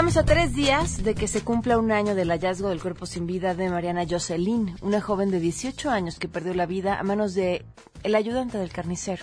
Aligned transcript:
Estamos 0.00 0.16
a 0.16 0.24
tres 0.24 0.54
días 0.54 1.04
de 1.04 1.14
que 1.14 1.28
se 1.28 1.42
cumpla 1.42 1.78
un 1.78 1.92
año 1.92 2.14
del 2.14 2.30
hallazgo 2.30 2.70
del 2.70 2.80
cuerpo 2.80 3.04
sin 3.04 3.26
vida 3.26 3.54
de 3.54 3.68
Mariana 3.68 4.06
Jocelyn, 4.08 4.74
una 4.80 5.02
joven 5.02 5.30
de 5.30 5.40
18 5.40 5.90
años 5.90 6.18
que 6.18 6.26
perdió 6.26 6.54
la 6.54 6.64
vida 6.64 6.98
a 6.98 7.02
manos 7.02 7.34
de 7.34 7.66
el 8.02 8.14
ayudante 8.14 8.56
del 8.56 8.72
carnicero. 8.72 9.22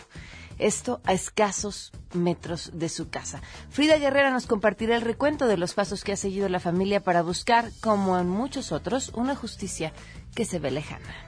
Esto 0.60 1.02
a 1.04 1.14
escasos 1.14 1.92
metros 2.14 2.70
de 2.76 2.90
su 2.90 3.10
casa. 3.10 3.42
Frida 3.72 3.98
Guerrera 3.98 4.30
nos 4.30 4.46
compartirá 4.46 4.96
el 4.96 5.02
recuento 5.02 5.48
de 5.48 5.58
los 5.58 5.74
pasos 5.74 6.04
que 6.04 6.12
ha 6.12 6.16
seguido 6.16 6.48
la 6.48 6.60
familia 6.60 7.04
para 7.04 7.24
buscar, 7.24 7.72
como 7.82 8.20
en 8.20 8.30
muchos 8.30 8.72
otros, 8.72 9.10
una 9.16 9.36
justicia 9.36 9.94
que 10.36 10.46
se 10.46 10.60
ve 10.60 10.70
lejana. 10.70 11.27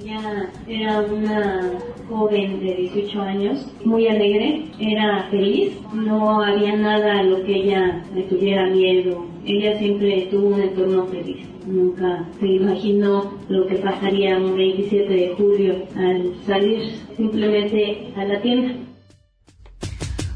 Ella 0.00 0.50
era 0.66 1.00
una 1.02 1.70
joven 2.08 2.60
de 2.60 2.74
18 2.74 3.20
años, 3.20 3.66
muy 3.84 4.08
alegre, 4.08 4.64
era 4.80 5.28
feliz, 5.30 5.72
no 5.92 6.42
había 6.42 6.74
nada 6.74 7.20
a 7.20 7.22
lo 7.22 7.44
que 7.44 7.54
ella 7.54 8.02
le 8.12 8.24
tuviera 8.24 8.66
miedo. 8.70 9.24
Ella 9.46 9.78
siempre 9.78 10.26
tuvo 10.30 10.48
un 10.48 10.60
entorno 10.62 11.06
feliz. 11.06 11.46
Nunca 11.66 12.28
se 12.40 12.46
imaginó 12.46 13.38
lo 13.48 13.66
que 13.66 13.76
pasaría 13.76 14.36
un 14.36 14.56
27 14.56 15.12
de 15.12 15.34
julio 15.36 15.86
al 15.96 16.34
salir 16.44 16.98
simplemente 17.16 18.12
a 18.16 18.24
la 18.24 18.42
tienda. 18.42 18.74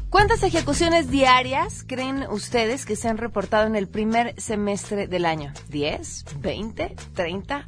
¿Cuántas 0.09 0.41
ejecuciones 0.43 1.11
diarias 1.11 1.83
creen 1.85 2.23
ustedes 2.31 2.85
que 2.85 2.95
se 2.95 3.09
han 3.09 3.17
reportado 3.17 3.67
en 3.67 3.75
el 3.75 3.87
primer 3.87 4.39
semestre 4.39 5.07
del 5.07 5.25
año? 5.25 5.51
¿10? 5.69 6.25
¿20? 6.41 6.95
¿30? 7.15 7.65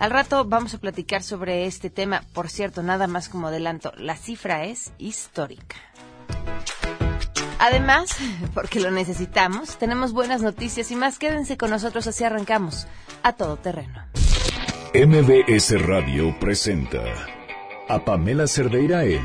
Al 0.00 0.10
rato 0.10 0.46
vamos 0.46 0.72
a 0.72 0.78
platicar 0.78 1.22
sobre 1.22 1.66
este 1.66 1.90
tema. 1.90 2.22
Por 2.32 2.48
cierto, 2.48 2.82
nada 2.82 3.06
más 3.06 3.28
como 3.28 3.48
adelanto, 3.48 3.92
la 3.98 4.16
cifra 4.16 4.64
es 4.64 4.92
histórica. 4.96 5.76
Además, 7.58 8.16
porque 8.54 8.80
lo 8.80 8.90
necesitamos, 8.90 9.76
tenemos 9.76 10.14
buenas 10.14 10.40
noticias 10.40 10.90
y 10.90 10.96
más. 10.96 11.18
Quédense 11.18 11.58
con 11.58 11.68
nosotros 11.68 12.06
así 12.06 12.24
arrancamos 12.24 12.88
a 13.22 13.34
todo 13.34 13.58
terreno. 13.58 14.06
MBS 14.94 15.86
Radio 15.86 16.34
presenta 16.40 17.02
a 17.86 18.02
Pamela 18.02 18.46
Cerdeira 18.46 19.04
en 19.04 19.22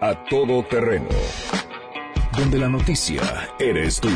A 0.00 0.24
Todo 0.30 0.64
Terreno, 0.64 1.10
donde 2.38 2.56
la 2.58 2.70
noticia 2.70 3.20
eres 3.58 4.00
tú. 4.00 4.08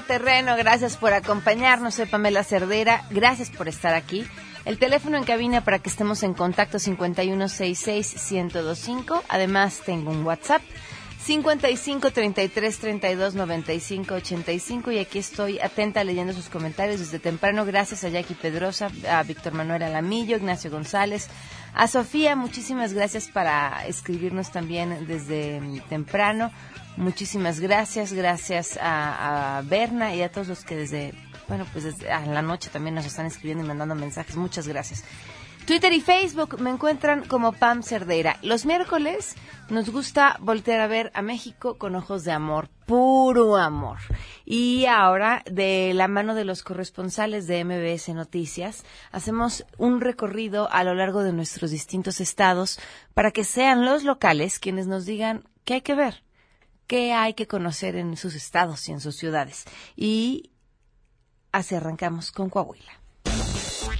Terreno. 0.00 0.56
Gracias 0.56 0.96
por 0.96 1.12
acompañarnos. 1.12 1.96
Soy 1.96 2.06
Pamela 2.06 2.44
Cerdera. 2.44 3.04
Gracias 3.10 3.50
por 3.50 3.68
estar 3.68 3.92
aquí. 3.94 4.26
El 4.64 4.78
teléfono 4.78 5.18
en 5.18 5.24
cabina 5.24 5.62
para 5.62 5.80
que 5.80 5.90
estemos 5.90 6.22
en 6.22 6.32
contacto 6.32 6.78
5166-1025. 6.78 9.20
Además, 9.28 9.82
tengo 9.84 10.10
un 10.10 10.24
WhatsApp 10.24 10.62
55 11.24 12.10
33 12.10 12.78
32 12.78 13.34
95 13.34 14.14
85 14.14 14.90
y 14.90 14.98
aquí 14.98 15.18
estoy 15.18 15.60
atenta 15.60 16.02
leyendo 16.02 16.32
sus 16.32 16.48
comentarios 16.48 16.98
desde 16.98 17.18
temprano. 17.18 17.64
Gracias 17.64 18.02
a 18.04 18.08
Jackie 18.08 18.34
Pedrosa, 18.34 18.90
a 19.08 19.22
Víctor 19.22 19.52
Manuel 19.52 19.82
Alamillo, 19.82 20.36
Ignacio 20.36 20.70
González, 20.70 21.28
a 21.74 21.88
Sofía. 21.88 22.36
Muchísimas 22.36 22.92
gracias 22.92 23.28
para 23.28 23.86
escribirnos 23.86 24.50
también 24.50 25.06
desde 25.06 25.60
temprano. 25.88 26.50
Muchísimas 26.96 27.60
gracias, 27.60 28.12
gracias 28.12 28.78
a, 28.80 29.62
Berna 29.64 30.14
y 30.14 30.22
a 30.22 30.30
todos 30.30 30.48
los 30.48 30.64
que 30.64 30.76
desde, 30.76 31.14
bueno, 31.48 31.66
pues 31.72 31.84
desde 31.84 32.12
a 32.12 32.26
la 32.26 32.42
noche 32.42 32.68
también 32.70 32.94
nos 32.94 33.06
están 33.06 33.26
escribiendo 33.26 33.64
y 33.64 33.66
mandando 33.66 33.94
mensajes. 33.94 34.36
Muchas 34.36 34.68
gracias. 34.68 35.04
Twitter 35.66 35.92
y 35.92 36.00
Facebook 36.00 36.60
me 36.60 36.70
encuentran 36.70 37.24
como 37.24 37.52
Pam 37.52 37.82
Cerdeira. 37.82 38.38
Los 38.42 38.66
miércoles 38.66 39.36
nos 39.70 39.90
gusta 39.90 40.36
voltear 40.40 40.80
a 40.80 40.86
ver 40.86 41.10
a 41.14 41.22
México 41.22 41.78
con 41.78 41.94
ojos 41.94 42.24
de 42.24 42.32
amor, 42.32 42.68
puro 42.86 43.56
amor. 43.56 43.98
Y 44.44 44.86
ahora, 44.86 45.42
de 45.50 45.92
la 45.94 46.08
mano 46.08 46.34
de 46.34 46.44
los 46.44 46.62
corresponsales 46.62 47.46
de 47.46 47.64
MBS 47.64 48.08
Noticias, 48.14 48.84
hacemos 49.12 49.64
un 49.78 50.00
recorrido 50.00 50.68
a 50.72 50.82
lo 50.84 50.94
largo 50.94 51.22
de 51.22 51.32
nuestros 51.32 51.70
distintos 51.70 52.20
estados 52.20 52.80
para 53.14 53.30
que 53.30 53.44
sean 53.44 53.84
los 53.84 54.02
locales 54.02 54.58
quienes 54.58 54.86
nos 54.88 55.06
digan 55.06 55.44
qué 55.64 55.74
hay 55.74 55.82
que 55.82 55.94
ver 55.94 56.22
qué 56.92 57.14
hay 57.14 57.32
que 57.32 57.46
conocer 57.46 57.96
en 57.96 58.18
sus 58.18 58.34
estados 58.34 58.86
y 58.88 58.92
en 58.92 59.00
sus 59.00 59.16
ciudades. 59.16 59.64
Y 59.96 60.50
así 61.50 61.74
arrancamos 61.74 62.32
con 62.32 62.50
Coahuila. 62.50 63.01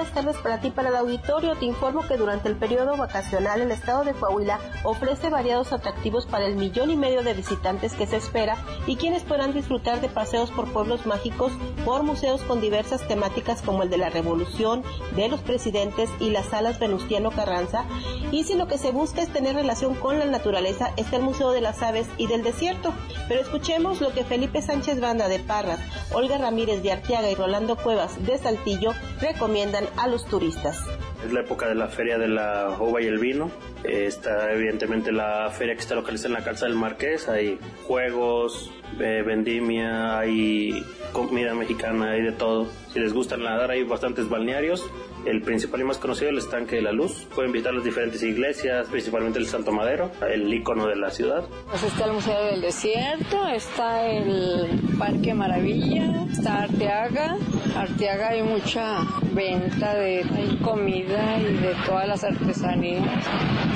buenas 0.00 0.14
tardes 0.14 0.36
para 0.38 0.60
ti, 0.62 0.70
para 0.70 0.88
el 0.88 0.96
auditorio. 0.96 1.56
Te 1.56 1.66
informo 1.66 2.08
que 2.08 2.16
durante 2.16 2.48
el 2.48 2.56
periodo 2.56 2.96
vacacional 2.96 3.60
el 3.60 3.70
estado 3.70 4.02
de 4.02 4.14
Coahuila 4.14 4.58
ofrece 4.82 5.28
variados 5.28 5.74
atractivos 5.74 6.24
para 6.24 6.46
el 6.46 6.56
millón 6.56 6.90
y 6.90 6.96
medio 6.96 7.22
de 7.22 7.34
visitantes 7.34 7.92
que 7.92 8.06
se 8.06 8.16
espera 8.16 8.56
y 8.86 8.96
quienes 8.96 9.24
podrán 9.24 9.52
disfrutar 9.52 10.00
de 10.00 10.08
paseos 10.08 10.50
por 10.52 10.72
pueblos 10.72 11.04
mágicos, 11.04 11.52
por 11.84 12.02
museos 12.02 12.40
con 12.44 12.62
diversas 12.62 13.06
temáticas 13.08 13.60
como 13.60 13.82
el 13.82 13.90
de 13.90 13.98
la 13.98 14.08
Revolución, 14.08 14.82
de 15.16 15.28
los 15.28 15.40
presidentes 15.40 16.08
y 16.18 16.30
las 16.30 16.46
salas 16.46 16.78
Venustiano 16.78 17.30
Carranza. 17.30 17.84
Y 18.32 18.44
si 18.44 18.54
lo 18.54 18.68
que 18.68 18.78
se 18.78 18.92
busca 18.92 19.20
es 19.20 19.30
tener 19.30 19.54
relación 19.54 19.94
con 19.94 20.18
la 20.18 20.24
naturaleza, 20.24 20.94
está 20.96 21.16
el 21.16 21.24
Museo 21.24 21.50
de 21.50 21.60
las 21.60 21.82
Aves 21.82 22.06
y 22.16 22.26
del 22.26 22.42
Desierto. 22.42 22.94
Pero 23.28 23.42
escuchemos 23.42 24.00
lo 24.00 24.14
que 24.14 24.24
Felipe 24.24 24.62
Sánchez 24.62 24.98
Banda 24.98 25.28
de 25.28 25.40
Parras, 25.40 25.80
Olga 26.14 26.38
Ramírez 26.38 26.82
de 26.82 26.92
Arteaga 26.92 27.30
y 27.30 27.34
Rolando 27.34 27.76
Cuevas 27.76 28.24
de 28.24 28.38
Saltillo 28.38 28.92
recomiendan 29.20 29.89
a 29.96 30.08
los 30.08 30.26
turistas. 30.26 30.78
Es 31.24 31.32
la 31.32 31.40
época 31.40 31.68
de 31.68 31.74
la 31.74 31.88
feria 31.88 32.18
de 32.18 32.28
la 32.28 32.76
uva 32.78 33.02
y 33.02 33.06
el 33.06 33.18
vino. 33.18 33.50
Está 33.84 34.52
evidentemente 34.52 35.12
la 35.12 35.50
feria 35.50 35.74
que 35.74 35.80
está 35.80 35.94
localizada 35.94 36.28
en 36.28 36.40
la 36.40 36.44
Calza 36.44 36.66
del 36.66 36.76
Marqués. 36.76 37.28
Hay 37.28 37.58
juegos, 37.86 38.70
eh, 38.98 39.22
vendimia, 39.24 40.18
hay 40.18 40.84
comida 41.12 41.54
mexicana, 41.54 42.12
hay 42.12 42.22
de 42.22 42.32
todo. 42.32 42.66
Si 42.92 42.98
les 42.98 43.12
gusta 43.12 43.36
nadar, 43.36 43.70
hay 43.70 43.84
bastantes 43.84 44.28
balnearios. 44.28 44.88
El 45.26 45.42
principal 45.42 45.82
y 45.82 45.84
más 45.84 45.98
conocido 45.98 46.28
es 46.28 46.32
el 46.32 46.38
estanque 46.38 46.76
de 46.76 46.82
la 46.82 46.92
luz. 46.92 47.28
Pueden 47.34 47.52
visitar 47.52 47.74
las 47.74 47.84
diferentes 47.84 48.22
iglesias, 48.22 48.86
principalmente 48.88 49.38
el 49.38 49.46
Santo 49.46 49.70
Madero, 49.72 50.10
el 50.26 50.52
icono 50.52 50.86
de 50.86 50.96
la 50.96 51.10
ciudad. 51.10 51.44
Pues 51.68 51.82
está 51.82 52.06
el 52.06 52.12
Museo 52.12 52.44
del 52.46 52.60
Desierto, 52.62 53.46
está 53.48 54.06
el 54.06 54.80
Parque 54.98 55.34
Maravilla, 55.34 56.24
está 56.32 56.62
Arteaga. 56.62 57.36
Arteaga 57.76 58.28
hay 58.28 58.42
mucha 58.42 58.98
venta 59.32 59.94
de 59.94 60.24
comida 60.62 61.38
y 61.38 61.54
de 61.54 61.74
todas 61.86 62.08
las 62.08 62.24
artesanías. 62.24 63.04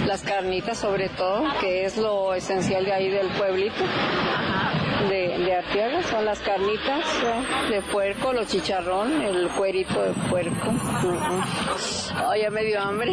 Las 0.06 0.22
carnitas 0.22 0.78
sobre 0.78 1.08
todo, 1.10 1.44
que 1.60 1.84
es 1.84 1.96
lo 1.96 2.34
esencial 2.34 2.84
de 2.84 2.92
ahí 2.92 3.08
del 3.08 3.28
pueblito 3.28 3.84
de, 5.08 5.38
de 5.38 5.54
Arteaga, 5.54 6.02
son 6.02 6.24
las 6.24 6.38
carnitas 6.40 7.04
de 7.70 7.82
puerco, 7.82 8.32
los 8.32 8.46
chicharrón, 8.48 9.22
el 9.22 9.48
cuerito 9.48 10.02
de 10.02 10.12
puerco. 10.28 10.72
Ay, 12.28 12.42
ya 12.42 12.50
me 12.50 12.64
dio 12.64 12.80
hambre. 12.80 13.12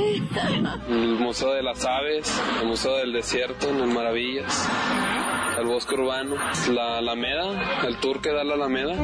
El 0.89 1.15
Museo 1.15 1.53
de 1.53 1.63
las 1.63 1.85
Aves, 1.85 2.41
el 2.61 2.67
Museo 2.67 2.97
del 2.97 3.13
Desierto 3.13 3.69
en 3.69 3.79
el 3.79 3.87
Maravillas, 3.87 4.69
el 5.59 5.65
Bosque 5.65 5.95
Urbano, 5.95 6.35
la 6.71 6.97
Alameda, 6.97 7.81
el 7.87 7.97
tour 7.97 8.21
que 8.21 8.31
da 8.31 8.43
la 8.43 8.55
Alameda. 8.55 8.95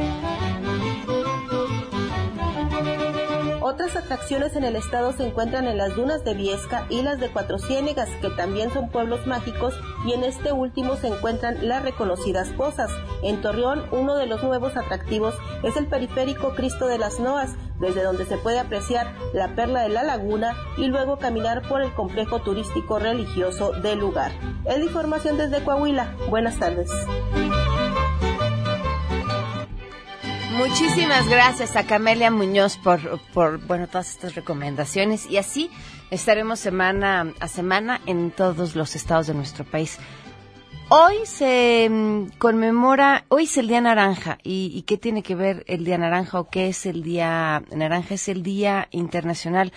Otras 3.69 3.97
atracciones 3.97 4.55
en 4.55 4.63
el 4.63 4.77
estado 4.77 5.11
se 5.11 5.27
encuentran 5.27 5.67
en 5.67 5.77
las 5.77 5.93
dunas 5.93 6.23
de 6.23 6.33
Viesca 6.33 6.85
y 6.89 7.01
las 7.01 7.19
de 7.19 7.27
Cuatro 7.27 7.59
Ciénegas, 7.59 8.07
que 8.21 8.29
también 8.29 8.71
son 8.71 8.89
pueblos 8.89 9.27
mágicos, 9.27 9.77
y 10.05 10.13
en 10.13 10.23
este 10.23 10.53
último 10.53 10.95
se 10.95 11.09
encuentran 11.09 11.67
las 11.67 11.83
reconocidas 11.83 12.47
pozas. 12.53 12.89
En 13.23 13.41
Torreón, 13.41 13.83
uno 13.91 14.15
de 14.15 14.25
los 14.25 14.41
nuevos 14.41 14.77
atractivos 14.77 15.35
es 15.63 15.75
el 15.75 15.85
periférico 15.85 16.55
Cristo 16.55 16.87
de 16.87 16.97
las 16.97 17.19
Noas, 17.19 17.57
desde 17.77 18.03
donde 18.03 18.25
se 18.25 18.37
puede 18.37 18.59
apreciar 18.59 19.13
la 19.33 19.53
perla 19.53 19.81
de 19.81 19.89
la 19.89 20.03
laguna 20.03 20.55
y 20.77 20.85
luego 20.85 21.17
caminar 21.17 21.67
por 21.67 21.81
el 21.81 21.93
complejo 21.93 22.39
turístico 22.39 22.99
religioso 22.99 23.73
del 23.73 23.99
lugar. 23.99 24.31
Es 24.63 24.77
la 24.77 24.85
información 24.85 25.37
desde 25.37 25.61
Coahuila. 25.61 26.15
Buenas 26.29 26.57
tardes. 26.57 26.89
Muchísimas 30.57 31.27
gracias 31.30 31.75
a 31.75 31.86
Camelia 31.86 32.31
Muñoz 32.31 32.77
por, 32.77 33.19
por 33.31 33.59
bueno, 33.68 33.88
todas 33.88 34.09
estas 34.09 34.33
recomendaciones 34.33 35.30
y 35.30 35.38
así 35.38 35.69
estaremos 36.09 36.59
semana 36.59 37.31
a 37.39 37.48
semana 37.48 38.01
en 38.07 38.31
todos 38.31 38.75
los 38.75 38.95
estados 38.95 39.27
de 39.27 39.36
nuestro 39.36 39.65
país. 39.65 40.00
Hoy 40.89 41.18
se 41.25 41.88
mm, 41.89 42.38
conmemora, 42.39 43.25
hoy 43.30 43.44
es 43.44 43.56
el 43.57 43.68
Día 43.68 43.81
Naranja. 43.81 44.39
¿Y, 44.44 44.71
¿Y, 44.74 44.81
qué 44.81 44.98
tiene 44.98 45.21
que 45.21 45.36
ver 45.36 45.63
el 45.68 45.86
Día 45.86 46.00
Naranja 46.00 46.39
o 46.39 46.50
qué 46.50 46.69
es 46.69 46.88
el 46.88 47.03
Día 47.03 47.62
Naranja? 47.75 48.15
Es 48.15 48.27
el 48.27 48.42
Día 48.42 48.88
Internacional 48.89 49.71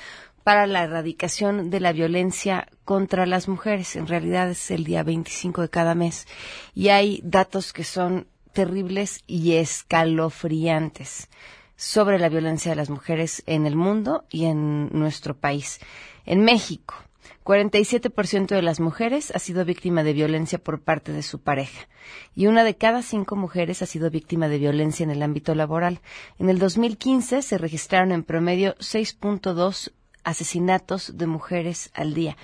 para 0.45 0.67
la 0.67 0.85
Erradicación 0.85 1.69
de 1.69 1.81
la 1.81 1.93
Violencia 1.93 2.69
contra 2.87 3.27
las 3.27 3.49
Mujeres. 3.49 3.97
En 3.97 4.07
realidad 4.07 4.49
es 4.49 4.71
el 4.71 4.85
día 4.85 5.03
25 5.03 5.61
de 5.61 5.69
cada 5.69 5.95
mes. 5.95 6.27
Y 6.75 6.89
hay 6.89 7.21
datos 7.23 7.75
que 7.75 7.85
son 7.85 8.27
terribles 8.53 9.23
y 9.27 9.55
escalofriantes 9.55 11.29
sobre 11.77 12.19
la 12.19 12.29
violencia 12.29 12.73
de 12.73 12.77
las 12.77 12.91
mujeres 12.91 13.43
en 13.47 13.67
el 13.67 13.77
mundo 13.77 14.25
y 14.31 14.45
en 14.45 14.91
nuestro 14.93 15.37
país. 15.37 15.81
En 16.27 16.45
México, 16.45 16.95
47% 17.45 18.49
de 18.49 18.63
las 18.63 18.81
mujeres 18.81 19.33
ha 19.35 19.39
sido 19.39 19.65
víctima 19.65 20.03
de 20.03 20.13
violencia 20.13 20.59
por 20.59 20.83
parte 20.83 21.13
de 21.13 21.23
su 21.23 21.41
pareja 21.41 21.89
y 22.35 22.47
una 22.47 22.65
de 22.65 22.77
cada 22.77 23.03
cinco 23.03 23.35
mujeres 23.35 23.83
ha 23.83 23.87
sido 23.87 24.11
víctima 24.11 24.49
de 24.49 24.59
violencia 24.59 25.05
en 25.05 25.11
el 25.11 25.23
ámbito 25.23 25.55
laboral. 25.55 26.01
En 26.39 26.51
el 26.51 26.59
2015 26.59 27.43
se 27.43 27.59
registraron 27.59 28.13
en 28.13 28.25
promedio 28.25 28.75
6.2 28.77 29.93
asesinatos 30.23 31.17
de 31.17 31.27
mujeres 31.27 31.91
al 31.95 32.15
día. 32.15 32.37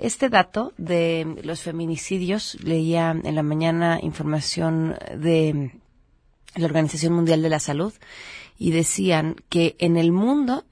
Este 0.00 0.30
dato 0.30 0.72
de 0.78 1.36
los 1.44 1.60
feminicidios, 1.60 2.56
leía 2.62 3.10
en 3.10 3.34
la 3.34 3.42
mañana 3.42 3.98
información 4.00 4.96
de 5.14 5.78
la 6.54 6.64
Organización 6.64 7.12
Mundial 7.12 7.42
de 7.42 7.50
la 7.50 7.60
Salud 7.60 7.92
y 8.58 8.70
decían 8.70 9.36
que 9.50 9.76
en 9.78 9.98
el 9.98 10.10
mundo 10.10 10.64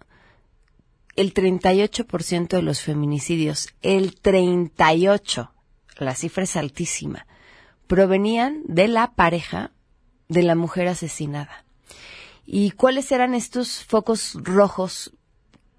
el 1.14 1.34
38% 1.34 2.48
de 2.48 2.62
los 2.62 2.80
feminicidios, 2.80 3.69
el 3.82 4.19
38, 4.19 5.52
la 5.98 6.14
cifra 6.14 6.44
es 6.44 6.56
altísima, 6.56 7.26
provenían 7.86 8.62
de 8.64 8.88
la 8.88 9.12
pareja 9.12 9.72
de 10.28 10.42
la 10.42 10.54
mujer 10.54 10.88
asesinada. 10.88 11.66
¿Y 12.46 12.70
cuáles 12.70 13.12
eran 13.12 13.34
estos 13.34 13.84
focos 13.84 14.38
rojos 14.42 15.12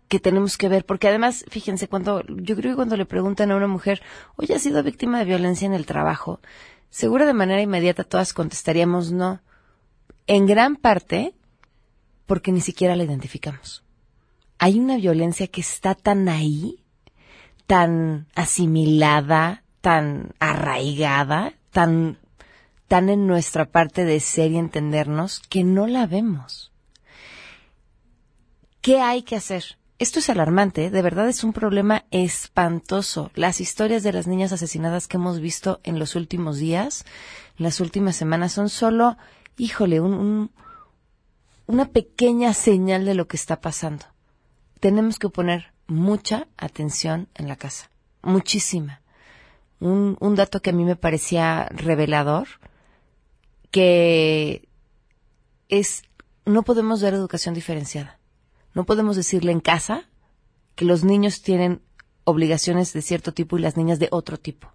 que 0.09 0.19
tenemos 0.19 0.57
que 0.57 0.67
ver? 0.67 0.85
Porque 0.85 1.07
además, 1.07 1.45
fíjense, 1.49 1.87
cuando, 1.87 2.23
yo 2.27 2.57
creo 2.57 2.73
que 2.73 2.75
cuando 2.75 2.97
le 2.97 3.05
preguntan 3.05 3.51
a 3.51 3.55
una 3.55 3.67
mujer, 3.67 4.01
oye, 4.35 4.55
¿ha 4.55 4.59
sido 4.59 4.83
víctima 4.83 5.19
de 5.19 5.25
violencia 5.25 5.65
en 5.65 5.73
el 5.73 5.85
trabajo? 5.85 6.41
Seguro 6.89 7.25
de 7.25 7.33
manera 7.33 7.61
inmediata 7.61 8.03
todas 8.03 8.33
contestaríamos 8.33 9.13
no. 9.13 9.39
En 10.27 10.45
gran 10.45 10.75
parte, 10.75 11.33
porque 12.25 12.51
ni 12.51 12.59
siquiera 12.59 12.97
la 12.97 13.05
identificamos 13.05 13.83
hay 14.59 14.77
una 14.77 14.97
violencia 14.97 15.47
que 15.47 15.61
está 15.61 15.95
tan 15.95 16.27
ahí, 16.27 16.83
tan 17.65 18.27
asimilada, 18.35 19.63
tan 19.79 20.33
arraigada, 20.39 21.53
tan, 21.71 22.19
tan 22.89 23.09
en 23.09 23.25
nuestra 23.25 23.65
parte 23.65 24.03
de 24.03 24.19
ser 24.19 24.51
y 24.51 24.57
entendernos 24.57 25.39
que 25.39 25.63
no 25.63 25.87
la 25.87 26.05
vemos. 26.05 26.73
¿Qué 28.81 28.99
hay 28.99 29.23
que 29.23 29.37
hacer? 29.37 29.77
Esto 29.99 30.19
es 30.19 30.29
alarmante, 30.29 30.89
de 30.89 31.01
verdad 31.01 31.27
es 31.27 31.43
un 31.43 31.53
problema 31.53 32.05
espantoso. 32.09 33.31
Las 33.35 33.59
historias 33.61 34.01
de 34.01 34.13
las 34.13 34.27
niñas 34.27 34.53
asesinadas 34.53 35.07
que 35.07 35.17
hemos 35.17 35.39
visto 35.39 35.81
en 35.83 35.99
los 35.99 36.15
últimos 36.15 36.57
días, 36.57 37.05
en 37.57 37.65
las 37.65 37.79
últimas 37.81 38.15
semanas, 38.15 38.53
son 38.53 38.69
solo, 38.69 39.17
híjole, 39.57 39.99
un, 39.99 40.51
una 41.67 41.89
pequeña 41.89 42.53
señal 42.53 43.05
de 43.05 43.13
lo 43.13 43.27
que 43.27 43.37
está 43.37 43.59
pasando 43.59 44.05
tenemos 44.79 45.19
que 45.19 45.29
poner 45.29 45.73
mucha 45.87 46.47
atención 46.57 47.27
en 47.35 47.47
la 47.47 47.55
casa, 47.55 47.91
muchísima. 48.21 49.01
Un, 49.79 50.17
un 50.19 50.35
dato 50.35 50.61
que 50.61 50.71
a 50.71 50.73
mí 50.73 50.83
me 50.83 50.95
parecía 50.95 51.67
revelador, 51.69 52.47
que 53.71 54.67
es, 55.69 56.03
no 56.45 56.63
podemos 56.63 57.01
dar 57.01 57.13
educación 57.13 57.53
diferenciada. 57.53 58.18
No 58.79 58.85
podemos 58.85 59.17
decirle 59.17 59.51
en 59.51 59.59
casa 59.59 60.05
que 60.75 60.85
los 60.85 61.03
niños 61.03 61.41
tienen 61.41 61.81
obligaciones 62.23 62.93
de 62.93 63.01
cierto 63.01 63.33
tipo 63.33 63.57
y 63.57 63.61
las 63.61 63.75
niñas 63.75 63.99
de 63.99 64.07
otro 64.09 64.39
tipo. 64.39 64.71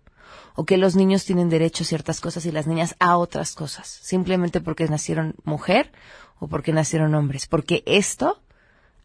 O 0.55 0.67
que 0.67 0.77
los 0.77 0.95
niños 0.95 1.25
tienen 1.25 1.49
derecho 1.49 1.85
a 1.85 1.87
ciertas 1.87 2.21
cosas 2.21 2.45
y 2.45 2.53
las 2.53 2.67
niñas 2.67 2.97
a 2.99 3.17
otras 3.17 3.55
cosas. 3.55 3.89
Simplemente 3.89 4.61
porque 4.61 4.87
nacieron 4.89 5.37
mujer 5.45 5.91
o 6.39 6.49
porque 6.49 6.75
nacieron 6.75 7.15
hombres. 7.15 7.47
Porque 7.47 7.83
esto 7.87 8.43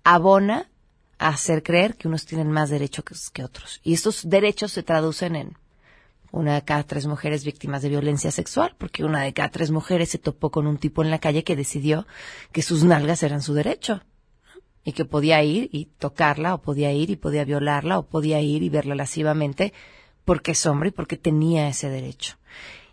abona 0.03 0.69
hacer 1.17 1.63
creer 1.63 1.95
que 1.95 2.09
unos 2.09 2.25
tienen 2.25 2.51
más 2.51 2.69
derechos 2.69 3.29
que, 3.31 3.45
otros. 3.45 3.79
Y 3.85 3.93
estos 3.93 4.27
derechos 4.27 4.73
se 4.73 4.83
traducen 4.83 5.37
en 5.37 5.57
una 6.33 6.55
de 6.55 6.63
cada 6.65 6.83
tres 6.83 7.05
mujeres 7.05 7.45
víctimas 7.45 7.83
de 7.83 7.87
violencia 7.87 8.31
sexual, 8.31 8.75
porque 8.77 9.05
una 9.05 9.21
de 9.21 9.31
cada 9.31 9.47
tres 9.47 9.71
mujeres 9.71 10.09
se 10.09 10.17
topó 10.17 10.51
con 10.51 10.67
un 10.67 10.77
tipo 10.77 11.05
en 11.05 11.09
la 11.09 11.19
calle 11.19 11.45
que 11.45 11.55
decidió 11.55 12.05
que 12.51 12.63
sus 12.63 12.83
nalgas 12.83 13.23
eran 13.23 13.41
su 13.41 13.53
derecho. 13.53 14.01
Y 14.83 14.93
que 14.93 15.05
podía 15.05 15.43
ir 15.43 15.69
y 15.71 15.85
tocarla, 15.85 16.53
o 16.55 16.61
podía 16.61 16.91
ir 16.91 17.09
y 17.09 17.15
podía 17.15 17.45
violarla, 17.45 17.99
o 17.99 18.03
podía 18.03 18.41
ir 18.41 18.63
y 18.63 18.69
verla 18.69 18.95
lascivamente, 18.95 19.73
porque 20.25 20.51
es 20.51 20.65
hombre 20.65 20.89
y 20.89 20.91
porque 20.91 21.17
tenía 21.17 21.67
ese 21.67 21.89
derecho. 21.89 22.37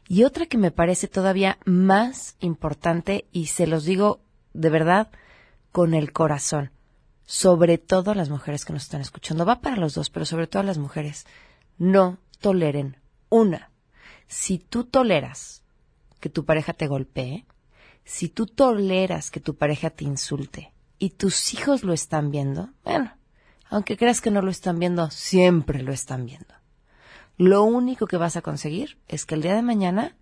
Y 0.08 0.24
otra 0.24 0.46
que 0.46 0.58
me 0.58 0.70
parece 0.70 1.08
todavía 1.08 1.58
más 1.64 2.36
importante, 2.40 3.26
y 3.32 3.46
se 3.46 3.66
los 3.66 3.84
digo 3.84 4.20
de 4.52 4.70
verdad 4.70 5.10
con 5.72 5.94
el 5.94 6.12
corazón, 6.12 6.70
sobre 7.24 7.78
todo 7.78 8.14
las 8.14 8.30
mujeres 8.30 8.64
que 8.64 8.72
nos 8.72 8.84
están 8.84 9.00
escuchando, 9.00 9.44
va 9.44 9.60
para 9.60 9.76
los 9.76 9.94
dos, 9.94 10.10
pero 10.10 10.24
sobre 10.24 10.46
todo 10.46 10.62
las 10.62 10.78
mujeres, 10.78 11.26
no 11.76 12.18
toleren 12.40 12.96
una. 13.28 13.70
Si 14.28 14.58
tú 14.58 14.84
toleras 14.84 15.62
que 16.20 16.30
tu 16.30 16.44
pareja 16.44 16.72
te 16.72 16.86
golpee, 16.86 17.44
si 18.04 18.28
tú 18.28 18.46
toleras 18.46 19.30
que 19.30 19.40
tu 19.40 19.56
pareja 19.56 19.90
te 19.90 20.04
insulte 20.04 20.72
y 20.98 21.10
tus 21.10 21.54
hijos 21.54 21.82
lo 21.82 21.92
están 21.92 22.30
viendo, 22.30 22.70
bueno, 22.84 23.12
aunque 23.68 23.96
creas 23.96 24.20
que 24.20 24.30
no 24.30 24.42
lo 24.42 24.50
están 24.50 24.78
viendo, 24.78 25.10
siempre 25.10 25.82
lo 25.82 25.92
están 25.92 26.26
viendo. 26.26 26.54
Lo 27.36 27.64
único 27.64 28.06
que 28.06 28.16
vas 28.16 28.36
a 28.36 28.42
conseguir 28.42 28.98
es 29.08 29.26
que 29.26 29.34
el 29.34 29.42
día 29.42 29.54
de 29.54 29.62
mañana 29.62 30.16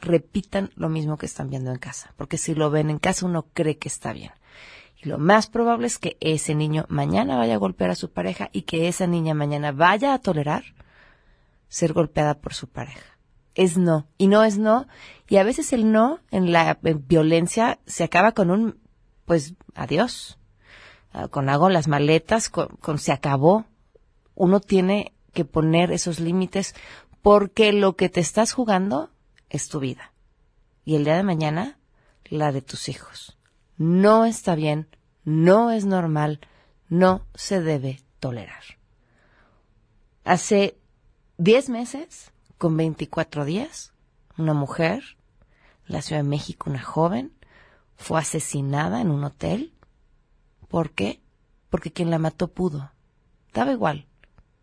repitan 0.00 0.70
lo 0.76 0.88
mismo 0.88 1.16
que 1.16 1.26
están 1.26 1.50
viendo 1.50 1.70
en 1.72 1.78
casa, 1.78 2.12
porque 2.16 2.38
si 2.38 2.54
lo 2.54 2.70
ven 2.70 2.90
en 2.90 2.98
casa 2.98 3.26
uno 3.26 3.46
cree 3.52 3.78
que 3.78 3.88
está 3.88 4.12
bien. 4.12 4.32
Y 5.02 5.08
lo 5.08 5.18
más 5.18 5.48
probable 5.48 5.86
es 5.86 5.98
que 5.98 6.16
ese 6.20 6.54
niño 6.54 6.86
mañana 6.88 7.36
vaya 7.36 7.54
a 7.54 7.58
golpear 7.58 7.90
a 7.90 7.96
su 7.96 8.12
pareja 8.12 8.48
y 8.52 8.62
que 8.62 8.88
esa 8.88 9.06
niña 9.06 9.34
mañana 9.34 9.72
vaya 9.72 10.14
a 10.14 10.18
tolerar 10.18 10.64
ser 11.68 11.92
golpeada 11.92 12.38
por 12.38 12.54
su 12.54 12.68
pareja. 12.68 13.18
Es 13.54 13.76
no. 13.76 14.06
Y 14.18 14.28
no 14.28 14.44
es 14.44 14.58
no. 14.58 14.86
Y 15.28 15.36
a 15.36 15.44
veces 15.44 15.72
el 15.72 15.90
no 15.90 16.20
en 16.30 16.52
la 16.52 16.78
violencia 16.82 17.78
se 17.86 18.04
acaba 18.04 18.32
con 18.32 18.50
un, 18.50 18.78
pues, 19.26 19.54
adiós. 19.74 20.38
Ah, 21.12 21.28
con 21.28 21.48
hago 21.48 21.68
las 21.68 21.88
maletas, 21.88 22.48
con, 22.48 22.68
con 22.80 22.98
se 22.98 23.12
acabó. 23.12 23.66
Uno 24.34 24.60
tiene 24.60 25.12
que 25.34 25.44
poner 25.44 25.92
esos 25.92 26.20
límites 26.20 26.74
porque 27.20 27.72
lo 27.72 27.96
que 27.96 28.08
te 28.08 28.20
estás 28.20 28.52
jugando 28.52 29.10
es 29.50 29.68
tu 29.68 29.80
vida. 29.80 30.12
Y 30.84 30.96
el 30.96 31.04
día 31.04 31.16
de 31.16 31.22
mañana, 31.22 31.78
la 32.24 32.52
de 32.52 32.62
tus 32.62 32.88
hijos 32.88 33.36
no 33.76 34.24
está 34.24 34.54
bien, 34.54 34.88
no 35.24 35.70
es 35.70 35.84
normal, 35.84 36.40
no 36.88 37.26
se 37.34 37.60
debe 37.60 38.00
tolerar. 38.20 38.62
Hace 40.24 40.78
10 41.38 41.68
meses, 41.68 42.32
con 42.58 42.76
24 42.76 43.44
días, 43.44 43.92
una 44.38 44.54
mujer, 44.54 45.02
la 45.86 46.02
Ciudad 46.02 46.22
de 46.22 46.28
México, 46.28 46.70
una 46.70 46.82
joven, 46.82 47.32
fue 47.96 48.20
asesinada 48.20 49.00
en 49.00 49.10
un 49.10 49.24
hotel. 49.24 49.72
¿Por 50.68 50.90
qué? 50.90 51.20
Porque 51.70 51.92
quien 51.92 52.10
la 52.10 52.18
mató 52.18 52.48
pudo. 52.48 52.92
Daba 53.52 53.72
igual. 53.72 54.06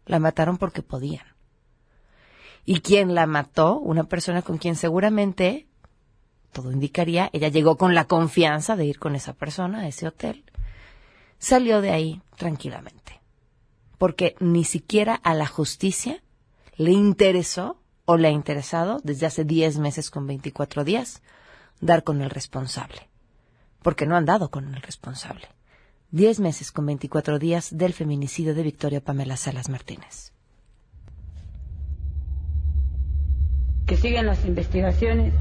La 0.06 0.20
mataron 0.20 0.58
porque 0.58 0.82
podían. 0.82 1.26
Y 2.66 2.80
quien 2.80 3.14
la 3.16 3.26
mató, 3.26 3.78
una 3.80 4.06
persona 4.06 4.42
con 4.42 4.58
quien 4.58 4.76
seguramente 4.76 5.68
todo 6.52 6.72
indicaría, 6.72 7.30
ella 7.34 7.50
llegó 7.50 7.78
con 7.78 7.96
la 7.96 8.06
confianza 8.06 8.76
de 8.76 8.86
ir 8.86 9.00
con 9.00 9.16
esa 9.16 9.34
persona 9.34 9.80
a 9.80 9.88
ese 9.88 10.08
hotel. 10.08 10.46
Salió 11.40 11.82
de 11.82 11.92
ahí 11.92 12.22
tranquilamente. 12.38 13.22
Porque 13.98 14.36
ni 14.40 14.64
siquiera 14.64 15.16
a 15.16 15.34
la 15.34 15.48
justicia 15.48 16.24
le 16.78 16.92
interesó 16.92 17.82
o 18.06 18.18
le 18.18 18.28
ha 18.28 18.32
interesado 18.32 19.00
desde 19.04 19.26
hace 19.26 19.44
10 19.44 19.80
meses 19.80 20.10
con 20.10 20.28
24 20.28 20.84
días 20.84 21.22
dar 21.82 22.04
con 22.04 22.22
el 22.22 22.30
responsable. 22.30 23.10
Porque 23.84 24.06
no 24.06 24.16
han 24.16 24.26
dado 24.26 24.50
con 24.50 24.74
el 24.74 24.82
responsable. 24.82 25.48
10 26.12 26.40
meses 26.40 26.72
con 26.72 26.86
24 26.86 27.40
días 27.40 27.76
del 27.76 27.94
feminicidio 27.94 28.56
de 28.56 28.64
Victoria 28.64 29.02
Pamela 29.02 29.38
Salas 29.38 29.70
Martínez. 29.70 30.32
Que 33.86 33.98
sigan 33.98 34.26
las 34.28 34.46
investigaciones 34.46 35.34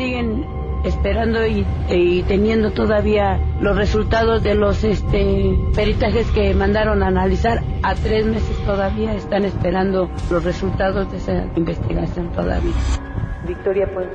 siguen 0.00 0.46
esperando 0.82 1.46
y, 1.46 2.22
teniendo 2.26 2.70
todavía 2.70 3.38
los 3.60 3.76
resultados 3.76 4.42
de 4.42 4.54
los 4.54 4.82
este, 4.82 5.54
peritajes 5.74 6.26
que 6.30 6.54
mandaron 6.54 7.02
a 7.02 7.08
analizar. 7.08 7.62
A 7.82 7.94
tres 7.94 8.24
meses 8.24 8.56
todavía 8.64 9.14
están 9.14 9.44
esperando 9.44 10.10
los 10.30 10.42
resultados 10.42 11.10
de 11.12 11.18
esa 11.18 11.44
investigación 11.54 12.32
todavía. 12.32 12.72
Victoria 13.50 13.92
pues 13.92 14.06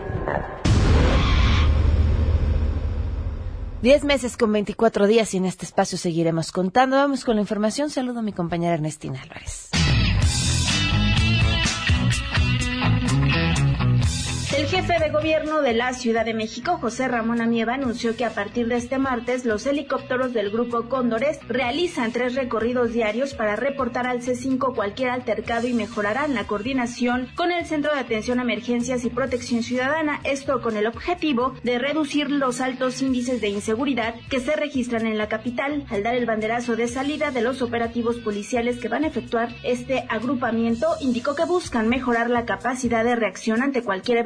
Diez 3.82 4.04
meses 4.04 4.38
con 4.38 4.52
24 4.52 5.08
días 5.08 5.34
y 5.34 5.38
en 5.38 5.46
este 5.46 5.66
espacio 5.66 5.98
seguiremos 5.98 6.52
contando. 6.52 6.96
Vamos 6.96 7.24
con 7.24 7.36
la 7.36 7.42
información. 7.42 7.90
Saludo 7.90 8.20
a 8.20 8.22
mi 8.24 8.34
compañera 8.34 8.74
Ernestina 8.74 9.22
Álvarez. 9.22 9.70
El 14.58 14.68
jefe 14.68 15.00
de 15.00 15.10
gobierno 15.10 15.62
de 15.62 15.74
la 15.74 15.92
Ciudad 15.92 16.24
de 16.24 16.34
México, 16.34 16.78
José 16.78 17.10
Ramón 17.10 17.42
Amieva, 17.42 17.74
anunció 17.74 18.16
que 18.16 18.24
a 18.24 18.34
partir 18.34 18.68
de 18.70 18.78
este 18.78 18.98
martes 18.98 19.44
los 19.44 19.66
helicópteros 19.66 20.32
del 20.32 20.50
grupo 20.50 20.88
Cóndores 20.88 21.40
realizan 21.50 22.14
tres 22.14 22.36
recorridos 22.36 22.94
diarios 22.94 23.34
para 23.34 23.58
reportar 23.58 24.08
al 24.08 24.22
C5 24.22 24.74
cualquier 24.74 25.10
altercado 25.10 25.68
y 25.68 25.74
mejorarán 25.74 26.34
la 26.34 26.48
coordinación 26.48 27.28
con 27.36 27.52
el 27.52 27.66
Centro 27.66 27.94
de 27.94 28.00
Atención 28.00 28.40
a 28.40 28.44
Emergencias 28.44 29.04
y 29.04 29.10
Protección 29.10 29.62
Ciudadana, 29.62 30.22
esto 30.24 30.62
con 30.62 30.78
el 30.78 30.88
objetivo 30.88 31.54
de 31.64 31.78
reducir 31.78 32.32
los 32.32 32.62
altos 32.62 33.02
índices 33.02 33.42
de 33.42 33.50
inseguridad 33.50 34.16
que 34.30 34.40
se 34.40 34.56
registran 34.56 35.06
en 35.06 35.18
la 35.18 35.28
capital, 35.28 35.86
al 35.90 36.02
dar 36.02 36.16
el 36.16 36.26
banderazo 36.26 36.78
de 36.78 36.88
salida 36.88 37.32
de 37.32 37.42
los 37.42 37.62
operativos 37.62 38.20
policiales 38.20 38.78
que 38.78 38.88
van 38.88 39.04
a 39.04 39.08
efectuar 39.08 39.50
este 39.64 40.06
agrupamiento, 40.08 40.88
indicó 41.02 41.36
que 41.36 41.44
buscan 41.44 41.90
mejorar 41.90 42.30
la 42.30 42.46
capacidad 42.46 43.04
de 43.04 43.18
reacción 43.18 43.62
ante 43.62 43.84
cualquier 43.84 44.20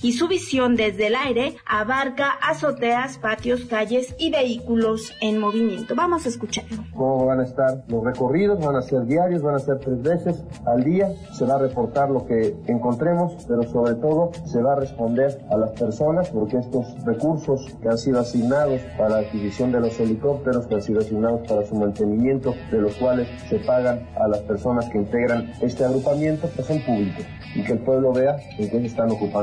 y 0.00 0.12
su 0.12 0.28
visión 0.28 0.76
desde 0.76 1.08
el 1.08 1.14
aire 1.14 1.56
abarca 1.66 2.30
azoteas, 2.30 3.18
patios, 3.18 3.66
calles 3.66 4.14
y 4.18 4.30
vehículos 4.30 5.12
en 5.20 5.38
movimiento. 5.38 5.94
Vamos 5.94 6.24
a 6.24 6.30
escuchar. 6.30 6.64
¿Cómo 6.94 7.26
van 7.26 7.40
a 7.40 7.44
estar 7.44 7.84
los 7.86 8.02
recorridos? 8.02 8.64
Van 8.64 8.76
a 8.76 8.80
ser 8.80 9.04
diarios, 9.04 9.42
van 9.42 9.56
a 9.56 9.58
ser 9.58 9.78
tres 9.78 10.00
veces 10.00 10.42
al 10.64 10.82
día. 10.82 11.12
Se 11.34 11.44
va 11.44 11.56
a 11.56 11.58
reportar 11.58 12.08
lo 12.08 12.24
que 12.24 12.56
encontremos, 12.66 13.44
pero 13.46 13.62
sobre 13.64 13.94
todo 13.96 14.30
se 14.46 14.62
va 14.62 14.72
a 14.72 14.76
responder 14.76 15.38
a 15.50 15.58
las 15.58 15.72
personas 15.72 16.30
porque 16.30 16.56
estos 16.56 16.86
recursos 17.04 17.66
que 17.82 17.88
han 17.88 17.98
sido 17.98 18.20
asignados 18.20 18.80
para 18.96 19.10
la 19.10 19.18
adquisición 19.18 19.70
de 19.70 19.80
los 19.80 20.00
helicópteros, 20.00 20.66
que 20.66 20.76
han 20.76 20.82
sido 20.82 21.00
asignados 21.00 21.46
para 21.46 21.66
su 21.66 21.74
mantenimiento, 21.74 22.54
de 22.70 22.78
los 22.78 22.94
cuales 22.96 23.28
se 23.50 23.58
pagan 23.58 24.08
a 24.18 24.28
las 24.28 24.40
personas 24.40 24.88
que 24.88 24.96
integran 24.96 25.52
este 25.60 25.84
agrupamiento, 25.84 26.48
pues 26.48 26.66
son 26.66 26.80
públicos 26.84 27.26
y 27.54 27.62
que 27.62 27.72
el 27.72 27.78
pueblo 27.80 28.12
vea 28.12 28.36
en 28.58 28.70
qué 28.70 28.80
se 28.80 28.86
están 28.86 29.10
ocupando 29.10 29.41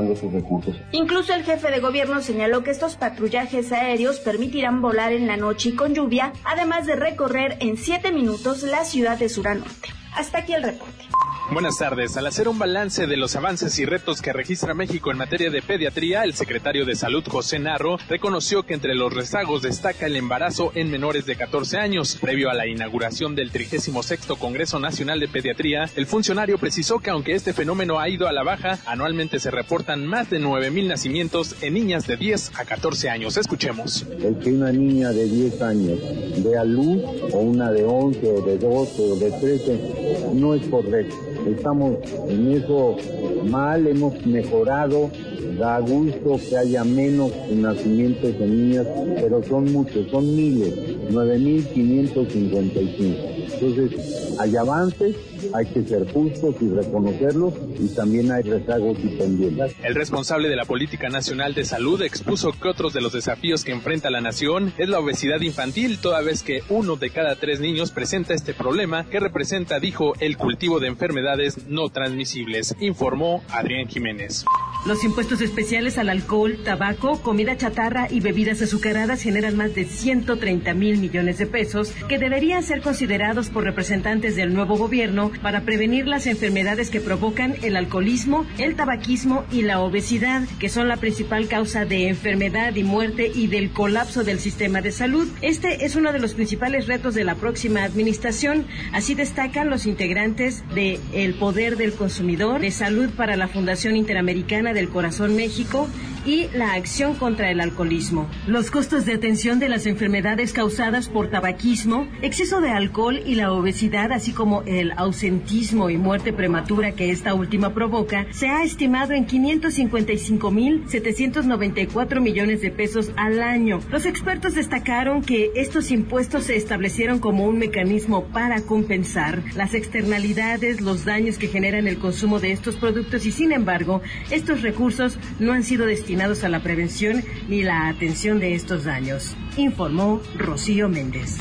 Incluso 0.92 1.34
el 1.34 1.44
jefe 1.44 1.70
de 1.70 1.80
gobierno 1.80 2.20
señaló 2.22 2.62
que 2.62 2.70
estos 2.70 2.96
patrullajes 2.96 3.72
aéreos 3.72 4.20
permitirán 4.20 4.80
volar 4.80 5.12
en 5.12 5.26
la 5.26 5.36
noche 5.36 5.70
y 5.70 5.74
con 5.76 5.94
lluvia, 5.94 6.32
además 6.44 6.86
de 6.86 6.96
recorrer 6.96 7.56
en 7.60 7.76
siete 7.76 8.12
minutos 8.12 8.62
la 8.62 8.84
ciudad 8.84 9.18
de 9.18 9.28
sur 9.28 9.48
a 9.48 9.54
norte. 9.54 9.88
Hasta 10.14 10.38
aquí 10.38 10.54
el 10.54 10.62
reporte. 10.62 11.04
Buenas 11.52 11.78
tardes. 11.78 12.16
Al 12.16 12.28
hacer 12.28 12.46
un 12.46 12.60
balance 12.60 13.08
de 13.08 13.16
los 13.16 13.34
avances 13.34 13.76
y 13.80 13.84
retos 13.84 14.22
que 14.22 14.32
registra 14.32 14.72
México 14.72 15.10
en 15.10 15.18
materia 15.18 15.50
de 15.50 15.62
pediatría, 15.62 16.22
el 16.22 16.34
secretario 16.34 16.84
de 16.86 16.94
Salud, 16.94 17.24
José 17.26 17.58
Narro, 17.58 17.98
reconoció 18.08 18.62
que 18.62 18.74
entre 18.74 18.94
los 18.94 19.12
rezagos 19.12 19.60
destaca 19.60 20.06
el 20.06 20.14
embarazo 20.14 20.70
en 20.76 20.92
menores 20.92 21.26
de 21.26 21.34
14 21.34 21.78
años. 21.78 22.16
Previo 22.20 22.50
a 22.50 22.54
la 22.54 22.68
inauguración 22.68 23.34
del 23.34 23.50
36 23.50 24.28
Congreso 24.38 24.78
Nacional 24.78 25.18
de 25.18 25.26
Pediatría, 25.26 25.90
el 25.96 26.06
funcionario 26.06 26.56
precisó 26.56 27.00
que 27.00 27.10
aunque 27.10 27.34
este 27.34 27.52
fenómeno 27.52 27.98
ha 27.98 28.08
ido 28.08 28.28
a 28.28 28.32
la 28.32 28.44
baja, 28.44 28.78
anualmente 28.86 29.40
se 29.40 29.50
reportan 29.50 30.06
más 30.06 30.30
de 30.30 30.38
9.000 30.40 30.86
nacimientos 30.86 31.56
en 31.62 31.74
niñas 31.74 32.06
de 32.06 32.16
10 32.16 32.52
a 32.60 32.64
14 32.64 33.10
años. 33.10 33.36
Escuchemos. 33.36 34.06
El 34.22 34.38
que 34.38 34.52
una 34.52 34.70
niña 34.70 35.10
de 35.10 35.24
10 35.24 35.62
años 35.62 35.98
vea 36.44 36.62
luz, 36.62 37.02
o 37.32 37.38
una 37.38 37.72
de 37.72 37.82
11, 37.82 38.20
o 38.30 38.40
de 38.40 38.56
12, 38.56 39.02
o 39.02 39.16
de 39.16 39.30
13, 39.32 40.30
no 40.34 40.54
es 40.54 40.64
correcto 40.68 41.16
estamos 41.46 41.98
en 42.28 42.52
eso 42.52 42.96
mal, 43.44 43.86
hemos 43.86 44.26
mejorado, 44.26 45.10
da 45.58 45.78
gusto 45.80 46.38
que 46.48 46.56
haya 46.56 46.84
menos 46.84 47.32
nacimientos 47.50 48.38
de 48.38 48.46
niñas, 48.46 48.86
pero 49.16 49.42
son 49.42 49.70
muchos, 49.72 50.08
son 50.10 50.34
miles, 50.34 50.72
9.555. 51.10 53.29
Entonces, 53.60 54.36
hay 54.38 54.56
avances, 54.56 55.16
hay 55.52 55.66
que 55.66 55.82
ser 55.84 56.10
justos 56.12 56.54
y 56.60 56.68
reconocerlos 56.68 57.54
y 57.78 57.88
también 57.94 58.32
hay 58.32 58.42
rezagos 58.42 58.96
y 59.02 59.08
pendientes. 59.08 59.74
El 59.82 59.94
responsable 59.94 60.48
de 60.48 60.56
la 60.56 60.64
Política 60.64 61.08
Nacional 61.08 61.54
de 61.54 61.64
Salud 61.64 62.00
expuso 62.02 62.52
que 62.52 62.68
otros 62.68 62.94
de 62.94 63.00
los 63.00 63.12
desafíos 63.12 63.64
que 63.64 63.72
enfrenta 63.72 64.10
la 64.10 64.20
nación 64.20 64.72
es 64.78 64.88
la 64.88 64.98
obesidad 64.98 65.40
infantil, 65.40 65.98
toda 65.98 66.22
vez 66.22 66.42
que 66.42 66.62
uno 66.70 66.96
de 66.96 67.10
cada 67.10 67.36
tres 67.36 67.60
niños 67.60 67.90
presenta 67.90 68.34
este 68.34 68.54
problema 68.54 69.04
que 69.04 69.20
representa, 69.20 69.78
dijo, 69.78 70.14
el 70.20 70.36
cultivo 70.36 70.80
de 70.80 70.88
enfermedades 70.88 71.68
no 71.68 71.90
transmisibles, 71.90 72.74
informó 72.80 73.42
Adrián 73.50 73.88
Jiménez. 73.88 74.44
Los 74.86 75.04
impuestos 75.04 75.42
especiales 75.42 75.98
al 75.98 76.08
alcohol, 76.08 76.58
tabaco, 76.64 77.20
comida 77.20 77.54
chatarra 77.54 78.08
y 78.10 78.20
bebidas 78.20 78.62
azucaradas 78.62 79.20
generan 79.20 79.54
más 79.54 79.74
de 79.74 79.84
130 79.84 80.72
mil 80.72 80.96
millones 80.96 81.36
de 81.36 81.44
pesos 81.44 81.92
que 82.08 82.18
deberían 82.18 82.62
ser 82.62 82.80
considerados 82.80 83.50
por 83.50 83.64
representantes 83.64 84.36
del 84.36 84.54
nuevo 84.54 84.78
gobierno 84.78 85.32
para 85.42 85.60
prevenir 85.62 86.06
las 86.06 86.26
enfermedades 86.26 86.88
que 86.88 87.00
provocan 87.00 87.56
el 87.62 87.76
alcoholismo, 87.76 88.46
el 88.56 88.74
tabaquismo 88.74 89.44
y 89.52 89.62
la 89.62 89.80
obesidad, 89.80 90.48
que 90.58 90.70
son 90.70 90.88
la 90.88 90.96
principal 90.96 91.46
causa 91.46 91.84
de 91.84 92.08
enfermedad 92.08 92.74
y 92.74 92.82
muerte 92.82 93.30
y 93.34 93.48
del 93.48 93.72
colapso 93.72 94.24
del 94.24 94.38
sistema 94.38 94.80
de 94.80 94.92
salud. 94.92 95.28
Este 95.42 95.84
es 95.84 95.94
uno 95.94 96.10
de 96.10 96.20
los 96.20 96.32
principales 96.32 96.86
retos 96.86 97.14
de 97.14 97.24
la 97.24 97.34
próxima 97.34 97.84
administración. 97.84 98.66
Así 98.94 99.14
destacan 99.14 99.68
los 99.68 99.84
integrantes 99.84 100.64
de 100.74 100.98
El 101.12 101.34
Poder 101.34 101.76
del 101.76 101.92
Consumidor, 101.92 102.62
de 102.62 102.70
Salud 102.70 103.10
para 103.10 103.36
la 103.36 103.46
Fundación 103.46 103.94
Interamericana 103.94 104.69
del 104.72 104.88
Corazón 104.88 105.36
México 105.36 105.88
y 106.24 106.48
la 106.54 106.74
acción 106.74 107.14
contra 107.14 107.50
el 107.50 107.60
alcoholismo. 107.60 108.28
Los 108.46 108.70
costos 108.70 109.04
de 109.06 109.14
atención 109.14 109.58
de 109.58 109.68
las 109.68 109.86
enfermedades 109.86 110.52
causadas 110.52 111.08
por 111.08 111.30
tabaquismo, 111.30 112.06
exceso 112.22 112.60
de 112.60 112.70
alcohol 112.70 113.20
y 113.24 113.34
la 113.36 113.52
obesidad, 113.52 114.12
así 114.12 114.32
como 114.32 114.62
el 114.62 114.92
ausentismo 114.92 115.90
y 115.90 115.96
muerte 115.96 116.32
prematura 116.32 116.92
que 116.92 117.10
esta 117.10 117.34
última 117.34 117.74
provoca, 117.74 118.26
se 118.30 118.46
ha 118.48 118.62
estimado 118.64 119.12
en 119.12 119.26
555.794 119.26 122.20
millones 122.20 122.60
de 122.60 122.70
pesos 122.70 123.10
al 123.16 123.42
año. 123.42 123.80
Los 123.90 124.06
expertos 124.06 124.54
destacaron 124.54 125.22
que 125.22 125.50
estos 125.54 125.90
impuestos 125.90 126.44
se 126.44 126.54
establecieron 126.56 127.18
como 127.18 127.46
un 127.46 127.58
mecanismo 127.58 128.26
para 128.26 128.60
compensar 128.62 129.42
las 129.54 129.74
externalidades, 129.74 130.80
los 130.80 131.04
daños 131.04 131.36
que 131.38 131.48
generan 131.48 131.88
el 131.88 131.98
consumo 131.98 132.38
de 132.40 132.52
estos 132.52 132.76
productos 132.76 133.26
y, 133.26 133.32
sin 133.32 133.52
embargo, 133.52 134.00
estos 134.30 134.62
recursos 134.62 135.18
no 135.38 135.52
han 135.52 135.64
sido 135.64 135.84
destinados 135.86 136.09
a 136.10 136.48
la 136.48 136.60
prevención 136.60 137.24
ni 137.48 137.62
la 137.62 137.88
atención 137.88 138.40
de 138.40 138.54
estos 138.56 138.84
daños, 138.84 139.36
informó 139.56 140.20
Rocío 140.36 140.88
Méndez. 140.88 141.38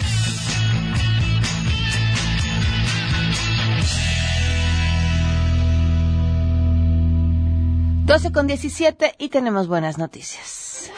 Doce 8.05 8.31
con 8.31 8.45
17 8.45 9.15
y 9.17 9.29
tenemos 9.29 9.67
buenas 9.67 9.97
noticias. 9.97 10.91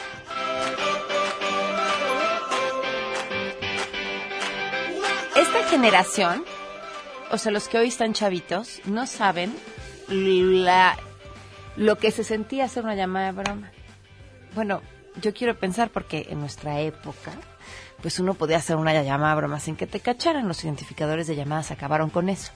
Esta 5.34 5.64
generación, 5.70 6.44
o 7.30 7.38
sea, 7.38 7.50
los 7.50 7.68
que 7.68 7.78
hoy 7.78 7.88
están 7.88 8.12
chavitos, 8.12 8.82
no 8.84 9.06
saben 9.06 9.54
la 10.08 10.98
lo 11.76 11.96
que 11.96 12.10
se 12.10 12.24
sentía 12.24 12.64
hacer 12.64 12.84
una 12.84 12.94
llamada 12.94 13.26
de 13.26 13.42
broma. 13.42 13.70
Bueno, 14.54 14.82
yo 15.20 15.32
quiero 15.34 15.58
pensar 15.58 15.90
porque 15.90 16.26
en 16.30 16.40
nuestra 16.40 16.80
época, 16.80 17.32
pues 18.00 18.18
uno 18.18 18.34
podía 18.34 18.58
hacer 18.58 18.76
una 18.76 18.92
llamada 19.02 19.34
de 19.34 19.40
broma 19.40 19.60
sin 19.60 19.76
que 19.76 19.86
te 19.86 20.00
cacharan. 20.00 20.48
Los 20.48 20.64
identificadores 20.64 21.26
de 21.26 21.36
llamadas 21.36 21.70
acabaron 21.70 22.10
con 22.10 22.28
eso. 22.28 22.52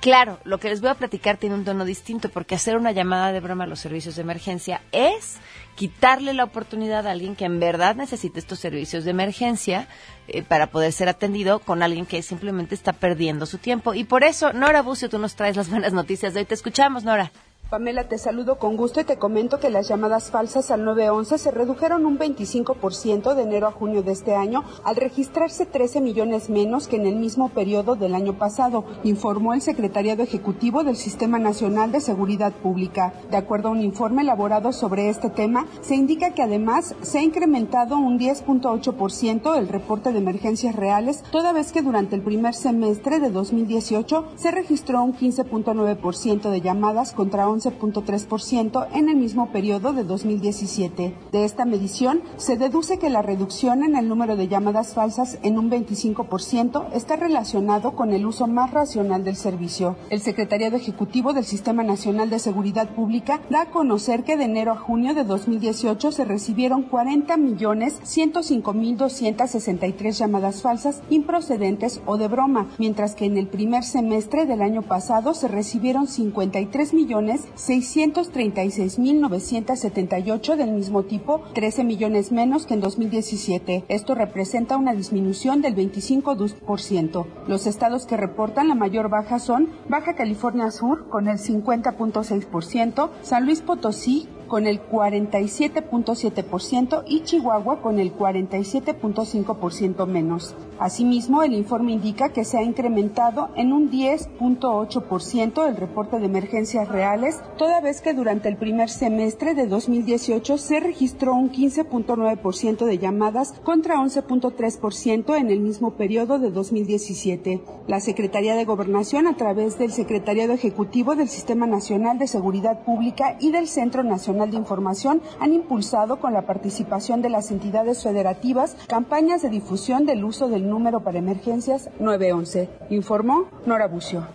Claro, 0.00 0.38
lo 0.44 0.58
que 0.58 0.68
les 0.68 0.82
voy 0.82 0.90
a 0.90 0.94
platicar 0.94 1.38
tiene 1.38 1.54
un 1.54 1.64
tono 1.64 1.84
distinto 1.84 2.28
porque 2.28 2.54
hacer 2.54 2.76
una 2.76 2.92
llamada 2.92 3.32
de 3.32 3.40
broma 3.40 3.64
a 3.64 3.66
los 3.66 3.80
servicios 3.80 4.16
de 4.16 4.22
emergencia 4.22 4.82
es 4.92 5.38
quitarle 5.74 6.34
la 6.34 6.44
oportunidad 6.44 7.06
a 7.06 7.12
alguien 7.12 7.34
que 7.34 7.46
en 7.46 7.58
verdad 7.58 7.96
necesite 7.96 8.38
estos 8.38 8.58
servicios 8.58 9.04
de 9.04 9.12
emergencia 9.12 9.88
eh, 10.28 10.42
para 10.42 10.68
poder 10.68 10.92
ser 10.92 11.08
atendido 11.08 11.60
con 11.60 11.82
alguien 11.82 12.04
que 12.04 12.22
simplemente 12.22 12.74
está 12.74 12.92
perdiendo 12.92 13.46
su 13.46 13.56
tiempo. 13.56 13.94
Y 13.94 14.04
por 14.04 14.22
eso, 14.22 14.52
Nora 14.52 14.82
Bucio, 14.82 15.08
tú 15.08 15.18
nos 15.18 15.34
traes 15.34 15.56
las 15.56 15.70
buenas 15.70 15.94
noticias 15.94 16.34
de 16.34 16.40
hoy. 16.40 16.46
Te 16.46 16.54
escuchamos, 16.54 17.02
Nora. 17.02 17.32
Pamela, 17.68 18.04
te 18.04 18.16
saludo 18.16 18.60
con 18.60 18.76
gusto 18.76 19.00
y 19.00 19.04
te 19.04 19.16
comento 19.16 19.58
que 19.58 19.70
las 19.70 19.88
llamadas 19.88 20.30
falsas 20.30 20.70
al 20.70 20.84
911 20.84 21.36
se 21.36 21.50
redujeron 21.50 22.06
un 22.06 22.16
25% 22.16 23.34
de 23.34 23.42
enero 23.42 23.66
a 23.66 23.72
junio 23.72 24.04
de 24.04 24.12
este 24.12 24.36
año, 24.36 24.62
al 24.84 24.94
registrarse 24.94 25.66
13 25.66 26.00
millones 26.00 26.48
menos 26.48 26.86
que 26.86 26.94
en 26.94 27.06
el 27.06 27.16
mismo 27.16 27.48
periodo 27.48 27.96
del 27.96 28.14
año 28.14 28.34
pasado, 28.34 28.84
informó 29.02 29.52
el 29.52 29.62
Secretariado 29.62 30.22
Ejecutivo 30.22 30.84
del 30.84 30.94
Sistema 30.94 31.40
Nacional 31.40 31.90
de 31.90 32.00
Seguridad 32.00 32.52
Pública. 32.52 33.14
De 33.32 33.36
acuerdo 33.36 33.66
a 33.66 33.72
un 33.72 33.80
informe 33.80 34.22
elaborado 34.22 34.72
sobre 34.72 35.08
este 35.08 35.28
tema, 35.28 35.66
se 35.80 35.96
indica 35.96 36.34
que 36.34 36.42
además 36.42 36.94
se 37.02 37.18
ha 37.18 37.22
incrementado 37.22 37.96
un 37.98 38.16
10.8% 38.16 39.58
el 39.58 39.66
reporte 39.66 40.12
de 40.12 40.18
emergencias 40.18 40.76
reales, 40.76 41.24
toda 41.32 41.52
vez 41.52 41.72
que 41.72 41.82
durante 41.82 42.14
el 42.14 42.22
primer 42.22 42.54
semestre 42.54 43.18
de 43.18 43.30
2018 43.30 44.34
se 44.36 44.52
registró 44.52 45.02
un 45.02 45.16
15.9% 45.16 46.48
de 46.48 46.60
llamadas 46.60 47.12
contra 47.12 47.55
11.3% 47.56 48.88
en 48.92 49.08
el 49.08 49.16
mismo 49.16 49.50
periodo 49.50 49.92
de 49.92 50.04
2017. 50.04 51.14
De 51.32 51.44
esta 51.44 51.64
medición 51.64 52.22
se 52.36 52.56
deduce 52.56 52.98
que 52.98 53.10
la 53.10 53.22
reducción 53.22 53.82
en 53.82 53.96
el 53.96 54.08
número 54.08 54.36
de 54.36 54.48
llamadas 54.48 54.94
falsas 54.94 55.38
en 55.42 55.58
un 55.58 55.70
25% 55.70 56.88
está 56.92 57.16
relacionado 57.16 57.92
con 57.92 58.12
el 58.12 58.26
uso 58.26 58.46
más 58.46 58.70
racional 58.70 59.24
del 59.24 59.36
servicio. 59.36 59.96
El 60.10 60.20
Secretariado 60.20 60.76
Ejecutivo 60.76 61.32
del 61.32 61.44
Sistema 61.44 61.82
Nacional 61.82 62.30
de 62.30 62.38
Seguridad 62.38 62.88
Pública 62.90 63.40
da 63.50 63.62
a 63.62 63.70
conocer 63.70 64.24
que 64.24 64.36
de 64.36 64.44
enero 64.44 64.72
a 64.72 64.76
junio 64.76 65.14
de 65.14 65.24
2018 65.24 66.12
se 66.12 66.24
recibieron 66.24 66.82
40 66.82 67.36
millones 67.36 67.98
105 68.02 68.72
mil 68.72 68.96
263 68.96 70.18
llamadas 70.18 70.62
falsas 70.62 71.02
improcedentes 71.10 72.00
o 72.06 72.16
de 72.16 72.28
broma, 72.28 72.68
mientras 72.78 73.14
que 73.14 73.24
en 73.24 73.36
el 73.36 73.46
primer 73.46 73.84
semestre 73.84 74.46
del 74.46 74.62
año 74.62 74.82
pasado 74.82 75.34
se 75.34 75.48
recibieron 75.48 76.06
53 76.06 76.94
millones 76.94 77.42
636.978 77.56 80.56
del 80.56 80.72
mismo 80.72 81.04
tipo, 81.04 81.42
13 81.54 81.84
millones 81.84 82.32
menos 82.32 82.66
que 82.66 82.74
en 82.74 82.80
2017. 82.80 83.84
Esto 83.88 84.14
representa 84.14 84.76
una 84.76 84.94
disminución 84.94 85.62
del 85.62 85.76
25%. 85.76 87.26
Los 87.46 87.66
estados 87.66 88.06
que 88.06 88.16
reportan 88.16 88.68
la 88.68 88.74
mayor 88.74 89.08
baja 89.08 89.38
son 89.38 89.68
Baja 89.88 90.14
California 90.14 90.70
Sur 90.70 91.08
con 91.08 91.28
el 91.28 91.38
50.6%, 91.38 93.10
San 93.22 93.44
Luis 93.44 93.60
Potosí 93.60 94.28
con 94.46 94.66
el 94.66 94.80
47.7% 94.80 97.02
y 97.06 97.22
Chihuahua 97.22 97.80
con 97.80 97.98
el 97.98 98.14
47.5% 98.16 100.06
menos. 100.06 100.54
Asimismo, 100.78 101.42
el 101.42 101.54
informe 101.54 101.92
indica 101.92 102.34
que 102.34 102.44
se 102.44 102.58
ha 102.58 102.62
incrementado 102.62 103.48
en 103.56 103.72
un 103.72 103.90
10.8% 103.90 105.66
el 105.66 105.76
reporte 105.76 106.18
de 106.18 106.26
emergencias 106.26 106.86
reales, 106.88 107.40
toda 107.56 107.80
vez 107.80 108.02
que 108.02 108.12
durante 108.12 108.50
el 108.50 108.56
primer 108.56 108.90
semestre 108.90 109.54
de 109.54 109.66
2018 109.66 110.58
se 110.58 110.80
registró 110.80 111.34
un 111.34 111.50
15.9% 111.50 112.84
de 112.84 112.98
llamadas 112.98 113.54
contra 113.64 113.96
11.3% 113.96 115.38
en 115.38 115.50
el 115.50 115.60
mismo 115.60 115.92
periodo 115.92 116.38
de 116.38 116.50
2017. 116.50 117.62
La 117.86 118.00
Secretaría 118.00 118.54
de 118.54 118.66
Gobernación, 118.66 119.26
a 119.26 119.36
través 119.36 119.78
del 119.78 119.92
Secretariado 119.92 120.52
Ejecutivo 120.52 121.16
del 121.16 121.28
Sistema 121.28 121.66
Nacional 121.66 122.18
de 122.18 122.26
Seguridad 122.26 122.84
Pública 122.84 123.38
y 123.40 123.50
del 123.50 123.66
Centro 123.66 124.02
Nacional 124.02 124.35
de 124.44 124.56
Información 124.56 125.22
han 125.40 125.54
impulsado 125.54 126.20
con 126.20 126.34
la 126.34 126.42
participación 126.42 127.22
de 127.22 127.30
las 127.30 127.50
entidades 127.50 128.02
federativas 128.02 128.76
campañas 128.86 129.40
de 129.42 129.48
difusión 129.48 130.04
del 130.04 130.24
uso 130.24 130.48
del 130.48 130.68
número 130.68 131.00
para 131.00 131.18
emergencias 131.18 131.88
911, 131.98 132.68
informó 132.90 133.48
Nora 133.64 133.86
Bucio. 133.86 134.26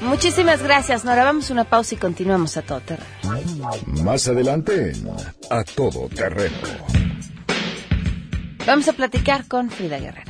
Muchísimas 0.00 0.62
gracias, 0.62 1.04
Nora. 1.04 1.24
Vamos 1.24 1.50
a 1.50 1.52
una 1.52 1.64
pausa 1.64 1.94
y 1.94 1.98
continuamos 1.98 2.56
a 2.56 2.62
todo 2.62 2.80
terreno. 2.80 3.10
Más 4.02 4.26
adelante, 4.26 4.92
a 5.50 5.62
todo 5.62 6.08
terreno. 6.08 6.56
Vamos 8.66 8.88
a 8.88 8.92
platicar 8.92 9.46
con 9.46 9.70
Frida 9.70 9.98
Guerrera. 9.98 10.29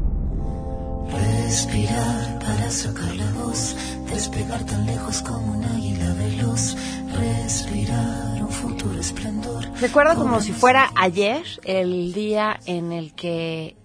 Respirar 1.51 2.39
para 2.39 2.71
sacar 2.71 3.13
la 3.13 3.29
voz, 3.33 3.75
despegar 4.09 4.65
tan 4.65 4.85
lejos 4.85 5.21
como 5.21 5.51
un 5.51 5.65
águila 5.65 6.13
veloz, 6.13 6.77
respirar 7.11 8.41
un 8.41 8.47
futuro 8.47 8.97
esplendor. 8.97 9.65
Recuerdo 9.81 10.15
como 10.15 10.39
si 10.39 10.53
fuera 10.53 10.93
ayer 10.95 11.43
el 11.65 12.13
día 12.13 12.57
en 12.65 12.93
el 12.93 13.13
que 13.13 13.75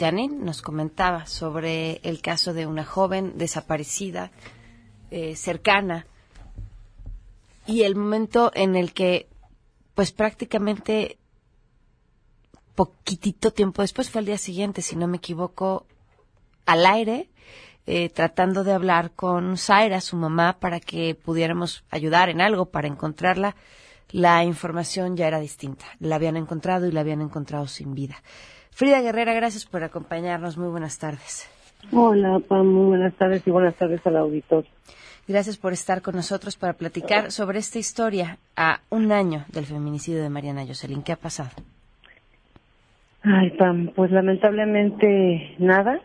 Janine 0.00 0.44
nos 0.44 0.60
comentaba 0.60 1.26
sobre 1.26 2.00
el 2.02 2.20
caso 2.20 2.52
de 2.52 2.66
una 2.66 2.84
joven 2.84 3.38
desaparecida 3.38 4.32
eh, 5.12 5.36
cercana 5.36 6.08
y 7.64 7.82
el 7.82 7.94
momento 7.94 8.50
en 8.56 8.74
el 8.74 8.92
que 8.92 9.28
pues 9.94 10.10
prácticamente 10.10 11.16
poquitito 12.74 13.52
tiempo 13.52 13.82
después 13.82 14.10
fue 14.10 14.18
el 14.22 14.26
día 14.26 14.38
siguiente, 14.38 14.82
si 14.82 14.96
no 14.96 15.06
me 15.06 15.18
equivoco, 15.18 15.86
al 16.66 16.84
aire 16.84 17.28
eh, 17.88 18.08
tratando 18.08 18.64
de 18.64 18.72
hablar 18.72 19.12
con 19.12 19.56
Zaira, 19.56 20.00
su 20.00 20.16
mamá, 20.16 20.56
para 20.58 20.80
que 20.80 21.14
pudiéramos 21.14 21.84
ayudar 21.90 22.28
en 22.30 22.40
algo 22.40 22.66
para 22.66 22.88
encontrarla. 22.88 23.54
La 24.10 24.42
información 24.44 25.16
ya 25.16 25.28
era 25.28 25.38
distinta. 25.38 25.84
La 26.00 26.16
habían 26.16 26.36
encontrado 26.36 26.86
y 26.86 26.92
la 26.92 27.00
habían 27.00 27.20
encontrado 27.20 27.68
sin 27.68 27.94
vida. 27.94 28.16
Frida 28.70 29.00
Guerrera, 29.00 29.34
gracias 29.34 29.66
por 29.66 29.84
acompañarnos. 29.84 30.58
Muy 30.58 30.68
buenas 30.68 30.98
tardes. 30.98 31.48
Hola, 31.92 32.40
Pam. 32.40 32.66
Muy 32.66 32.86
buenas 32.86 33.14
tardes 33.14 33.46
y 33.46 33.50
buenas 33.50 33.76
tardes 33.76 34.04
al 34.04 34.16
auditorio. 34.16 34.70
Gracias 35.28 35.56
por 35.56 35.72
estar 35.72 36.02
con 36.02 36.16
nosotros 36.16 36.56
para 36.56 36.72
platicar 36.72 37.30
sobre 37.30 37.60
esta 37.60 37.78
historia 37.78 38.38
a 38.56 38.80
un 38.90 39.12
año 39.12 39.44
del 39.52 39.64
feminicidio 39.64 40.22
de 40.22 40.30
Mariana 40.30 40.66
Jocelyn. 40.66 41.02
¿Qué 41.02 41.12
ha 41.12 41.16
pasado? 41.16 41.50
Ay, 43.22 43.50
Pam, 43.56 43.92
pues 43.94 44.10
lamentablemente 44.10 45.54
nada 45.58 46.00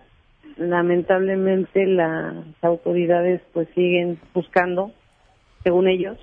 lamentablemente 0.62 1.86
las 1.86 2.36
autoridades 2.62 3.41
pues 3.54 3.67
siguen 3.76 4.19
buscando, 4.34 4.91
según 5.63 5.88
ellos. 5.88 6.17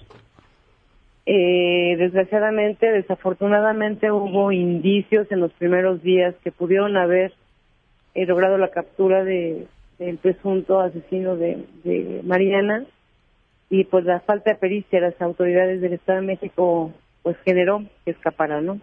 Eh, 1.26 1.96
desgraciadamente, 1.98 2.90
desafortunadamente 2.90 4.10
hubo 4.10 4.50
indicios 4.50 5.30
en 5.30 5.40
los 5.40 5.52
primeros 5.52 6.02
días 6.02 6.34
que 6.42 6.52
pudieron 6.52 6.96
haber 6.96 7.34
eh, 8.14 8.24
logrado 8.24 8.56
la 8.56 8.70
captura 8.70 9.24
de 9.24 9.66
del 9.98 10.16
presunto 10.18 10.80
asesino 10.80 11.36
de, 11.36 12.20
Mariana 12.24 12.84
y 13.68 13.84
pues 13.84 14.04
la 14.04 14.20
falta 14.20 14.52
de 14.52 14.56
pericia 14.56 15.00
de 15.00 15.10
las 15.10 15.20
autoridades 15.20 15.80
del 15.80 15.94
Estado 15.94 16.20
de 16.20 16.26
México 16.26 16.92
pues 17.22 17.36
generó 17.44 17.82
que 18.04 18.12
escapara, 18.12 18.60
¿no? 18.60 18.80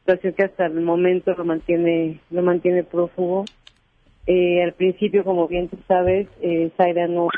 Situación 0.00 0.34
que 0.34 0.44
hasta 0.44 0.66
el 0.66 0.80
momento 0.80 1.34
lo 1.34 1.44
mantiene 1.44 2.20
lo 2.30 2.42
mantiene 2.42 2.84
prófugo 2.84 3.44
eh, 4.26 4.62
al 4.62 4.72
principio, 4.72 5.24
como 5.24 5.46
bien 5.48 5.68
tú 5.68 5.78
sabes, 5.86 6.28
eh, 6.40 6.70
Zaira 6.76 7.06
no... 7.06 7.28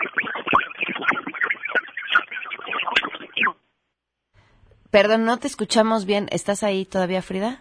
Perdón, 4.90 5.24
no 5.24 5.36
te 5.38 5.46
escuchamos 5.46 6.06
bien. 6.06 6.26
¿Estás 6.30 6.62
ahí 6.62 6.84
todavía, 6.86 7.20
Frida? 7.20 7.60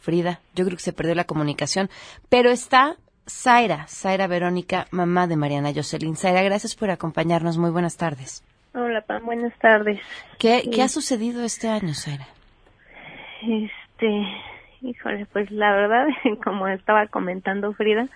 Frida, 0.00 0.40
yo 0.54 0.64
creo 0.64 0.76
que 0.76 0.82
se 0.82 0.92
perdió 0.92 1.14
la 1.14 1.24
comunicación. 1.24 1.90
Pero 2.30 2.50
está 2.50 2.96
Zaira, 3.28 3.86
Zaira 3.86 4.26
Verónica, 4.26 4.86
mamá 4.92 5.26
de 5.26 5.36
Mariana 5.36 5.72
Jocelyn. 5.74 6.16
Zaira, 6.16 6.42
gracias 6.42 6.74
por 6.74 6.90
acompañarnos. 6.90 7.58
Muy 7.58 7.70
buenas 7.70 7.96
tardes. 7.96 8.42
Hola, 8.72 9.02
Pam, 9.02 9.26
buenas 9.26 9.52
tardes. 9.58 10.00
¿Qué, 10.38 10.70
¿Qué 10.72 10.82
ha 10.82 10.88
sucedido 10.88 11.42
este 11.44 11.68
año, 11.68 11.92
Zaira? 11.92 12.28
Este, 13.42 14.26
Híjole, 14.82 15.26
pues 15.32 15.50
la 15.50 15.72
verdad, 15.72 16.06
como 16.44 16.68
estaba 16.68 17.06
comentando 17.06 17.72
Frida, 17.74 18.08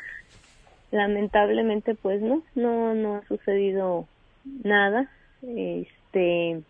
lamentablemente 0.91 1.95
pues 1.95 2.23
no, 2.23 2.43
no, 2.55 2.95
no 2.95 3.17
ha 3.17 3.27
sucedido 3.27 4.07
nada. 4.63 5.11
Este, 5.43 6.63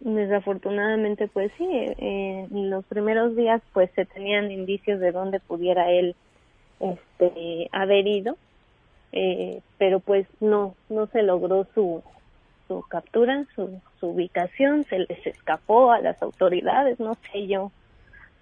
desafortunadamente 0.00 1.26
pues 1.26 1.50
sí, 1.58 1.66
en 1.68 2.70
los 2.70 2.84
primeros 2.84 3.34
días 3.34 3.60
pues 3.72 3.90
se 3.96 4.04
tenían 4.04 4.52
indicios 4.52 5.00
de 5.00 5.10
dónde 5.10 5.40
pudiera 5.40 5.90
él 5.90 6.14
este 6.78 7.68
haber 7.72 8.06
ido, 8.06 8.36
eh, 9.10 9.60
pero 9.78 9.98
pues 9.98 10.28
no, 10.40 10.76
no 10.88 11.06
se 11.08 11.22
logró 11.22 11.66
su 11.74 12.02
su 12.68 12.82
captura, 12.82 13.46
su, 13.56 13.80
su 13.98 14.08
ubicación, 14.08 14.84
se 14.84 14.98
les 14.98 15.26
escapó 15.26 15.90
a 15.90 16.00
las 16.00 16.22
autoridades, 16.22 17.00
no 17.00 17.16
sé 17.32 17.46
yo 17.46 17.72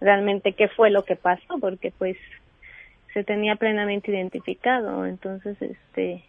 realmente 0.00 0.52
qué 0.52 0.68
fue 0.68 0.90
lo 0.90 1.04
que 1.04 1.16
pasó, 1.16 1.58
porque 1.60 1.92
pues 1.96 2.16
se 3.14 3.24
tenía 3.24 3.56
plenamente 3.56 4.10
identificado, 4.10 5.06
entonces 5.06 5.56
este 5.60 6.22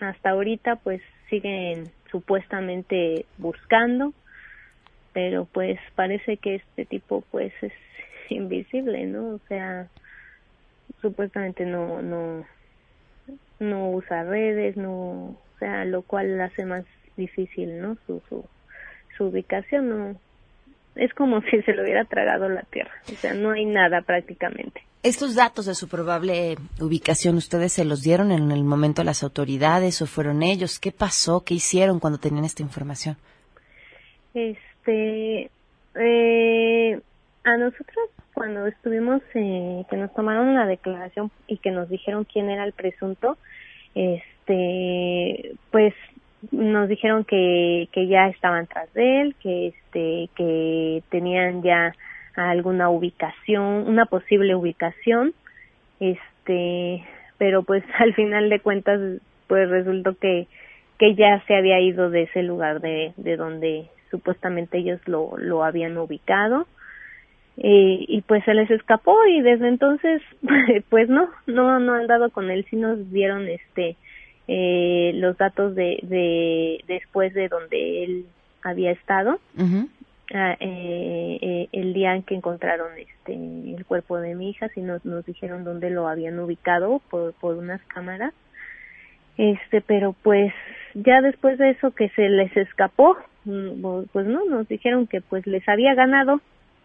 hasta 0.00 0.30
ahorita 0.30 0.76
pues 0.76 1.00
siguen 1.30 1.90
supuestamente 2.10 3.24
buscando, 3.38 4.12
pero 5.12 5.46
pues 5.46 5.78
parece 5.94 6.36
que 6.36 6.56
este 6.56 6.84
tipo 6.84 7.22
pues 7.30 7.52
es 7.62 7.72
invisible, 8.28 9.06
¿no? 9.06 9.28
O 9.34 9.40
sea, 9.48 9.86
supuestamente 11.00 11.64
no 11.64 12.02
no 12.02 12.44
no 13.58 13.90
usa 13.90 14.24
redes, 14.24 14.76
no, 14.76 14.92
o 14.92 15.58
sea, 15.58 15.84
lo 15.84 16.02
cual 16.02 16.40
hace 16.40 16.64
más 16.64 16.84
difícil, 17.16 17.80
¿no? 17.80 17.96
Su 18.06 18.20
su, 18.28 18.44
su 19.16 19.24
ubicación 19.26 19.88
no 19.88 20.20
es 20.96 21.12
como 21.14 21.40
si 21.50 21.62
se 21.62 21.72
lo 21.72 21.82
hubiera 21.82 22.04
tragado 22.04 22.48
la 22.48 22.62
tierra, 22.62 22.92
o 23.12 23.16
sea, 23.16 23.34
no 23.34 23.52
hay 23.52 23.64
nada 23.64 24.02
prácticamente. 24.02 24.82
¿Estos 25.02 25.36
datos 25.36 25.66
de 25.66 25.74
su 25.74 25.88
probable 25.88 26.56
ubicación 26.80 27.36
ustedes 27.36 27.72
se 27.72 27.84
los 27.84 28.02
dieron 28.02 28.32
en 28.32 28.50
el 28.50 28.64
momento 28.64 29.02
a 29.02 29.04
las 29.04 29.22
autoridades 29.22 30.02
o 30.02 30.06
fueron 30.06 30.42
ellos? 30.42 30.80
¿Qué 30.80 30.90
pasó? 30.90 31.44
¿Qué 31.44 31.54
hicieron 31.54 32.00
cuando 32.00 32.18
tenían 32.18 32.44
esta 32.44 32.62
información? 32.62 33.16
Este, 34.34 35.48
eh, 35.94 37.00
a 37.44 37.56
nosotros 37.56 38.10
cuando 38.34 38.66
estuvimos, 38.66 39.22
eh, 39.34 39.84
que 39.88 39.96
nos 39.96 40.12
tomaron 40.12 40.54
la 40.54 40.66
declaración 40.66 41.30
y 41.46 41.58
que 41.58 41.70
nos 41.70 41.88
dijeron 41.88 42.24
quién 42.24 42.50
era 42.50 42.64
el 42.64 42.72
presunto, 42.72 43.38
este, 43.94 45.54
pues 45.70 45.94
nos 46.50 46.88
dijeron 46.88 47.24
que, 47.24 47.88
que 47.92 48.06
ya 48.06 48.28
estaban 48.28 48.66
tras 48.66 48.92
de 48.94 49.22
él, 49.22 49.34
que 49.42 49.68
este, 49.68 50.28
que 50.36 51.02
tenían 51.10 51.62
ya 51.62 51.92
alguna 52.34 52.90
ubicación, 52.90 53.88
una 53.88 54.06
posible 54.06 54.54
ubicación, 54.54 55.32
este, 56.00 57.04
pero 57.38 57.62
pues 57.62 57.84
al 57.98 58.14
final 58.14 58.48
de 58.48 58.60
cuentas, 58.60 59.00
pues 59.46 59.68
resultó 59.68 60.16
que, 60.18 60.46
que 60.98 61.14
ya 61.14 61.42
se 61.46 61.54
había 61.54 61.80
ido 61.80 62.10
de 62.10 62.22
ese 62.22 62.42
lugar 62.42 62.80
de, 62.80 63.12
de 63.16 63.36
donde 63.36 63.88
supuestamente 64.10 64.78
ellos 64.78 65.00
lo, 65.06 65.36
lo 65.38 65.64
habían 65.64 65.96
ubicado. 65.98 66.66
Eh, 67.58 68.04
y 68.06 68.20
pues 68.20 68.44
se 68.44 68.52
les 68.52 68.70
escapó 68.70 69.16
y 69.26 69.40
desde 69.40 69.68
entonces 69.68 70.20
pues 70.90 71.08
no 71.08 71.30
no 71.46 71.80
no 71.80 71.94
han 71.94 72.06
dado 72.06 72.28
con 72.28 72.50
él 72.50 72.66
sí 72.68 72.76
nos 72.76 73.10
dieron 73.10 73.48
este 73.48 73.96
eh, 74.48 75.12
los 75.14 75.36
datos 75.36 75.74
de, 75.74 75.98
de 76.02 76.84
después 76.86 77.34
de 77.34 77.48
donde 77.48 78.04
él 78.04 78.26
había 78.62 78.92
estado 78.92 79.40
ah, 80.34 80.56
eh, 80.60 81.38
eh, 81.40 81.68
el 81.72 81.92
día 81.92 82.14
en 82.14 82.22
que 82.22 82.34
encontraron 82.34 82.92
este 82.96 83.34
el 83.34 83.84
cuerpo 83.84 84.18
de 84.18 84.34
mi 84.34 84.50
hija 84.50 84.68
sí 84.68 84.82
nos, 84.82 85.04
nos 85.04 85.24
dijeron 85.26 85.64
dónde 85.64 85.90
lo 85.90 86.08
habían 86.08 86.38
ubicado 86.38 87.00
por, 87.10 87.32
por 87.34 87.56
unas 87.56 87.82
cámaras. 87.84 88.32
Este 89.36 89.80
pero 89.80 90.14
pues 90.22 90.52
ya 90.94 91.20
después 91.20 91.58
de 91.58 91.70
eso 91.70 91.90
que 91.90 92.08
se 92.10 92.28
les 92.28 92.56
escapó 92.56 93.16
mm, 93.44 94.04
pues 94.12 94.26
no 94.26 94.44
nos 94.44 94.68
dijeron 94.68 95.06
que 95.06 95.20
pues 95.20 95.46
les 95.46 95.68
había 95.68 95.94
ganado 95.94 96.40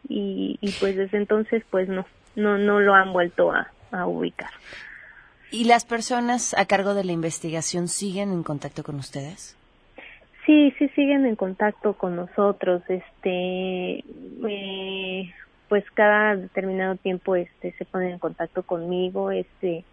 y, 0.09 0.57
y 0.61 0.71
pues 0.79 0.95
desde 0.95 1.17
entonces 1.17 1.63
pues 1.69 1.87
no 1.87 2.05
no 2.35 2.57
no 2.57 2.79
lo 2.79 2.93
han 2.95 3.13
vuelto 3.13 3.51
a, 3.51 3.71
a 3.91 4.07
ubicar 4.07 4.49
¿Y 5.51 5.65
las 5.65 5.83
personas 5.83 6.53
a 6.57 6.65
cargo 6.65 6.93
de 6.93 7.03
la 7.03 7.11
investigación 7.11 7.89
siguen 7.89 8.31
en 8.31 8.41
contacto 8.41 8.83
con 8.83 8.95
ustedes? 8.95 9.57
Sí, 10.45 10.73
sí 10.79 10.87
siguen 10.89 11.25
en 11.25 11.35
contacto 11.35 11.93
con 11.93 12.15
nosotros. 12.15 12.81
Este, 12.87 14.03
eh, 14.47 15.31
pues 15.67 15.83
cada 15.91 16.37
determinado 16.37 16.95
tiempo, 16.95 17.35
este, 17.35 17.73
se 17.73 17.83
ponen 17.83 18.11
en 18.11 18.19
contacto 18.19 18.63
conmigo. 18.63 19.31
Este, 19.31 19.83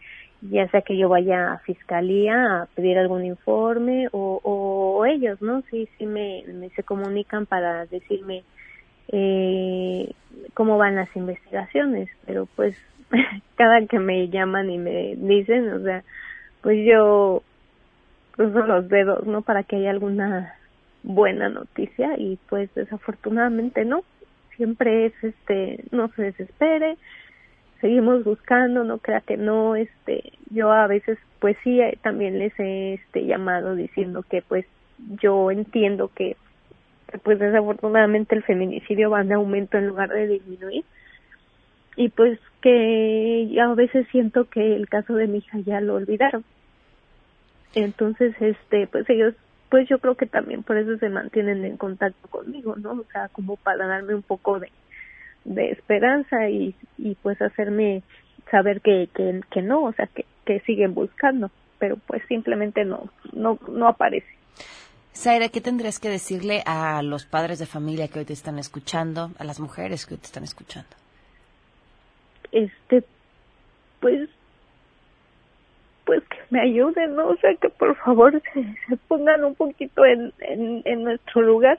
ya 0.43 0.69
sea 0.69 0.83
que 0.83 0.97
yo 0.97 1.09
vaya 1.09 1.55
a 1.55 1.59
fiscalía 1.59 2.63
a 2.63 2.67
pedir 2.77 2.97
algún 2.97 3.25
informe 3.25 4.09
o, 4.13 5.05
ellos, 5.07 5.41
¿no? 5.43 5.63
Sí, 5.71 5.89
sí 5.99 6.07
me, 6.07 6.45
me 6.47 6.71
se 6.71 6.83
comunican 6.83 7.47
para 7.47 7.87
decirme 7.87 8.45
eh, 9.09 10.13
cómo 10.55 10.79
van 10.79 10.97
las 10.97 11.15
investigaciones, 11.17 12.09
pero 12.27 12.47
pues 12.57 12.77
cada 13.57 13.87
que 13.87 13.99
me 13.99 14.29
llaman 14.29 14.71
y 14.71 14.79
me 14.79 15.15
dicen, 15.17 15.73
o 15.73 15.81
sea, 15.81 16.05
pues 16.63 16.85
yo 16.87 17.43
cruzo 18.33 18.67
los 18.67 18.89
dedos, 18.89 19.27
¿no? 19.27 19.43
Para 19.43 19.65
que 19.65 19.77
haya 19.77 19.91
alguna 19.91 20.55
buena 21.03 21.49
noticia 21.49 22.15
y 22.17 22.39
pues 22.49 22.73
desafortunadamente 22.75 23.85
no. 23.85 24.03
Siempre 24.57 25.07
es 25.07 25.13
este, 25.23 25.85
no 25.93 26.09
se 26.09 26.23
desespere, 26.23 26.97
seguimos 27.81 28.25
buscando, 28.25 28.85
no 28.85 28.99
crea 28.99 29.21
que 29.21 29.37
no, 29.37 29.77
este, 29.77 30.33
yo 30.51 30.73
a 30.73 30.87
veces 30.87 31.19
pues 31.39 31.57
sí 31.63 31.81
eh, 31.81 31.99
también 32.03 32.39
les 32.39 32.53
he 32.59 32.95
este 32.95 33.25
llamado 33.25 33.75
diciendo 33.75 34.25
que 34.29 34.43
pues 34.43 34.67
yo 35.21 35.51
entiendo 35.51 36.11
que 36.15 36.37
pues 37.23 37.39
desafortunadamente 37.39 38.35
el 38.35 38.43
feminicidio 38.43 39.11
va 39.11 39.23
en 39.23 39.33
aumento 39.33 39.79
en 39.79 39.89
lugar 39.89 40.11
de 40.11 40.27
disminuir 40.27 40.85
y 41.99 42.11
pues 42.11 42.39
que 42.63 43.59
a 43.61 43.75
veces 43.75 44.07
siento 44.13 44.49
que 44.49 44.77
el 44.77 44.89
caso 44.89 45.15
de 45.15 45.27
mi 45.27 45.39
hija 45.39 45.59
ya 45.67 45.81
lo 45.81 45.97
olvidaron. 45.97 46.45
Entonces, 47.75 48.37
este, 48.39 48.87
pues 48.87 49.11
ellos, 49.11 49.35
pues 49.69 49.89
yo 49.89 49.99
creo 49.99 50.15
que 50.15 50.27
también 50.27 50.63
por 50.63 50.79
eso 50.79 50.97
se 50.99 51.09
mantienen 51.09 51.65
en 51.65 51.77
contacto 51.77 52.29
conmigo, 52.29 52.77
¿no? 52.77 52.93
O 52.93 53.05
sea, 53.13 53.29
como 53.31 53.57
para 53.57 53.89
darme 53.89 54.15
un 54.15 54.23
poco 54.23 54.61
de, 54.61 54.71
de 55.45 55.73
esperanza 55.73 56.49
y, 56.49 56.77
y 56.99 57.17
pues 57.17 57.43
hacerme 57.43 58.05
saber 58.49 58.81
que, 58.81 59.09
que, 59.51 59.63
no, 59.63 59.83
o 59.83 59.93
sea, 59.93 60.07
que, 60.07 60.25
que 60.47 60.61
siguen 60.61 60.95
buscando, 60.95 61.51
pero 61.81 61.97
pues 61.97 62.23
simplemente 62.29 62.85
no, 62.85 63.11
no, 63.33 63.59
no 63.69 63.89
aparece. 63.89 64.29
Zaira, 65.17 65.49
¿qué 65.49 65.61
tendrías 65.61 65.99
que 65.99 66.11
decirle 66.11 66.63
a 66.65 67.03
los 67.03 67.27
padres 67.27 67.59
de 67.59 67.67
familia 67.67 68.07
que 68.07 68.21
hoy 68.21 68.25
te 68.25 68.35
están 68.35 68.61
escuchando, 68.61 69.33
a 69.37 69.43
las 69.43 69.59
mujeres 69.59 70.07
que 70.07 70.15
hoy 70.15 70.21
te 70.21 70.27
están 70.27 70.45
escuchando? 70.45 70.91
Este 72.53 73.05
pues 74.01 74.29
pues 76.05 76.23
que 76.25 76.39
me 76.51 76.61
ayuden 76.61 77.17
no 77.17 77.29
o 77.29 77.37
sea 77.37 77.55
que 77.57 77.69
por 77.69 77.95
favor 77.97 78.41
se, 78.53 78.97
pongan 79.09 79.45
un 79.45 79.55
poquito 79.55 80.05
en, 80.05 80.33
en 80.41 80.83
en 80.85 81.05
nuestro 81.05 81.43
lugar. 81.43 81.79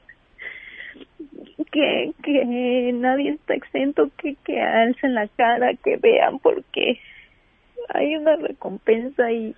Que 1.71 2.13
que 2.23 2.91
nadie 2.93 3.31
está 3.31 3.53
exento 3.53 4.09
que 4.17 4.35
que 4.43 4.61
alcen 4.61 5.13
la 5.15 5.27
cara 5.27 5.73
que 5.75 5.97
vean 5.97 6.39
porque 6.39 6.99
hay 7.89 8.15
una 8.15 8.35
recompensa 8.35 9.31
y 9.31 9.55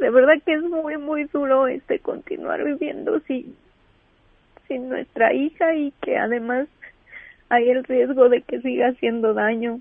de 0.00 0.10
verdad 0.10 0.34
que 0.44 0.54
es 0.54 0.62
muy 0.62 0.98
muy 0.98 1.24
duro 1.24 1.66
este 1.68 1.98
continuar 1.98 2.62
viviendo 2.64 3.20
sin 3.20 3.56
sin 4.68 4.88
nuestra 4.88 5.32
hija 5.32 5.74
y 5.74 5.92
que 6.02 6.16
además 6.16 6.68
hay 7.48 7.70
el 7.70 7.84
riesgo 7.84 8.28
de 8.28 8.42
que 8.42 8.60
siga 8.60 8.88
haciendo 8.88 9.34
daño. 9.34 9.80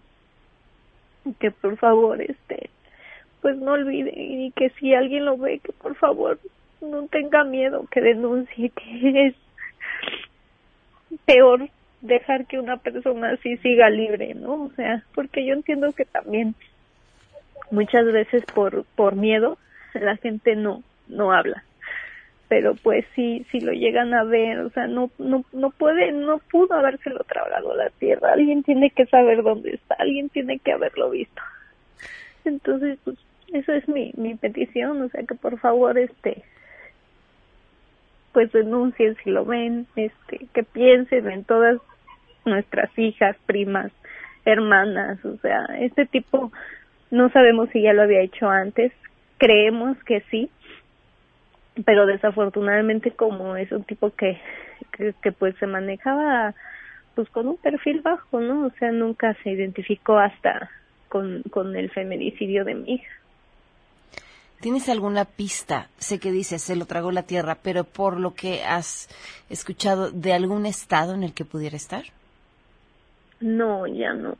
Que 1.39 1.51
por 1.51 1.78
favor 1.78 2.21
este 2.21 2.69
pues 3.41 3.58
no 3.58 3.73
olvide. 3.73 4.12
Y 4.15 4.51
que 4.51 4.69
si 4.71 4.93
alguien 4.93 5.25
lo 5.25 5.38
ve 5.38 5.60
que 5.60 5.71
por 5.71 5.95
favor 5.95 6.39
no 6.82 7.08
tenga 7.08 7.43
miedo 7.43 7.86
que 7.91 8.01
denuncie 8.01 8.69
que 8.75 9.28
es 9.28 9.36
peor 11.25 11.69
dejar 12.01 12.45
que 12.45 12.60
una 12.60 12.78
persona 12.78 13.32
así 13.32 13.58
siga 13.58 13.89
libre 13.89 14.36
no 14.36 14.65
o 14.65 14.71
sea 14.75 15.04
porque 15.15 15.45
yo 15.45 15.54
entiendo 15.54 15.91
que 15.93 16.06
también 16.06 16.54
muchas 17.71 18.06
veces 18.06 18.43
por 18.54 18.86
por 18.95 19.15
miedo 19.15 19.58
la 19.93 20.17
gente 20.17 20.56
no 20.56 20.84
no 21.08 21.32
habla 21.32 21.63
pero 22.47 22.75
pues 22.75 23.05
sí 23.15 23.45
si 23.51 23.60
lo 23.60 23.71
llegan 23.71 24.13
a 24.13 24.23
ver 24.23 24.60
o 24.60 24.69
sea 24.69 24.88
no 24.88 25.10
no 25.17 25.43
no 25.51 25.71
puede 25.71 26.12
no 26.12 26.39
pudo 26.51 26.75
habérselo 26.75 27.23
tragado 27.23 27.75
la 27.75 27.89
tierra. 27.91 28.34
Alguien 28.34 28.63
tiene 28.63 28.89
que 28.91 29.05
saber 29.08 29.41
dónde 29.41 29.71
está 29.71 29.95
alguien 29.95 30.29
tiene 30.29 30.60
que 30.60 30.71
haberlo 30.71 31.10
visto. 31.10 31.41
Entonces 32.43 32.99
pues 33.03 33.17
eso 33.53 33.73
es 33.73 33.88
mi 33.88 34.12
mi 34.17 34.36
petición 34.36 35.01
o 35.01 35.10
sea 35.10 35.23
que 35.23 35.36
por 35.36 35.60
favor 35.60 35.97
este 35.97 36.43
pues 38.34 38.51
denuncien 38.51 39.15
si 39.23 39.31
lo 39.31 39.45
ven 39.45 39.88
este 39.95 40.47
que 40.53 40.63
piensen 40.63 41.29
en 41.29 41.43
todas 41.45 41.79
nuestras 42.43 42.91
hijas 42.97 43.36
primas 43.45 43.91
hermanas 44.43 45.23
o 45.25 45.38
sea 45.38 45.65
este 45.79 46.05
tipo 46.05 46.51
no 47.10 47.29
sabemos 47.29 47.69
si 47.69 47.81
ya 47.81 47.93
lo 47.93 48.03
había 48.03 48.21
hecho 48.21 48.49
antes 48.49 48.91
creemos 49.38 49.97
que 50.03 50.21
sí 50.31 50.49
pero 51.83 52.05
desafortunadamente 52.05 53.11
como 53.11 53.55
es 53.57 53.71
un 53.71 53.83
tipo 53.83 54.11
que, 54.11 54.39
que, 54.91 55.13
que 55.21 55.31
pues 55.31 55.55
se 55.57 55.67
manejaba 55.67 56.53
pues 57.15 57.29
con 57.29 57.47
un 57.47 57.57
perfil 57.57 58.01
bajo, 58.01 58.39
¿no? 58.39 58.67
O 58.67 58.69
sea, 58.71 58.91
nunca 58.91 59.35
se 59.41 59.51
identificó 59.51 60.17
hasta 60.17 60.69
con, 61.09 61.43
con 61.43 61.75
el 61.75 61.89
feminicidio 61.89 62.65
de 62.65 62.75
mi 62.75 62.93
hija. 62.95 63.11
¿Tienes 64.59 64.89
alguna 64.89 65.25
pista? 65.25 65.89
Sé 65.97 66.19
que 66.19 66.31
dices, 66.31 66.61
se 66.61 66.75
lo 66.75 66.85
tragó 66.85 67.11
la 67.11 67.23
tierra, 67.23 67.57
pero 67.61 67.83
por 67.83 68.19
lo 68.19 68.33
que 68.33 68.63
has 68.63 69.09
escuchado, 69.49 70.11
¿de 70.11 70.33
algún 70.33 70.65
estado 70.65 71.13
en 71.13 71.23
el 71.23 71.33
que 71.33 71.45
pudiera 71.45 71.75
estar? 71.75 72.03
No, 73.41 73.85
ya 73.85 74.13
no, 74.13 74.38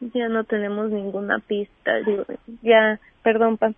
ya 0.00 0.28
no 0.28 0.44
tenemos 0.44 0.90
ninguna 0.90 1.38
pista. 1.38 1.92
Ya, 2.60 2.98
perdón, 3.22 3.56
Pam. 3.56 3.74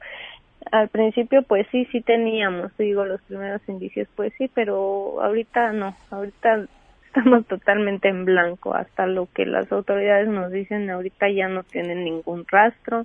Al 0.70 0.88
principio, 0.88 1.42
pues 1.42 1.66
sí, 1.70 1.86
sí 1.92 2.00
teníamos, 2.00 2.76
digo, 2.76 3.04
los 3.04 3.20
primeros 3.22 3.60
indicios, 3.68 4.08
pues 4.16 4.32
sí, 4.36 4.50
pero 4.52 5.22
ahorita 5.22 5.72
no, 5.72 5.96
ahorita 6.10 6.66
estamos 7.06 7.46
totalmente 7.48 8.08
en 8.08 8.24
blanco. 8.24 8.74
Hasta 8.74 9.06
lo 9.06 9.28
que 9.32 9.46
las 9.46 9.70
autoridades 9.72 10.28
nos 10.28 10.50
dicen, 10.50 10.90
ahorita 10.90 11.28
ya 11.30 11.48
no 11.48 11.62
tienen 11.62 12.04
ningún 12.04 12.46
rastro, 12.46 13.04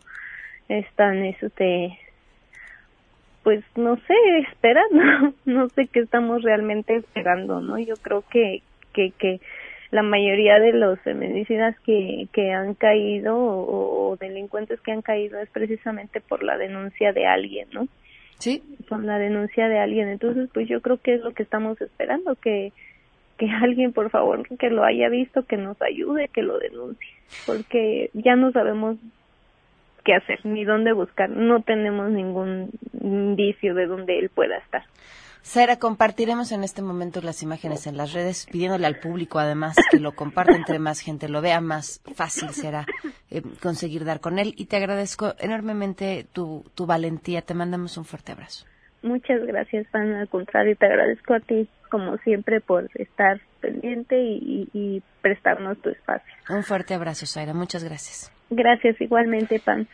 están, 0.70 1.24
este, 1.26 1.98
pues 3.44 3.64
no 3.76 3.98
sé, 3.98 4.14
esperando, 4.50 5.34
no 5.46 5.70
sé 5.70 5.88
qué 5.88 6.00
estamos 6.00 6.44
realmente 6.44 6.96
esperando, 6.96 7.62
¿no? 7.62 7.78
Yo 7.80 7.96
creo 7.96 8.24
que, 8.30 8.62
que, 8.94 9.12
que 9.12 9.42
la 9.94 10.02
mayoría 10.02 10.60
de 10.60 10.74
los 10.74 11.00
feminicidas 11.02 11.80
que, 11.82 12.28
que 12.34 12.52
han 12.52 12.74
caído 12.74 13.38
o, 13.38 14.18
delincuentes 14.20 14.82
que 14.82 14.92
han 14.92 15.04
caído 15.04 15.40
es 15.40 15.50
precisamente 15.50 16.20
por 16.20 16.42
la 16.42 16.58
denuncia 16.58 17.14
de 17.14 17.28
alguien, 17.28 17.68
¿no? 17.72 17.88
Sí. 18.40 18.64
Por 18.90 19.04
la 19.04 19.20
denuncia 19.20 19.68
de 19.68 19.78
alguien. 19.78 20.08
Entonces, 20.10 20.50
pues 20.52 20.68
yo 20.68 20.82
creo 20.82 20.98
que 20.98 21.14
es 21.14 21.22
lo 21.22 21.34
que 21.34 21.44
estamos 21.44 21.80
esperando, 21.80 22.34
que, 22.36 22.74
que 23.38 23.48
alguien, 23.62 23.94
por 23.94 24.10
favor, 24.10 24.48
que 24.58 24.72
lo 24.72 24.84
haya 24.84 25.10
visto, 25.10 25.46
que 25.46 25.58
nos 25.58 25.80
ayude, 25.80 26.28
que 26.30 26.42
lo 26.42 26.58
denuncie, 26.58 27.14
porque 27.46 28.10
ya 28.14 28.36
no 28.36 28.52
sabemos 28.52 28.98
qué 30.04 30.16
hacer 30.16 30.44
ni 30.44 30.66
dónde 30.66 30.94
buscar. 30.94 31.30
No 31.30 31.62
tenemos 31.62 32.10
ningún 32.10 32.72
indicio 33.00 33.76
de 33.76 33.86
dónde 33.86 34.18
él 34.18 34.30
pueda 34.30 34.58
estar. 34.58 34.86
Sara, 35.44 35.76
compartiremos 35.78 36.54
en 36.54 36.64
este 36.64 36.82
momento 36.82 37.22
las 37.22 37.44
imágenes 37.44 37.86
en 37.86 37.98
las 37.98 38.14
redes, 38.14 38.48
pidiéndole 38.50 38.88
al 38.88 39.00
público 39.00 39.40
además 39.40 39.76
que 39.92 40.00
lo 40.00 40.14
comparta 40.14 40.56
entre 40.56 40.80
más 40.80 41.02
gente 41.02 41.28
lo 41.28 41.42
vea, 41.42 41.60
más 41.60 42.02
fácil 42.16 42.50
será 42.52 42.86
eh, 43.30 43.42
conseguir 43.62 44.06
dar 44.06 44.22
con 44.22 44.40
él. 44.40 44.54
Y 44.56 44.66
te 44.66 44.78
agradezco 44.78 45.36
enormemente 45.40 46.26
tu, 46.32 46.64
tu 46.76 46.86
valentía. 46.86 47.42
Te 47.42 47.54
mandamos 47.54 47.98
un 47.98 48.06
fuerte 48.06 48.32
abrazo. 48.32 48.66
Muchas 49.02 49.46
gracias, 49.46 49.86
Ana. 49.92 50.22
Al 50.22 50.30
contrario, 50.30 50.78
te 50.78 50.86
agradezco 50.86 51.34
a 51.34 51.42
ti, 51.42 51.68
como 51.92 52.18
siempre, 52.20 52.62
por 52.62 52.90
estar 52.96 53.42
pendiente 53.60 54.18
y, 54.18 54.70
y 54.74 55.04
prestarnos 55.22 55.78
tu 55.82 55.90
espacio. 55.90 56.34
Un 56.50 56.64
fuerte 56.64 56.94
abrazo, 56.94 57.26
Zaira. 57.26 57.54
Muchas 57.54 57.84
gracias. 57.84 58.32
Gracias, 58.50 59.00
igualmente, 59.02 59.60
Pan. 59.60 59.90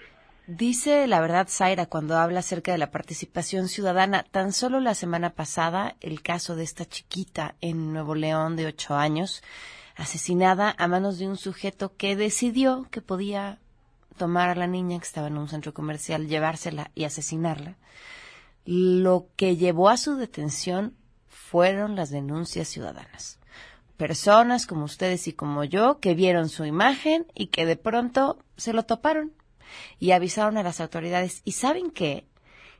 Dice 0.49 1.05
la 1.05 1.21
verdad 1.21 1.47
Zaira 1.47 1.85
cuando 1.85 2.17
habla 2.17 2.39
acerca 2.39 2.71
de 2.71 2.79
la 2.79 2.89
participación 2.89 3.67
ciudadana. 3.67 4.25
Tan 4.31 4.51
solo 4.51 4.79
la 4.79 4.95
semana 4.95 5.35
pasada, 5.35 5.95
el 6.01 6.23
caso 6.23 6.55
de 6.55 6.63
esta 6.63 6.85
chiquita 6.85 7.53
en 7.61 7.93
Nuevo 7.93 8.15
León 8.15 8.55
de 8.55 8.65
ocho 8.65 8.95
años, 8.95 9.43
asesinada 9.95 10.73
a 10.79 10.87
manos 10.87 11.19
de 11.19 11.27
un 11.27 11.37
sujeto 11.37 11.95
que 11.95 12.15
decidió 12.15 12.87
que 12.89 12.99
podía 12.99 13.59
tomar 14.17 14.49
a 14.49 14.55
la 14.55 14.65
niña 14.65 14.97
que 14.97 15.05
estaba 15.05 15.27
en 15.27 15.37
un 15.37 15.47
centro 15.47 15.71
comercial, 15.71 16.27
llevársela 16.27 16.89
y 16.95 17.03
asesinarla. 17.03 17.75
Lo 18.65 19.27
que 19.35 19.55
llevó 19.55 19.87
a 19.87 19.97
su 19.97 20.15
detención 20.15 20.95
fueron 21.27 21.95
las 21.95 22.09
denuncias 22.09 22.67
ciudadanas. 22.69 23.37
Personas 23.97 24.65
como 24.65 24.85
ustedes 24.85 25.27
y 25.27 25.33
como 25.33 25.63
yo 25.63 25.99
que 25.99 26.15
vieron 26.15 26.49
su 26.49 26.65
imagen 26.65 27.27
y 27.35 27.47
que 27.47 27.67
de 27.67 27.75
pronto 27.75 28.39
se 28.57 28.73
lo 28.73 28.81
toparon 28.81 29.33
y 29.99 30.11
avisaron 30.11 30.57
a 30.57 30.63
las 30.63 30.81
autoridades. 30.81 31.41
¿Y 31.45 31.53
saben 31.53 31.91
qué? 31.91 32.25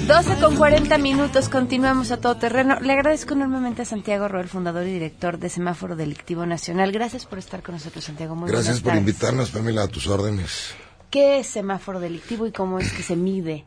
Doce 0.07 0.37
con 0.41 0.55
40 0.55 0.99
minutos, 0.99 1.49
continuamos 1.49 2.13
a 2.13 2.19
todo 2.19 2.37
terreno. 2.37 2.79
Le 2.81 2.93
agradezco 2.93 3.35
enormemente 3.35 3.83
a 3.83 3.85
Santiago 3.85 4.29
Roel, 4.29 4.47
fundador 4.47 4.87
y 4.87 4.93
director 4.93 5.37
de 5.37 5.49
Semáforo 5.49 5.97
Delictivo 5.97 6.47
Nacional. 6.47 6.93
Gracias 6.93 7.27
por 7.27 7.41
estar 7.41 7.61
con 7.61 7.75
nosotros, 7.75 8.05
Santiago. 8.05 8.37
Muy 8.37 8.49
Gracias 8.49 8.81
por 8.81 8.95
invitarnos, 8.95 9.51
Pamela, 9.51 9.83
a 9.83 9.89
tus 9.89 10.07
órdenes. 10.07 10.75
¿Qué 11.11 11.39
es 11.39 11.47
semáforo 11.47 12.01
delictivo 12.01 12.47
y 12.47 12.53
cómo 12.53 12.79
es 12.79 12.93
que 12.93 13.03
se 13.03 13.17
mide? 13.17 13.65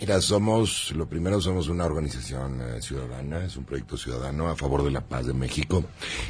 Mira, 0.00 0.20
somos, 0.20 0.92
lo 0.92 1.08
primero 1.08 1.40
somos 1.40 1.68
una 1.68 1.84
organización 1.84 2.60
eh, 2.60 2.80
ciudadana, 2.80 3.44
es 3.44 3.56
un 3.56 3.64
proyecto 3.64 3.96
ciudadano 3.96 4.48
a 4.48 4.54
favor 4.54 4.84
de 4.84 4.92
la 4.92 5.00
paz 5.00 5.26
de 5.26 5.34
México 5.34 5.84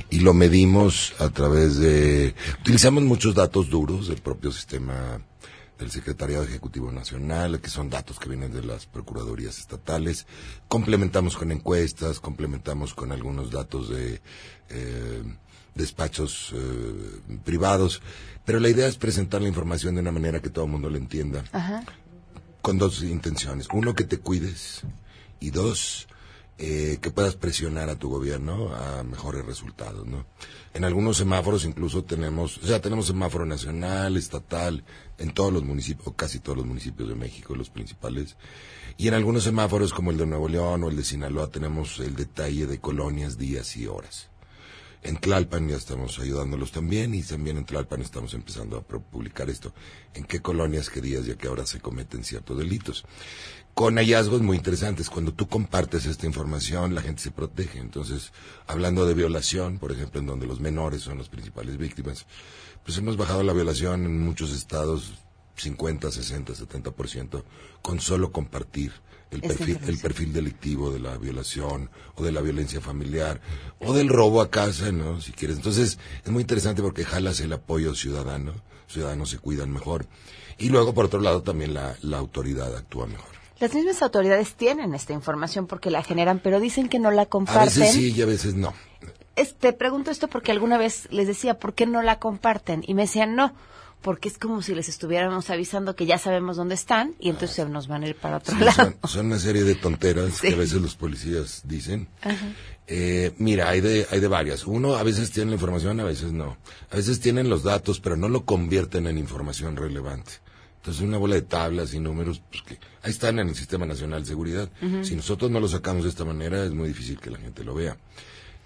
y 0.09 0.21
lo 0.21 0.33
medimos 0.33 1.13
a 1.19 1.29
través 1.29 1.77
de, 1.77 2.35
utilizamos 2.61 3.03
muchos 3.03 3.35
datos 3.35 3.69
duros 3.69 4.09
del 4.09 4.23
propio 4.23 4.53
sistema 4.53 5.21
del 5.79 5.91
Secretariado 5.91 6.45
Ejecutivo 6.45 6.91
Nacional, 6.91 7.61
que 7.61 7.69
son 7.69 7.91
datos 7.91 8.19
que 8.19 8.29
vienen 8.29 8.53
de 8.53 8.65
las 8.65 8.87
Procuradurías 8.87 9.59
Estatales. 9.59 10.27
Complementamos 10.67 11.37
con 11.37 11.53
encuestas, 11.53 12.21
complementamos 12.21 12.95
con 12.95 13.13
algunos 13.13 13.51
datos 13.51 13.91
de 13.91 14.21
eh, 14.71 15.23
despachos 15.79 16.53
eh, 16.55 17.39
privados, 17.45 18.03
pero 18.45 18.61
la 18.61 18.69
idea 18.69 18.87
es 18.87 18.97
presentar 18.97 19.41
la 19.41 19.49
información 19.49 19.95
de 19.95 20.03
una 20.03 20.13
manera 20.13 20.43
que 20.43 20.51
todo 20.51 20.67
el 20.67 20.71
mundo 20.71 20.91
la 20.91 20.99
entienda. 20.99 21.45
Con 22.61 22.77
dos 22.77 23.03
intenciones. 23.03 23.69
Uno, 23.73 23.95
que 23.95 24.05
te 24.05 24.19
cuides. 24.19 24.83
Y 25.41 25.51
dos, 25.51 26.09
eh, 26.59 26.99
que 27.01 27.13
puedas 27.13 27.37
presionar 27.37 27.89
a 27.89 27.95
tu 27.95 28.11
gobierno 28.11 28.75
a 28.75 29.05
mejores 29.05 29.47
resultados, 29.47 30.07
¿no? 30.07 30.27
En 30.75 30.85
algunos 30.85 31.17
semáforos 31.17 31.65
incluso 31.65 32.03
tenemos, 32.03 32.59
o 32.59 32.67
sea, 32.67 32.81
tenemos 32.81 33.07
semáforo 33.07 33.47
nacional, 33.47 34.17
estatal, 34.17 34.83
en 35.19 35.33
todos 35.33 35.53
los 35.53 35.63
municipios, 35.63 36.09
o 36.09 36.17
casi 36.17 36.41
todos 36.41 36.59
los 36.59 36.67
municipios 36.67 37.09
de 37.09 37.15
México, 37.15 37.55
los 37.55 37.71
principales. 37.71 38.37
Y 38.97 39.07
en 39.07 39.15
algunos 39.15 39.45
semáforos 39.45 39.93
como 39.93 40.11
el 40.11 40.19
de 40.19 40.27
Nuevo 40.27 40.49
León 40.49 40.83
o 40.83 40.91
el 40.91 40.97
de 40.97 41.05
Sinaloa 41.05 41.49
tenemos 41.49 42.01
el 42.01 42.17
detalle 42.17 42.67
de 42.67 42.81
colonias, 42.81 43.39
días 43.39 43.77
y 43.77 43.87
horas. 43.87 44.29
En 45.03 45.17
Tlalpan 45.17 45.69
ya 45.69 45.77
estamos 45.77 46.19
ayudándolos 46.19 46.73
también 46.73 47.15
y 47.15 47.23
también 47.23 47.57
en 47.57 47.65
Tlalpan 47.65 48.03
estamos 48.03 48.35
empezando 48.35 48.77
a 48.77 48.83
publicar 48.83 49.49
esto. 49.49 49.73
En 50.15 50.25
qué 50.25 50.41
colonias, 50.43 50.91
qué 50.91 51.01
días 51.01 51.27
y 51.27 51.31
a 51.31 51.37
qué 51.37 51.49
hora 51.49 51.67
se 51.67 51.81
cometen 51.81 52.25
ciertos 52.25 52.59
delitos. 52.59 53.05
Con 53.75 53.97
hallazgos 53.97 54.43
muy 54.43 54.57
interesantes. 54.57 55.09
Cuando 55.09 55.33
tú 55.33 55.49
compartes 55.49 56.05
esta 56.07 56.27
información, 56.27 56.95
la 56.95 57.03
gente 57.03 57.23
se 57.23 57.31
protege. 57.31 57.79
Entonces, 57.79 58.33
hablando 58.67 59.07
de 59.07 59.15
violación, 59.15 59.79
por 59.79 59.93
ejemplo, 59.93 60.21
en 60.21 60.27
donde 60.27 60.47
los 60.47 60.59
menores 60.59 61.03
son 61.03 61.19
las 61.19 61.29
principales 61.29 61.77
víctimas, 61.77 62.27
pues 62.85 62.99
hemos 62.99 63.17
bajado 63.17 63.45
la 63.45 63.53
violación 63.53 64.05
en 64.05 64.21
muchos 64.21 64.53
estados 64.53 65.13
50, 65.55 66.11
60, 66.11 66.55
70% 66.55 67.45
con 67.83 68.01
solo 68.01 68.33
compartir 68.33 68.93
el 69.31 69.41
perfil, 69.41 69.79
el 69.87 69.99
perfil 69.99 70.33
delictivo 70.33 70.91
de 70.91 71.01
la 71.01 71.17
violación 71.17 71.91
o 72.15 72.23
de 72.23 72.33
la 72.33 72.41
violencia 72.41 72.81
familiar 72.81 73.41
o 73.81 73.93
del 73.93 74.09
robo 74.09 74.41
a 74.41 74.51
casa, 74.51 74.91
¿no? 74.93 75.21
Si 75.21 75.33
quieres. 75.33 75.57
Entonces, 75.57 75.99
es 76.25 76.31
muy 76.31 76.43
interesante 76.43 76.83
porque 76.83 77.05
jalas 77.05 77.41
el 77.41 77.53
apoyo 77.53 77.95
ciudadano, 77.95 78.53
ciudadanos 78.87 79.31
se 79.31 79.39
cuidan 79.39 79.71
mejor. 79.71 80.07
Y 80.59 80.71
luego, 80.71 80.95
por 80.95 81.05
otro 81.05 81.21
lado, 81.21 81.43
también 81.43 81.75
la, 81.75 81.97
la 82.03 82.19
autoridad 82.19 82.75
actúa 82.75 83.07
mejor. 83.07 83.39
Las 83.61 83.75
mismas 83.75 84.03
autoridades 84.03 84.55
tienen 84.55 84.95
esta 84.95 85.13
información 85.13 85.67
porque 85.67 85.91
la 85.91 86.03
generan, 86.03 86.39
pero 86.39 86.61
dicen 86.61 86.89
que 86.89 86.99
no 86.99 87.11
la 87.11 87.27
comparten. 87.27 87.63
A 87.63 87.65
veces 87.65 87.93
sí 87.93 88.13
y 88.13 88.23
a 88.23 88.27
veces 88.27 88.55
no. 88.55 88.73
te 89.59 89.73
pregunto 89.73 90.11
esto 90.11 90.29
porque 90.29 90.53
alguna 90.53 90.79
vez 90.79 91.09
les 91.11 91.27
decía, 91.27 91.59
¿por 91.59 91.75
qué 91.75 91.87
no 91.87 92.01
la 92.03 92.21
comparten? 92.21 92.85
Y 92.87 92.95
me 92.95 93.03
decían, 93.03 93.35
no, 93.35 93.53
porque 94.03 94.29
es 94.29 94.39
como 94.39 94.63
si 94.63 94.75
les 94.75 94.89
estuviéramos 94.89 95.51
avisando 95.51 95.97
que 95.97 96.07
ya 96.07 96.19
sabemos 96.19 96.57
dónde 96.57 96.75
están 96.75 97.15
y 97.19 97.31
entonces 97.31 97.57
se 97.57 97.65
nos 97.69 97.89
van 97.89 98.05
a 98.05 98.09
ir 98.09 98.17
para 98.17 98.37
otro 98.39 98.57
Sí, 98.57 98.65
lado. 98.65 98.75
son, 99.03 99.11
son 99.11 99.27
una 99.27 99.39
serie 99.39 99.65
de 99.65 99.75
tonteras 99.75 100.35
Sí. 100.35 100.49
que 100.49 100.55
a 100.55 100.59
veces 100.59 100.81
los 100.81 100.95
policías 100.97 101.63
dicen. 101.65 102.09
Ajá. 102.23 102.37
Eh, 102.87 103.33
mira, 103.39 103.69
hay 103.69 103.81
de, 103.83 104.07
hay 104.11 104.21
de 104.21 104.29
varias. 104.29 104.65
Uno, 104.67 104.95
a 104.97 105.03
veces 105.03 105.31
tiene 105.31 105.51
la 105.51 105.55
información, 105.57 106.01
a 106.01 106.05
veces 106.05 106.33
no. 106.33 106.57
A 106.91 106.97
veces 106.97 107.21
tienen 107.21 107.51
los 107.51 107.63
datos, 107.63 108.01
pero 108.01 108.17
no 108.17 108.29
lo 108.29 108.45
convierten 108.47 109.07
en 109.07 109.19
información 109.19 109.77
relevante. 109.77 110.33
Entonces, 110.77 111.03
una 111.03 111.19
bola 111.19 111.35
de 111.35 111.43
tablas 111.43 111.93
y 111.93 112.01
números, 112.01 112.41
pues 112.51 112.63
que 112.63 112.79
ahí 113.03 113.11
están 113.11 113.39
en 113.41 113.49
el 113.49 113.55
Sistema 113.57 113.85
Nacional 113.85 114.23
de 114.23 114.29
Seguridad. 114.29 114.71
Si 115.03 115.17
nosotros 115.17 115.51
no 115.51 115.61
lo 115.61 115.69
sacamos 115.69 116.05
de 116.05 116.09
esta 116.11 116.25
manera, 116.25 116.65
es 116.65 116.73
muy 116.73 116.89
difícil 116.89 117.21
que 117.21 117.31
la 117.31 117.37
gente 117.39 117.63
lo 117.63 117.75
vea. 117.75 117.99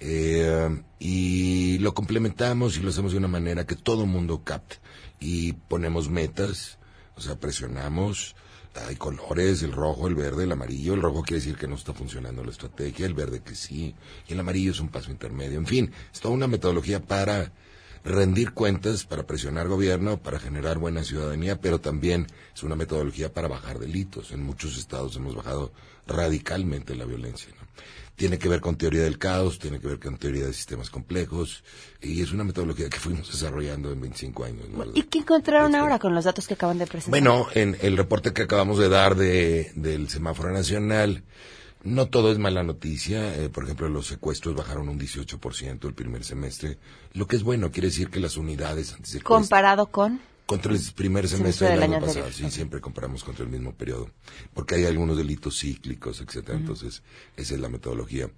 Eh, 0.05 0.83
y 0.99 1.79
lo 1.79 1.95
complementamos 1.95 2.77
y 2.77 2.81
lo 2.81 2.91
hacemos 2.91 3.13
de 3.13 3.19
una 3.19 3.29
manera 3.29 3.67
que 3.67 3.77
todo 3.77 4.05
mundo 4.05 4.43
capte. 4.43 4.77
Y 5.21 5.53
ponemos 5.53 6.11
metas, 6.11 6.79
o 7.15 7.21
sea, 7.21 7.39
presionamos. 7.39 8.35
Hay 8.89 8.97
colores, 8.97 9.63
el 9.63 9.73
rojo, 9.73 10.09
el 10.09 10.17
verde, 10.17 10.45
el 10.45 10.53
amarillo. 10.53 10.95
El 10.95 11.03
rojo 11.03 11.23
quiere 11.23 11.41
decir 11.41 11.57
que 11.57 11.69
no 11.69 11.77
está 11.77 11.93
funcionando 11.93 12.43
la 12.43 12.51
estrategia, 12.51 13.07
el 13.07 13.15
verde 13.15 13.43
que 13.43 13.55
sí. 13.55 13.95
Y 14.27 14.33
el 14.33 14.41
amarillo 14.41 14.73
es 14.73 14.81
un 14.81 14.89
paso 14.89 15.13
intermedio. 15.13 15.59
En 15.59 15.67
fin, 15.67 15.93
es 16.13 16.21
toda 16.21 16.35
una 16.35 16.49
metodología 16.49 17.01
para 17.01 17.53
rendir 18.05 18.55
cuentas, 18.55 19.05
para 19.05 19.25
presionar 19.25 19.69
gobierno, 19.69 20.21
para 20.21 20.41
generar 20.41 20.79
buena 20.79 21.05
ciudadanía, 21.05 21.61
pero 21.61 21.81
también 21.81 22.27
es 22.53 22.63
una 22.65 22.75
metodología 22.75 23.33
para 23.33 23.47
bajar 23.47 23.79
delitos. 23.79 24.33
En 24.33 24.43
muchos 24.43 24.77
estados 24.77 25.15
hemos 25.15 25.37
bajado 25.37 25.73
radicalmente 26.07 26.97
la 26.97 27.05
violencia. 27.05 27.62
Tiene 28.15 28.39
que 28.39 28.49
ver 28.49 28.61
con 28.61 28.77
teoría 28.77 29.03
del 29.03 29.19
caos, 29.19 29.59
tiene 29.59 29.81
que 29.81 29.89
ver 29.89 29.99
con 29.99 30.19
teoría 30.19 30.45
de 30.47 30.53
sistemas 30.53 30.91
complejos, 30.91 31.65
y 32.01 32.21
es 32.21 32.33
una 32.33 32.45
metodología 32.45 32.89
que 32.89 32.99
fuimos 33.01 33.31
desarrollando 33.31 33.91
en 33.91 34.01
25 34.01 34.45
años. 34.45 34.69
¿no? 34.69 34.85
¿Y 34.95 35.05
qué 35.05 35.19
encontraron 35.21 35.75
ahora 35.75 35.99
con 35.99 36.15
los 36.15 36.25
datos 36.25 36.47
que 36.47 36.55
acaban 36.55 36.79
de 36.79 36.87
presentar? 36.87 37.11
Bueno, 37.11 37.47
en 37.55 37.77
el 37.81 37.97
reporte 37.97 38.33
que 38.33 38.43
acabamos 38.43 38.79
de 38.79 38.89
dar 38.89 39.17
de, 39.17 39.73
del 39.75 40.09
semáforo 40.09 40.53
nacional, 40.53 41.25
no 41.85 42.07
todo 42.07 42.31
es 42.31 42.39
mala 42.39 42.63
noticia. 42.63 43.35
Eh, 43.37 43.49
por 43.49 43.65
ejemplo, 43.65 43.89
los 43.89 44.07
secuestros 44.07 44.55
bajaron 44.55 44.89
un 44.89 44.99
18% 44.99 45.85
el 45.87 45.95
primer 45.95 46.25
semestre, 46.25 46.79
lo 47.13 47.27
que 47.27 47.37
es 47.37 47.43
bueno, 47.43 47.71
quiere 47.71 47.89
decir 47.89 48.11
que 48.11 48.21
las 48.21 48.37
unidades 48.37 48.97
comparado 49.23 49.87
con 49.87 50.21
contra 50.53 50.73
el 50.73 50.81
primer 50.95 51.27
Semestre 51.27 51.67
semestre 51.67 51.69
del 51.69 51.75
del 51.77 51.83
año, 51.85 51.97
año 51.97 52.07
pasado, 52.07 52.27
anterior. 52.27 52.51
sí, 52.51 52.55
siempre 52.55 52.81
comparamos 52.81 53.25
contra 53.25 53.45
el 53.45 53.51
mismo 53.51 53.73
periodo, 53.75 54.11
porque 54.53 54.75
hay 54.75 54.85
algunos 54.85 55.17
delitos 55.17 55.59
cíclicos, 55.59 56.21
etcétera, 56.21 56.59
entonces 56.59 57.03
esa 57.37 57.55
es 57.55 57.61
la 57.61 57.71
metodología. 57.71 58.29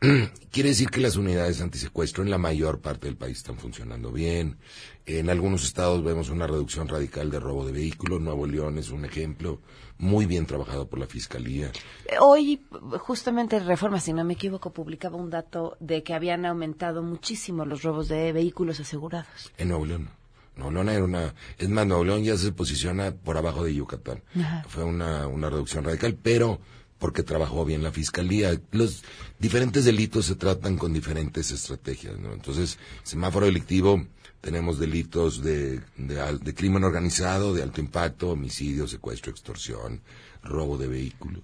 Quiere 0.52 0.68
decir 0.68 0.90
que 0.90 1.00
las 1.00 1.16
unidades 1.16 1.60
antisecuestro 1.60 2.22
en 2.22 2.30
la 2.30 2.38
mayor 2.38 2.80
parte 2.80 3.08
del 3.08 3.16
país 3.16 3.38
están 3.38 3.56
funcionando 3.56 4.12
bien. 4.12 4.58
En 5.06 5.28
algunos 5.28 5.64
estados 5.64 6.04
vemos 6.04 6.30
una 6.30 6.46
reducción 6.46 6.86
radical 6.86 7.30
de 7.30 7.40
robo 7.40 7.66
de 7.66 7.72
vehículos. 7.72 8.20
Nuevo 8.20 8.46
León 8.46 8.78
es 8.78 8.90
un 8.90 9.04
ejemplo 9.04 9.60
muy 9.98 10.26
bien 10.26 10.46
trabajado 10.46 10.88
por 10.88 11.00
la 11.00 11.06
fiscalía. 11.06 11.72
Hoy, 12.20 12.62
justamente 13.00 13.58
Reforma, 13.58 13.98
si 13.98 14.12
no 14.12 14.22
me 14.22 14.34
equivoco, 14.34 14.72
publicaba 14.72 15.16
un 15.16 15.30
dato 15.30 15.76
de 15.80 16.04
que 16.04 16.14
habían 16.14 16.44
aumentado 16.44 17.02
muchísimo 17.02 17.64
los 17.64 17.82
robos 17.82 18.06
de 18.06 18.32
vehículos 18.32 18.78
asegurados. 18.78 19.50
En 19.56 19.68
Nuevo 19.68 19.86
León. 19.86 20.10
León 20.56 20.88
era 20.88 21.04
una, 21.04 21.34
es 21.58 21.68
más, 21.68 21.86
Nuevo 21.86 22.04
León 22.04 22.24
ya 22.24 22.36
se 22.36 22.52
posiciona 22.52 23.12
por 23.12 23.36
abajo 23.36 23.64
de 23.64 23.74
Yucatán. 23.74 24.22
Ajá. 24.34 24.64
Fue 24.68 24.84
una, 24.84 25.26
una 25.26 25.50
reducción 25.50 25.84
radical, 25.84 26.16
pero 26.20 26.60
porque 26.98 27.22
trabajó 27.22 27.64
bien 27.64 27.82
la 27.82 27.92
fiscalía. 27.92 28.58
Los 28.72 29.04
diferentes 29.38 29.84
delitos 29.84 30.26
se 30.26 30.34
tratan 30.34 30.78
con 30.78 30.92
diferentes 30.92 31.50
estrategias, 31.50 32.18
¿no? 32.18 32.32
Entonces, 32.32 32.78
semáforo 33.02 33.46
delictivo, 33.46 34.06
tenemos 34.40 34.78
delitos 34.78 35.42
de, 35.42 35.80
de, 35.96 36.38
de 36.40 36.54
crimen 36.54 36.84
organizado, 36.84 37.52
de 37.52 37.62
alto 37.62 37.80
impacto, 37.80 38.30
homicidio, 38.30 38.86
secuestro, 38.86 39.30
extorsión, 39.30 40.00
robo 40.42 40.78
de 40.78 40.88
vehículo. 40.88 41.42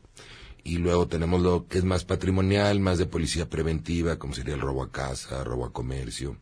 Y 0.64 0.78
luego 0.78 1.08
tenemos 1.08 1.42
lo 1.42 1.66
que 1.66 1.78
es 1.78 1.84
más 1.84 2.04
patrimonial, 2.04 2.78
más 2.78 2.98
de 2.98 3.06
policía 3.06 3.48
preventiva, 3.50 4.18
como 4.18 4.34
sería 4.34 4.54
el 4.54 4.60
robo 4.60 4.82
a 4.82 4.92
casa, 4.92 5.42
robo 5.42 5.66
a 5.66 5.72
comercio. 5.72 6.36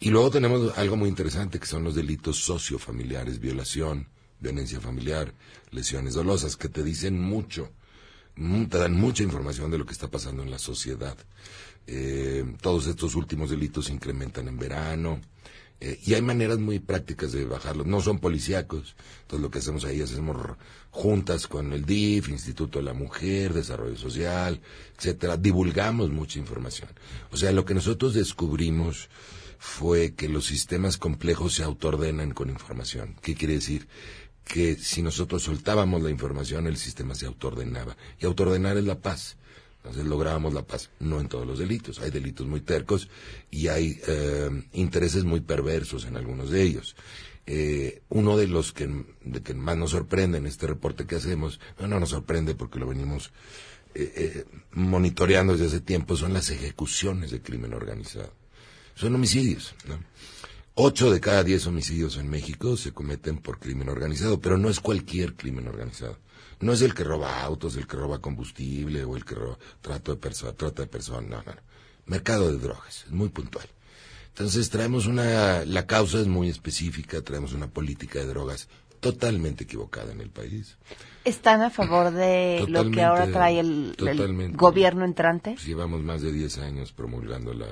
Y 0.00 0.10
luego 0.10 0.30
tenemos 0.30 0.76
algo 0.76 0.96
muy 0.96 1.08
interesante 1.08 1.58
que 1.58 1.66
son 1.66 1.84
los 1.84 1.94
delitos 1.94 2.36
sociofamiliares, 2.44 3.38
violación, 3.40 4.08
violencia 4.40 4.80
familiar, 4.80 5.32
lesiones 5.70 6.14
dolosas, 6.14 6.56
que 6.56 6.68
te 6.68 6.82
dicen 6.82 7.18
mucho, 7.18 7.70
mu- 8.36 8.66
te 8.68 8.78
dan 8.78 8.92
mucha 8.94 9.22
información 9.22 9.70
de 9.70 9.78
lo 9.78 9.86
que 9.86 9.92
está 9.92 10.08
pasando 10.10 10.42
en 10.42 10.50
la 10.50 10.58
sociedad. 10.58 11.16
Eh, 11.86 12.44
todos 12.60 12.86
estos 12.86 13.14
últimos 13.14 13.50
delitos 13.50 13.86
se 13.86 13.92
incrementan 13.92 14.48
en 14.48 14.58
verano. 14.58 15.20
eh, 15.80 15.98
y 16.06 16.14
hay 16.14 16.22
maneras 16.22 16.58
muy 16.58 16.78
prácticas 16.78 17.32
de 17.32 17.44
bajarlos. 17.46 17.86
No 17.86 18.00
son 18.00 18.18
policíacos. 18.18 18.94
Entonces 19.22 19.40
lo 19.42 19.50
que 19.50 19.58
hacemos 19.58 19.84
ahí 19.84 20.00
hacemos 20.02 20.36
juntas 20.90 21.46
con 21.46 21.72
el 21.72 21.84
DIF, 21.84 22.28
Instituto 22.28 22.78
de 22.78 22.84
la 22.84 22.94
Mujer, 22.94 23.52
Desarrollo 23.52 23.96
Social, 23.96 24.60
etcétera. 24.96 25.36
Divulgamos 25.36 26.10
mucha 26.10 26.38
información. 26.38 26.88
O 27.32 27.36
sea, 27.36 27.52
lo 27.52 27.64
que 27.64 27.74
nosotros 27.74 28.14
descubrimos 28.14 29.08
fue 29.58 30.14
que 30.14 30.28
los 30.28 30.46
sistemas 30.46 30.96
complejos 30.96 31.54
se 31.54 31.64
autoordenan 31.64 32.32
con 32.32 32.50
información. 32.50 33.16
¿Qué 33.22 33.34
quiere 33.34 33.54
decir? 33.54 33.88
Que 34.44 34.76
si 34.76 35.02
nosotros 35.02 35.42
soltábamos 35.42 36.02
la 36.02 36.10
información, 36.10 36.66
el 36.66 36.76
sistema 36.76 37.14
se 37.14 37.26
autoordenaba. 37.26 37.96
Y 38.20 38.26
autoordenar 38.26 38.76
es 38.76 38.84
la 38.84 39.00
paz. 39.00 39.36
Entonces 39.84 40.06
lográbamos 40.06 40.54
la 40.54 40.62
paz, 40.62 40.90
no 40.98 41.20
en 41.20 41.28
todos 41.28 41.46
los 41.46 41.58
delitos. 41.58 41.98
Hay 42.00 42.10
delitos 42.10 42.46
muy 42.46 42.62
tercos 42.62 43.08
y 43.50 43.68
hay 43.68 44.00
eh, 44.06 44.48
intereses 44.72 45.24
muy 45.24 45.40
perversos 45.40 46.06
en 46.06 46.16
algunos 46.16 46.50
de 46.50 46.62
ellos. 46.62 46.96
Eh, 47.46 48.00
uno 48.08 48.38
de 48.38 48.48
los 48.48 48.72
que, 48.72 48.88
más 49.54 49.76
nos 49.76 49.90
sorprende 49.90 50.38
en 50.38 50.46
este 50.46 50.66
reporte 50.66 51.06
que 51.06 51.16
hacemos, 51.16 51.60
no, 51.78 51.86
no 51.86 52.00
nos 52.00 52.08
sorprende 52.10 52.54
porque 52.54 52.78
lo 52.78 52.86
venimos 52.86 53.30
eh, 53.94 54.46
monitoreando 54.72 55.52
desde 55.52 55.66
hace 55.66 55.80
tiempo, 55.80 56.16
son 56.16 56.32
las 56.32 56.48
ejecuciones 56.48 57.30
de 57.30 57.42
crimen 57.42 57.74
organizado. 57.74 58.32
Son 58.94 59.14
homicidios. 59.14 59.74
¿no? 59.88 59.98
Ocho 60.74 61.10
de 61.10 61.20
cada 61.20 61.44
diez 61.44 61.66
homicidios 61.66 62.16
en 62.16 62.28
México 62.28 62.76
se 62.76 62.92
cometen 62.92 63.38
por 63.38 63.58
crimen 63.58 63.88
organizado, 63.88 64.40
pero 64.40 64.58
no 64.58 64.68
es 64.68 64.80
cualquier 64.80 65.34
crimen 65.34 65.68
organizado. 65.68 66.18
No 66.60 66.72
es 66.72 66.82
el 66.82 66.94
que 66.94 67.04
roba 67.04 67.42
autos, 67.42 67.76
el 67.76 67.86
que 67.86 67.96
roba 67.96 68.20
combustible 68.20 69.04
o 69.04 69.16
el 69.16 69.24
que 69.24 69.34
roba 69.34 69.58
trato 69.80 70.14
de 70.14 70.20
perso- 70.20 70.54
trata 70.56 70.82
de 70.82 70.88
personas. 70.88 71.30
No, 71.30 71.36
no, 71.38 71.52
no. 71.54 71.60
Mercado 72.06 72.50
de 72.50 72.58
drogas, 72.58 73.04
es 73.06 73.12
muy 73.12 73.28
puntual. 73.28 73.66
Entonces 74.28 74.68
traemos 74.68 75.06
una, 75.06 75.64
la 75.64 75.86
causa 75.86 76.18
es 76.20 76.26
muy 76.26 76.48
específica, 76.48 77.22
traemos 77.22 77.52
una 77.52 77.68
política 77.68 78.18
de 78.18 78.26
drogas 78.26 78.68
totalmente 78.98 79.64
equivocada 79.64 80.12
en 80.12 80.20
el 80.20 80.30
país. 80.30 80.76
¿Están 81.24 81.62
a 81.62 81.70
favor 81.70 82.10
de 82.12 82.64
lo 82.68 82.90
que 82.90 83.02
ahora 83.02 83.26
trae 83.30 83.60
el, 83.60 83.94
gobierno 84.56 85.04
entrante? 85.04 85.52
Pues 85.52 85.66
llevamos 85.66 86.02
más 86.02 86.20
de 86.22 86.32
10 86.32 86.58
años 86.58 86.92
promulgando 86.92 87.54
la, 87.54 87.66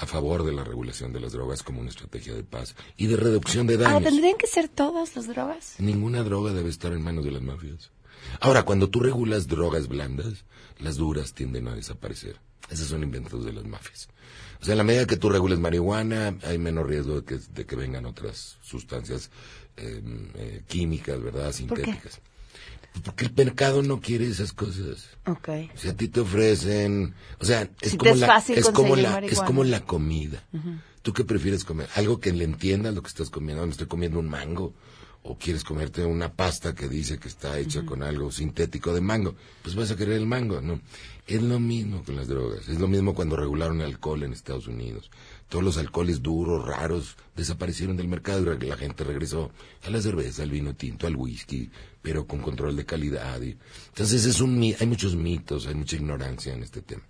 a 0.00 0.06
favor 0.06 0.44
de 0.44 0.52
la 0.52 0.64
regulación 0.64 1.12
de 1.12 1.20
las 1.20 1.32
drogas 1.32 1.62
como 1.62 1.80
una 1.80 1.90
estrategia 1.90 2.34
de 2.34 2.42
paz 2.42 2.74
y 2.96 3.06
de 3.06 3.16
reducción 3.16 3.66
de 3.66 3.74
Ah, 3.74 3.78
daños. 3.78 4.04
¿tendrían 4.04 4.36
que 4.38 4.46
ser 4.46 4.68
todas 4.68 5.14
las 5.14 5.26
drogas? 5.26 5.74
Ninguna 5.78 6.22
droga 6.22 6.52
debe 6.54 6.70
estar 6.70 6.92
en 6.92 7.02
manos 7.02 7.24
de 7.24 7.30
las 7.32 7.42
mafias. 7.42 7.90
Ahora, 8.40 8.62
cuando 8.64 8.88
tú 8.88 9.00
regulas 9.00 9.46
drogas 9.46 9.88
blandas, 9.88 10.44
las 10.78 10.96
duras 10.96 11.34
tienden 11.34 11.68
a 11.68 11.74
desaparecer. 11.74 12.40
Esos 12.70 12.86
son 12.88 13.02
inventos 13.02 13.44
de 13.44 13.52
las 13.52 13.64
mafias. 13.64 14.08
O 14.60 14.64
sea, 14.64 14.72
en 14.72 14.78
la 14.78 14.84
medida 14.84 15.06
que 15.06 15.16
tú 15.16 15.28
regules 15.28 15.58
marihuana, 15.58 16.36
hay 16.44 16.56
menos 16.58 16.86
riesgo 16.86 17.20
de 17.20 17.24
que, 17.24 17.36
de 17.38 17.66
que 17.66 17.76
vengan 17.76 18.06
otras 18.06 18.58
sustancias 18.62 19.30
eh, 19.76 20.02
eh, 20.34 20.62
químicas, 20.66 21.20
¿verdad? 21.22 21.52
Sintéticas. 21.52 22.20
Porque 23.04 23.24
el 23.24 23.32
mercado 23.34 23.82
no 23.82 24.00
quiere 24.00 24.26
esas 24.26 24.52
cosas. 24.52 25.08
Ok. 25.26 25.48
O 25.74 25.78
sea, 25.78 25.92
a 25.92 25.96
ti 25.96 26.08
te 26.08 26.20
ofrecen, 26.20 27.14
o 27.38 27.44
sea, 27.44 27.68
es 27.80 27.92
Si 27.92 27.96
como 27.96 28.10
es 28.10 28.18
la, 28.18 28.36
es 28.36 28.70
como 28.70 28.96
la, 28.96 29.18
es 29.20 29.40
como 29.40 29.64
la 29.64 29.80
comida. 29.84 30.44
Ujú. 30.52 30.70
¿Tú 31.02 31.12
qué 31.12 31.24
prefieres 31.24 31.64
comer? 31.64 31.88
Algo 31.94 32.20
que 32.20 32.32
le 32.32 32.44
entiendas 32.44 32.94
lo 32.94 33.02
que 33.02 33.08
estás 33.08 33.30
comiendo. 33.30 33.64
¿Me 33.64 33.72
estoy 33.72 33.86
comiendo 33.86 34.18
un 34.18 34.28
mango? 34.28 34.74
¿O 35.22 35.36
quieres 35.36 35.64
comerte 35.64 36.04
una 36.04 36.32
pasta 36.32 36.74
que 36.74 36.88
dice 36.88 37.18
que 37.18 37.28
está 37.28 37.58
hecha 37.58 37.84
con 37.84 38.02
algo 38.02 38.32
sintético 38.32 38.94
de 38.94 39.02
mango? 39.02 39.34
Pues 39.62 39.74
vas 39.74 39.90
a 39.90 39.96
querer 39.96 40.16
el 40.16 40.26
mango, 40.26 40.60
¿no? 40.62 40.80
Es 41.26 41.42
lo 41.42 41.60
mismo 41.60 42.02
con 42.04 42.16
las 42.16 42.26
drogas. 42.26 42.68
Es 42.68 42.80
lo 42.80 42.88
mismo 42.88 43.14
cuando 43.14 43.36
regularon 43.36 43.80
el 43.80 43.86
alcohol 43.86 44.22
en 44.22 44.32
Estados 44.32 44.66
Unidos. 44.66 45.10
Todos 45.50 45.62
los 45.64 45.76
alcoholes 45.76 46.22
duros, 46.22 46.64
raros, 46.66 47.16
desaparecieron 47.36 47.96
del 47.98 48.08
mercado 48.08 48.54
y 48.54 48.66
la 48.66 48.76
gente 48.78 49.04
regresó 49.04 49.50
a 49.84 49.90
la 49.90 50.00
cerveza, 50.00 50.42
al 50.44 50.50
vino 50.50 50.74
tinto, 50.74 51.06
al 51.06 51.16
whisky, 51.16 51.68
pero 52.00 52.26
con 52.26 52.40
control 52.40 52.76
de 52.76 52.86
calidad. 52.86 53.42
y- 53.42 53.58
Entonces 53.88 54.24
es 54.24 54.40
un, 54.40 54.58
mi- 54.58 54.74
hay 54.80 54.86
muchos 54.86 55.14
mitos, 55.16 55.66
hay 55.66 55.74
mucha 55.74 55.96
ignorancia 55.96 56.54
en 56.54 56.62
este 56.62 56.80
tema. 56.82 57.02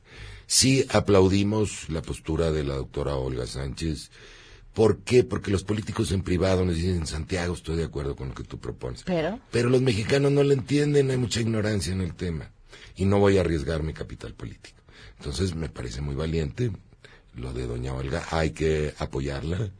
Sí 0.46 0.84
aplaudimos 0.88 1.88
la 1.90 2.02
postura 2.02 2.50
de 2.50 2.64
la 2.64 2.74
doctora 2.74 3.14
Olga 3.14 3.46
Sánchez. 3.46 4.10
¿Por 4.72 5.00
qué? 5.00 5.22
Porque 5.22 5.50
los 5.50 5.62
políticos 5.64 6.10
en 6.12 6.22
privado 6.22 6.64
nos 6.64 6.76
dicen, 6.76 7.06
Santiago, 7.06 7.52
estoy 7.54 7.76
de 7.76 7.84
acuerdo 7.84 8.16
con 8.16 8.28
lo 8.30 8.34
que 8.34 8.44
tú 8.44 8.58
propones. 8.58 9.02
Pero, 9.04 9.38
Pero 9.50 9.68
los 9.68 9.82
mexicanos 9.82 10.32
no 10.32 10.42
lo 10.44 10.52
entienden, 10.52 11.10
hay 11.10 11.18
mucha 11.18 11.40
ignorancia 11.40 11.92
en 11.92 12.00
el 12.00 12.14
tema. 12.14 12.52
Y 12.96 13.04
no 13.04 13.18
voy 13.18 13.36
a 13.36 13.42
arriesgar 13.42 13.82
mi 13.82 13.92
capital 13.92 14.32
político. 14.34 14.78
Entonces 15.18 15.54
me 15.54 15.68
parece 15.68 16.00
muy 16.00 16.14
valiente 16.14 16.70
lo 17.34 17.52
de 17.52 17.66
doña 17.66 17.94
Olga, 17.94 18.24
hay 18.30 18.50
que 18.50 18.94
apoyarla. 18.98 19.70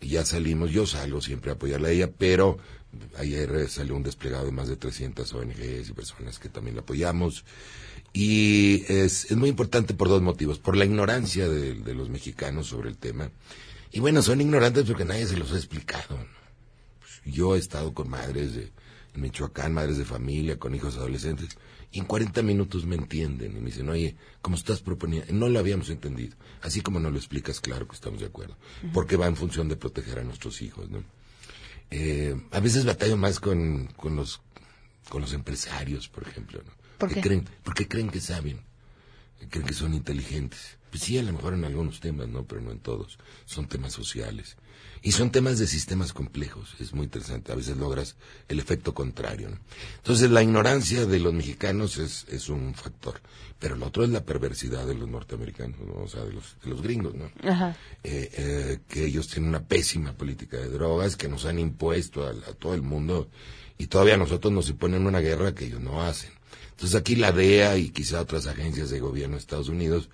Y 0.00 0.08
ya 0.08 0.24
salimos, 0.24 0.70
yo 0.70 0.86
salgo 0.86 1.20
siempre 1.20 1.50
a 1.50 1.54
apoyarla 1.54 1.88
a 1.88 1.90
ella, 1.90 2.10
pero 2.10 2.58
ayer 3.18 3.68
salió 3.68 3.94
un 3.94 4.02
desplegado 4.02 4.46
de 4.46 4.52
más 4.52 4.68
de 4.68 4.76
300 4.76 5.32
ONGs 5.32 5.90
y 5.90 5.92
personas 5.92 6.38
que 6.38 6.48
también 6.48 6.76
la 6.76 6.82
apoyamos. 6.82 7.44
Y 8.12 8.84
es, 8.88 9.30
es 9.30 9.36
muy 9.36 9.48
importante 9.48 9.94
por 9.94 10.08
dos 10.08 10.22
motivos. 10.22 10.58
Por 10.58 10.76
la 10.76 10.84
ignorancia 10.84 11.48
de, 11.48 11.94
los 11.94 12.08
mexicanos 12.08 12.66
sobre 12.66 12.88
el 12.88 12.96
tema. 12.96 13.30
Y 13.92 14.00
bueno, 14.00 14.22
son 14.22 14.40
ignorantes 14.40 14.84
porque 14.84 15.04
nadie 15.04 15.26
se 15.26 15.36
los 15.36 15.52
ha 15.52 15.56
explicado. 15.56 16.18
Pues 16.98 17.34
yo 17.34 17.54
he 17.54 17.58
estado 17.58 17.92
con 17.92 18.08
madres 18.08 18.54
de 18.54 18.72
en 19.14 19.22
Michoacán, 19.22 19.74
madres 19.74 19.98
de 19.98 20.04
familia, 20.04 20.58
con 20.58 20.74
hijos 20.74 20.96
adolescentes, 20.96 21.56
y 21.92 21.98
en 21.98 22.04
40 22.04 22.42
minutos 22.42 22.84
me 22.86 22.94
entienden 22.96 23.56
y 23.56 23.60
me 23.60 23.66
dicen, 23.66 23.88
oye, 23.88 24.16
como 24.42 24.56
estás 24.56 24.80
proponiendo, 24.80 25.32
no 25.32 25.48
lo 25.48 25.58
habíamos 25.58 25.90
entendido. 25.90 26.36
Así 26.62 26.80
como 26.82 27.00
no 27.00 27.10
lo 27.10 27.16
explicas, 27.16 27.60
claro 27.60 27.88
que 27.88 27.94
estamos 27.96 28.20
de 28.20 28.26
acuerdo. 28.26 28.56
Porque 28.92 29.16
va 29.16 29.26
en 29.26 29.36
función 29.36 29.68
de 29.68 29.76
proteger 29.76 30.18
a 30.20 30.24
nuestros 30.24 30.62
hijos, 30.62 30.88
¿no? 30.90 31.02
Eh, 31.90 32.40
a 32.52 32.60
veces 32.60 32.84
batallo 32.84 33.16
más 33.16 33.40
con, 33.40 33.86
con 33.96 34.14
los 34.16 34.40
con 35.08 35.22
los 35.22 35.32
empresarios, 35.32 36.08
por 36.08 36.22
ejemplo, 36.28 36.62
¿no? 36.64 36.70
¿Por 36.98 37.08
Que 37.08 37.16
qué? 37.16 37.20
creen, 37.20 37.48
porque 37.64 37.88
creen 37.88 38.10
que 38.10 38.20
saben, 38.20 38.60
creen 39.48 39.66
que 39.66 39.74
son 39.74 39.92
inteligentes. 39.94 40.78
Pues 40.90 41.02
sí, 41.02 41.18
a 41.18 41.22
lo 41.24 41.32
mejor 41.32 41.54
en 41.54 41.64
algunos 41.64 41.98
temas, 41.98 42.28
¿no? 42.28 42.44
Pero 42.44 42.60
no 42.60 42.70
en 42.70 42.78
todos. 42.78 43.18
Son 43.44 43.66
temas 43.66 43.92
sociales. 43.92 44.56
Y 45.02 45.12
son 45.12 45.30
temas 45.30 45.58
de 45.58 45.66
sistemas 45.66 46.12
complejos. 46.12 46.74
Es 46.78 46.92
muy 46.92 47.04
interesante. 47.04 47.52
A 47.52 47.54
veces 47.54 47.76
logras 47.78 48.16
el 48.48 48.58
efecto 48.58 48.92
contrario, 48.92 49.48
¿no? 49.48 49.58
Entonces, 49.96 50.30
la 50.30 50.42
ignorancia 50.42 51.06
de 51.06 51.20
los 51.20 51.32
mexicanos 51.32 51.96
es, 51.96 52.26
es 52.28 52.50
un 52.50 52.74
factor. 52.74 53.20
Pero 53.58 53.76
el 53.76 53.82
otro 53.82 54.04
es 54.04 54.10
la 54.10 54.24
perversidad 54.24 54.86
de 54.86 54.94
los 54.94 55.08
norteamericanos, 55.08 55.80
¿no? 55.80 56.02
O 56.02 56.08
sea, 56.08 56.22
de 56.24 56.32
los, 56.32 56.56
de 56.62 56.70
los 56.70 56.82
gringos, 56.82 57.14
¿no? 57.14 57.30
Ajá. 57.50 57.76
eh, 58.04 58.30
eh, 58.32 58.78
que 58.88 59.06
ellos 59.06 59.28
tienen 59.28 59.48
una 59.48 59.62
pésima 59.64 60.12
política 60.12 60.58
de 60.58 60.68
drogas 60.68 61.16
que 61.16 61.28
nos 61.28 61.46
han 61.46 61.58
impuesto 61.58 62.26
a, 62.26 62.30
a 62.30 62.52
todo 62.54 62.74
el 62.74 62.82
mundo 62.82 63.28
y 63.78 63.86
todavía 63.86 64.14
a 64.14 64.18
nosotros 64.18 64.52
nos 64.52 64.68
imponen 64.68 65.06
una 65.06 65.20
guerra 65.20 65.54
que 65.54 65.64
ellos 65.64 65.80
no 65.80 66.02
hacen. 66.02 66.30
Entonces 66.72 66.94
aquí 66.98 67.16
la 67.16 67.32
DEA 67.32 67.76
y 67.78 67.90
quizá 67.90 68.20
otras 68.20 68.46
agencias 68.46 68.90
de 68.90 69.00
gobierno 69.00 69.36
de 69.36 69.40
Estados 69.40 69.68
Unidos 69.70 70.08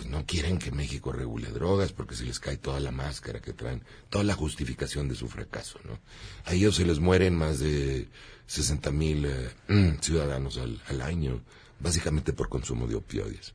pues 0.00 0.10
no 0.10 0.24
quieren 0.24 0.58
que 0.58 0.72
México 0.72 1.12
regule 1.12 1.50
drogas 1.50 1.92
porque 1.92 2.14
se 2.14 2.24
les 2.24 2.40
cae 2.40 2.56
toda 2.56 2.80
la 2.80 2.90
máscara 2.90 3.42
que 3.42 3.52
traen, 3.52 3.82
toda 4.08 4.24
la 4.24 4.32
justificación 4.32 5.10
de 5.10 5.14
su 5.14 5.28
fracaso, 5.28 5.78
¿no? 5.84 5.98
A 6.46 6.54
ellos 6.54 6.76
se 6.76 6.86
les 6.86 7.00
mueren 7.00 7.36
más 7.36 7.58
de 7.58 8.08
60 8.46 8.92
mil 8.92 9.26
eh, 9.26 9.98
ciudadanos 10.00 10.56
al, 10.56 11.02
año, 11.02 11.42
básicamente 11.80 12.32
por 12.32 12.48
consumo 12.48 12.86
de 12.86 12.94
opioides. 12.94 13.52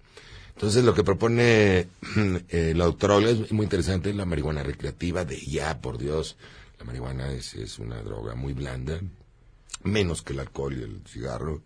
Entonces 0.54 0.84
lo 0.84 0.94
que 0.94 1.04
propone 1.04 1.88
eh, 2.50 2.74
la 2.76 2.86
doctora 2.86 3.18
es 3.28 3.52
muy 3.52 3.64
interesante, 3.64 4.14
la 4.14 4.26
marihuana 4.26 4.62
recreativa 4.62 5.26
de 5.26 5.40
ya, 5.40 5.82
por 5.82 5.98
Dios, 5.98 6.38
la 6.78 6.86
marihuana 6.86 7.32
es, 7.32 7.56
es 7.56 7.80
una 7.80 8.04
droga 8.04 8.36
muy 8.36 8.54
blanda, 8.54 9.00
menos 9.82 10.22
que 10.22 10.34
el 10.34 10.42
alcohol 10.42 10.78
y 10.78 10.84
el 10.84 11.02
cigarro. 11.08 11.64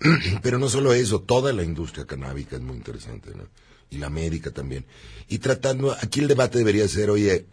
Pero 0.42 0.58
no 0.58 0.68
solo 0.68 0.92
eso, 0.92 1.20
toda 1.20 1.52
la 1.52 1.62
industria 1.62 2.04
canábica 2.04 2.56
es 2.56 2.62
muy 2.62 2.74
interesante, 2.74 3.30
¿no? 3.36 3.44
Y 3.92 3.98
la 3.98 4.08
médica 4.10 4.50
también. 4.50 4.84
Y 5.28 5.38
tratando, 5.38 5.92
aquí 6.00 6.18
el 6.20 6.26
debate 6.28 6.58
debería 6.58 6.88
ser, 6.88 7.10
oye, 7.10 7.46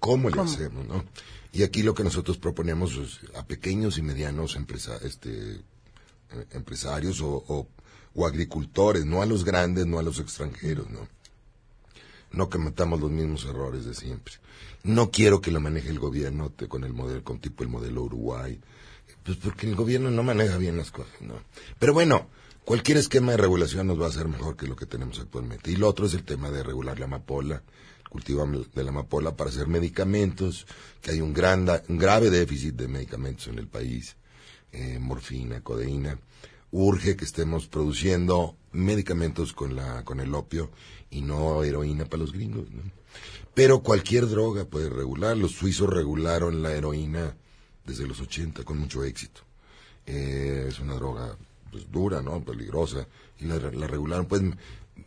¿cómo 0.00 0.28
le 0.30 0.36
¿Cómo? 0.36 0.50
hacemos, 0.50 0.86
no? 0.88 1.04
Y 1.52 1.62
aquí 1.64 1.82
lo 1.82 1.94
que 1.94 2.02
nosotros 2.02 2.38
proponemos 2.38 2.96
es 2.96 3.20
a 3.36 3.44
pequeños 3.44 3.98
y 3.98 4.02
medianos 4.02 4.56
empresa, 4.56 4.98
este, 5.04 5.56
eh, 5.56 5.62
empresarios 6.52 7.20
o, 7.20 7.44
o, 7.46 7.68
o 8.14 8.26
agricultores, 8.26 9.04
no 9.04 9.20
a 9.22 9.26
los 9.26 9.44
grandes, 9.44 9.84
no 9.86 9.98
a 9.98 10.02
los 10.02 10.18
extranjeros, 10.18 10.88
¿no? 10.90 11.06
No 12.32 12.48
cometamos 12.48 13.00
los 13.00 13.10
mismos 13.10 13.44
errores 13.44 13.84
de 13.84 13.94
siempre. 13.94 14.34
No 14.84 15.10
quiero 15.10 15.40
que 15.40 15.50
lo 15.50 15.60
maneje 15.60 15.90
el 15.90 15.98
gobierno 15.98 16.50
te- 16.50 16.68
con 16.68 16.84
el 16.84 16.92
modelo, 16.92 17.22
con 17.24 17.40
tipo 17.40 17.64
el 17.64 17.68
modelo 17.68 18.02
Uruguay. 18.04 18.58
Pues 19.24 19.36
porque 19.38 19.66
el 19.68 19.74
gobierno 19.74 20.10
no 20.10 20.22
maneja 20.22 20.56
bien 20.56 20.76
las 20.76 20.90
cosas, 20.92 21.20
¿no? 21.20 21.34
Pero 21.78 21.92
bueno, 21.92 22.28
cualquier 22.70 22.98
esquema 22.98 23.32
de 23.32 23.36
regulación 23.36 23.88
nos 23.88 24.00
va 24.00 24.06
a 24.06 24.10
hacer 24.10 24.28
mejor 24.28 24.56
que 24.56 24.68
lo 24.68 24.76
que 24.76 24.86
tenemos 24.86 25.18
actualmente. 25.18 25.72
Y 25.72 25.74
lo 25.74 25.88
otro 25.88 26.06
es 26.06 26.14
el 26.14 26.22
tema 26.22 26.52
de 26.52 26.62
regular 26.62 27.00
la 27.00 27.06
amapola, 27.06 27.64
el 27.98 28.08
cultivo 28.08 28.46
de 28.46 28.84
la 28.84 28.90
amapola 28.90 29.34
para 29.34 29.50
hacer 29.50 29.66
medicamentos, 29.66 30.68
que 31.00 31.10
hay 31.10 31.20
un, 31.20 31.34
gran, 31.34 31.68
un 31.88 31.98
grave 31.98 32.30
déficit 32.30 32.76
de 32.76 32.86
medicamentos 32.86 33.48
en 33.48 33.58
el 33.58 33.66
país, 33.66 34.14
eh, 34.70 35.00
morfina, 35.00 35.62
codeína. 35.62 36.20
Urge 36.70 37.16
que 37.16 37.24
estemos 37.24 37.66
produciendo 37.66 38.56
medicamentos 38.70 39.52
con, 39.52 39.74
la, 39.74 40.04
con 40.04 40.20
el 40.20 40.32
opio 40.32 40.70
y 41.10 41.22
no 41.22 41.64
heroína 41.64 42.04
para 42.04 42.22
los 42.22 42.32
gringos, 42.32 42.70
¿no? 42.70 42.82
Pero 43.52 43.82
cualquier 43.82 44.28
droga 44.28 44.64
puede 44.64 44.90
regular. 44.90 45.36
Los 45.36 45.56
suizos 45.56 45.90
regularon 45.90 46.62
la 46.62 46.70
heroína 46.70 47.34
desde 47.84 48.06
los 48.06 48.20
80 48.20 48.62
con 48.62 48.78
mucho 48.78 49.02
éxito. 49.02 49.40
Eh, 50.06 50.66
es 50.68 50.78
una 50.78 50.94
droga 50.94 51.36
pues, 51.70 51.90
dura, 51.90 52.22
¿no? 52.22 52.42
Peligrosa. 52.44 53.06
Y 53.38 53.44
la, 53.46 53.56
la 53.58 53.86
regularon. 53.86 54.26
Pueden 54.26 54.56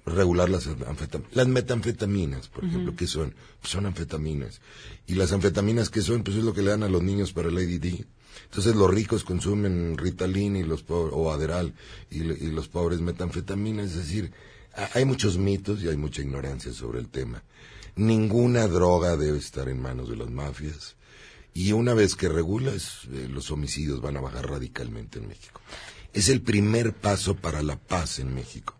regular 0.05 0.49
las 0.49 0.67
anfetaminas. 0.67 1.35
Las 1.35 1.47
metanfetaminas, 1.47 2.47
por 2.49 2.65
ejemplo, 2.65 2.95
¿qué 2.95 3.07
son? 3.07 3.33
Pues 3.61 3.71
son 3.71 3.85
anfetaminas. 3.85 4.59
Y 5.07 5.15
las 5.15 5.31
anfetaminas, 5.31 5.89
¿qué 5.89 6.01
son? 6.01 6.23
Pues 6.23 6.37
es 6.37 6.43
lo 6.43 6.53
que 6.53 6.61
le 6.61 6.71
dan 6.71 6.83
a 6.83 6.89
los 6.89 7.03
niños 7.03 7.31
para 7.33 7.49
el 7.49 7.57
ADD. 7.57 8.05
Entonces 8.45 8.75
los 8.75 8.89
ricos 8.91 9.23
consumen 9.23 9.97
Ritalin 9.97 10.55
y 10.55 10.63
los 10.63 10.81
pobres, 10.83 11.13
o 11.15 11.31
Aderal 11.31 11.73
y, 12.09 12.21
y 12.23 12.51
los 12.51 12.67
pobres 12.67 13.01
metanfetaminas. 13.01 13.91
Es 13.91 13.97
decir, 13.97 14.31
ha- 14.75 14.89
hay 14.95 15.05
muchos 15.05 15.37
mitos 15.37 15.81
y 15.83 15.89
hay 15.89 15.97
mucha 15.97 16.21
ignorancia 16.23 16.73
sobre 16.73 16.99
el 16.99 17.09
tema. 17.09 17.43
Ninguna 17.95 18.67
droga 18.67 19.15
debe 19.17 19.37
estar 19.37 19.69
en 19.69 19.79
manos 19.81 20.09
de 20.09 20.15
las 20.15 20.29
mafias. 20.31 20.95
Y 21.53 21.71
una 21.73 21.93
vez 21.93 22.15
que 22.15 22.27
regulas, 22.29 23.01
eh, 23.11 23.27
los 23.29 23.51
homicidios 23.51 24.01
van 24.01 24.17
a 24.17 24.21
bajar 24.21 24.49
radicalmente 24.49 25.19
en 25.19 25.27
México. 25.27 25.61
Es 26.13 26.29
el 26.29 26.41
primer 26.41 26.93
paso 26.93 27.35
para 27.35 27.61
la 27.61 27.75
paz 27.75 28.19
en 28.19 28.33
México. 28.33 28.75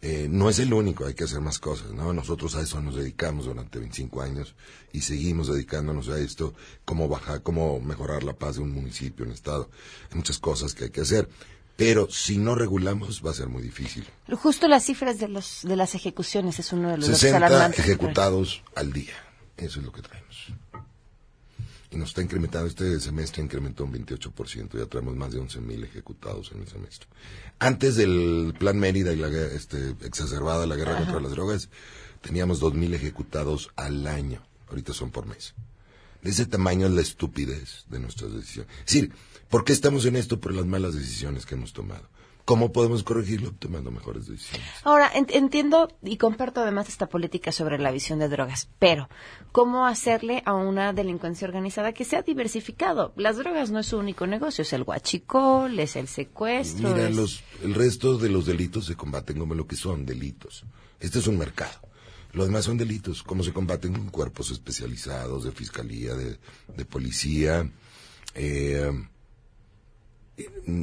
Eh, 0.00 0.28
no 0.30 0.48
es 0.48 0.60
el 0.60 0.72
único, 0.72 1.06
hay 1.06 1.14
que 1.14 1.24
hacer 1.24 1.40
más 1.40 1.58
cosas, 1.58 1.90
¿no? 1.90 2.12
Nosotros 2.12 2.54
a 2.54 2.62
eso 2.62 2.80
nos 2.80 2.94
dedicamos 2.94 3.46
durante 3.46 3.80
25 3.80 4.22
años 4.22 4.54
y 4.92 5.00
seguimos 5.00 5.48
dedicándonos 5.48 6.08
a 6.08 6.20
esto, 6.20 6.54
cómo 6.84 7.08
bajar, 7.08 7.42
cómo 7.42 7.80
mejorar 7.80 8.22
la 8.22 8.34
paz 8.34 8.56
de 8.56 8.62
un 8.62 8.72
municipio, 8.72 9.26
un 9.26 9.32
estado. 9.32 9.70
Hay 10.10 10.16
muchas 10.16 10.38
cosas 10.38 10.74
que 10.74 10.84
hay 10.84 10.90
que 10.90 11.00
hacer, 11.00 11.28
pero 11.74 12.08
si 12.10 12.38
no 12.38 12.54
regulamos 12.54 13.24
va 13.26 13.32
a 13.32 13.34
ser 13.34 13.48
muy 13.48 13.60
difícil. 13.60 14.06
Justo 14.30 14.68
las 14.68 14.84
cifras 14.84 15.18
de 15.18 15.26
los 15.26 15.62
de 15.64 15.74
las 15.74 15.96
ejecuciones 15.96 16.60
es 16.60 16.72
uno 16.72 16.90
de 16.90 16.98
los 16.98 17.06
datos 17.06 17.20
60 17.20 17.46
alarmantes. 17.46 17.80
ejecutados 17.80 18.62
al 18.76 18.92
día, 18.92 19.14
eso 19.56 19.80
es 19.80 19.84
lo 19.84 19.90
que 19.90 20.02
traemos. 20.02 20.52
Y 21.90 21.96
nos 21.96 22.10
está 22.10 22.22
incrementando, 22.22 22.68
este 22.68 23.00
semestre 23.00 23.42
incrementó 23.42 23.84
un 23.84 23.94
28%, 23.94 24.78
ya 24.78 24.86
traemos 24.86 25.16
más 25.16 25.32
de 25.32 25.40
11.000 25.40 25.84
ejecutados 25.84 26.52
en 26.52 26.60
el 26.60 26.68
semestre. 26.68 27.08
Antes 27.58 27.96
del 27.96 28.54
plan 28.58 28.78
Mérida 28.78 29.12
y 29.12 29.16
la 29.16 29.28
este, 29.28 29.96
exacerbada 30.02 30.66
la 30.66 30.76
guerra 30.76 30.92
Ajá. 30.92 31.04
contra 31.04 31.20
las 31.20 31.30
drogas, 31.30 31.70
teníamos 32.20 32.60
2.000 32.60 32.94
ejecutados 32.94 33.70
al 33.76 34.06
año, 34.06 34.42
ahorita 34.68 34.92
son 34.92 35.10
por 35.10 35.26
mes. 35.26 35.54
De 36.22 36.30
ese 36.30 36.46
tamaño 36.46 36.86
es 36.86 36.92
la 36.92 37.00
estupidez 37.00 37.84
de 37.88 38.00
nuestras 38.00 38.34
decisiones. 38.34 38.70
Es 38.80 38.86
decir, 38.86 39.12
¿por 39.48 39.64
qué 39.64 39.72
estamos 39.72 40.04
en 40.04 40.16
esto? 40.16 40.40
Por 40.40 40.52
las 40.52 40.66
malas 40.66 40.94
decisiones 40.94 41.46
que 41.46 41.54
hemos 41.54 41.72
tomado. 41.72 42.08
¿Cómo 42.48 42.72
podemos 42.72 43.02
corregirlo? 43.04 43.52
Tomando 43.58 43.90
mejores 43.90 44.26
decisiones. 44.26 44.66
Ahora, 44.82 45.10
en- 45.14 45.26
entiendo 45.28 45.92
y 46.02 46.16
comparto 46.16 46.62
además 46.62 46.88
esta 46.88 47.06
política 47.06 47.52
sobre 47.52 47.78
la 47.78 47.90
visión 47.90 48.20
de 48.20 48.28
drogas, 48.30 48.70
pero 48.78 49.10
¿cómo 49.52 49.84
hacerle 49.86 50.42
a 50.46 50.54
una 50.54 50.94
delincuencia 50.94 51.46
organizada 51.46 51.92
que 51.92 52.06
sea 52.06 52.22
diversificado? 52.22 53.12
Las 53.16 53.36
drogas 53.36 53.70
no 53.70 53.80
es 53.80 53.86
su 53.88 53.98
único 53.98 54.26
negocio, 54.26 54.62
es 54.62 54.72
el 54.72 54.84
guachicol, 54.84 55.78
es 55.78 55.94
el 55.96 56.08
secuestro. 56.08 56.88
Mira, 56.94 57.10
es- 57.10 57.16
los, 57.16 57.42
el 57.62 57.74
resto 57.74 58.16
de 58.16 58.30
los 58.30 58.46
delitos 58.46 58.86
se 58.86 58.94
combaten 58.96 59.38
como 59.38 59.54
lo 59.54 59.66
que 59.66 59.76
son 59.76 60.06
delitos. 60.06 60.64
Este 61.00 61.18
es 61.18 61.26
un 61.26 61.36
mercado. 61.36 61.78
Los 62.32 62.46
demás 62.46 62.64
son 62.64 62.78
delitos, 62.78 63.22
como 63.22 63.42
se 63.44 63.52
combaten 63.52 63.92
con 63.92 64.08
cuerpos 64.08 64.50
especializados 64.50 65.44
de 65.44 65.52
fiscalía, 65.52 66.14
de, 66.14 66.38
de 66.74 66.84
policía. 66.86 67.70
Eh, 68.34 68.90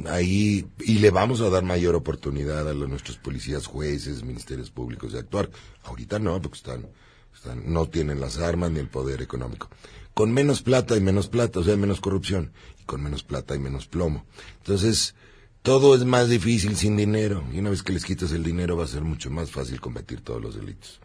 ahí, 0.08 0.66
y 0.80 0.98
le 0.98 1.10
vamos 1.10 1.40
a 1.40 1.50
dar 1.50 1.64
mayor 1.64 1.94
oportunidad 1.94 2.68
a 2.68 2.74
nuestros 2.74 3.18
policías, 3.18 3.66
jueces, 3.66 4.22
ministerios 4.22 4.70
públicos 4.70 5.12
de 5.12 5.20
actuar. 5.20 5.50
Ahorita 5.84 6.18
no, 6.18 6.40
porque 6.40 6.58
están, 6.58 6.86
están, 7.34 7.72
no 7.72 7.88
tienen 7.88 8.20
las 8.20 8.38
armas 8.38 8.70
ni 8.70 8.80
el 8.80 8.88
poder 8.88 9.22
económico. 9.22 9.68
Con 10.14 10.32
menos 10.32 10.62
plata 10.62 10.94
hay 10.94 11.00
menos 11.00 11.28
plata, 11.28 11.60
o 11.60 11.64
sea, 11.64 11.76
menos 11.76 12.00
corrupción. 12.00 12.52
Y 12.80 12.84
con 12.84 13.02
menos 13.02 13.22
plata 13.22 13.54
hay 13.54 13.60
menos 13.60 13.86
plomo. 13.86 14.24
Entonces, 14.58 15.14
todo 15.62 15.94
es 15.94 16.04
más 16.04 16.28
difícil 16.28 16.76
sin 16.76 16.96
dinero. 16.96 17.44
Y 17.52 17.58
una 17.58 17.70
vez 17.70 17.82
que 17.82 17.92
les 17.92 18.04
quitas 18.04 18.32
el 18.32 18.42
dinero 18.42 18.76
va 18.76 18.84
a 18.84 18.88
ser 18.88 19.02
mucho 19.02 19.30
más 19.30 19.50
fácil 19.50 19.80
combatir 19.80 20.20
todos 20.20 20.40
los 20.40 20.54
delitos. 20.54 21.00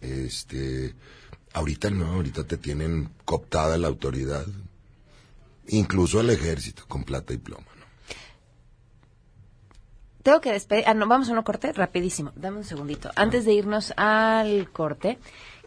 Este, 0.00 0.94
ahorita 1.52 1.90
no, 1.90 2.06
ahorita 2.06 2.44
te 2.44 2.56
tienen 2.56 3.10
cooptada 3.24 3.78
la 3.78 3.88
autoridad. 3.88 4.46
Incluso 5.68 6.20
el 6.20 6.30
ejército, 6.30 6.84
con 6.88 7.04
plata 7.04 7.34
y 7.34 7.38
plomo. 7.38 7.75
Tengo 10.26 10.40
que 10.40 10.50
despedir. 10.50 10.82
Ah, 10.88 10.94
no, 10.94 11.06
vamos 11.06 11.28
a 11.28 11.32
un 11.34 11.42
corte 11.42 11.72
rapidísimo. 11.72 12.32
Dame 12.34 12.56
un 12.56 12.64
segundito. 12.64 13.12
Antes 13.14 13.44
de 13.44 13.52
irnos 13.52 13.94
al 13.96 14.72
corte, 14.72 15.20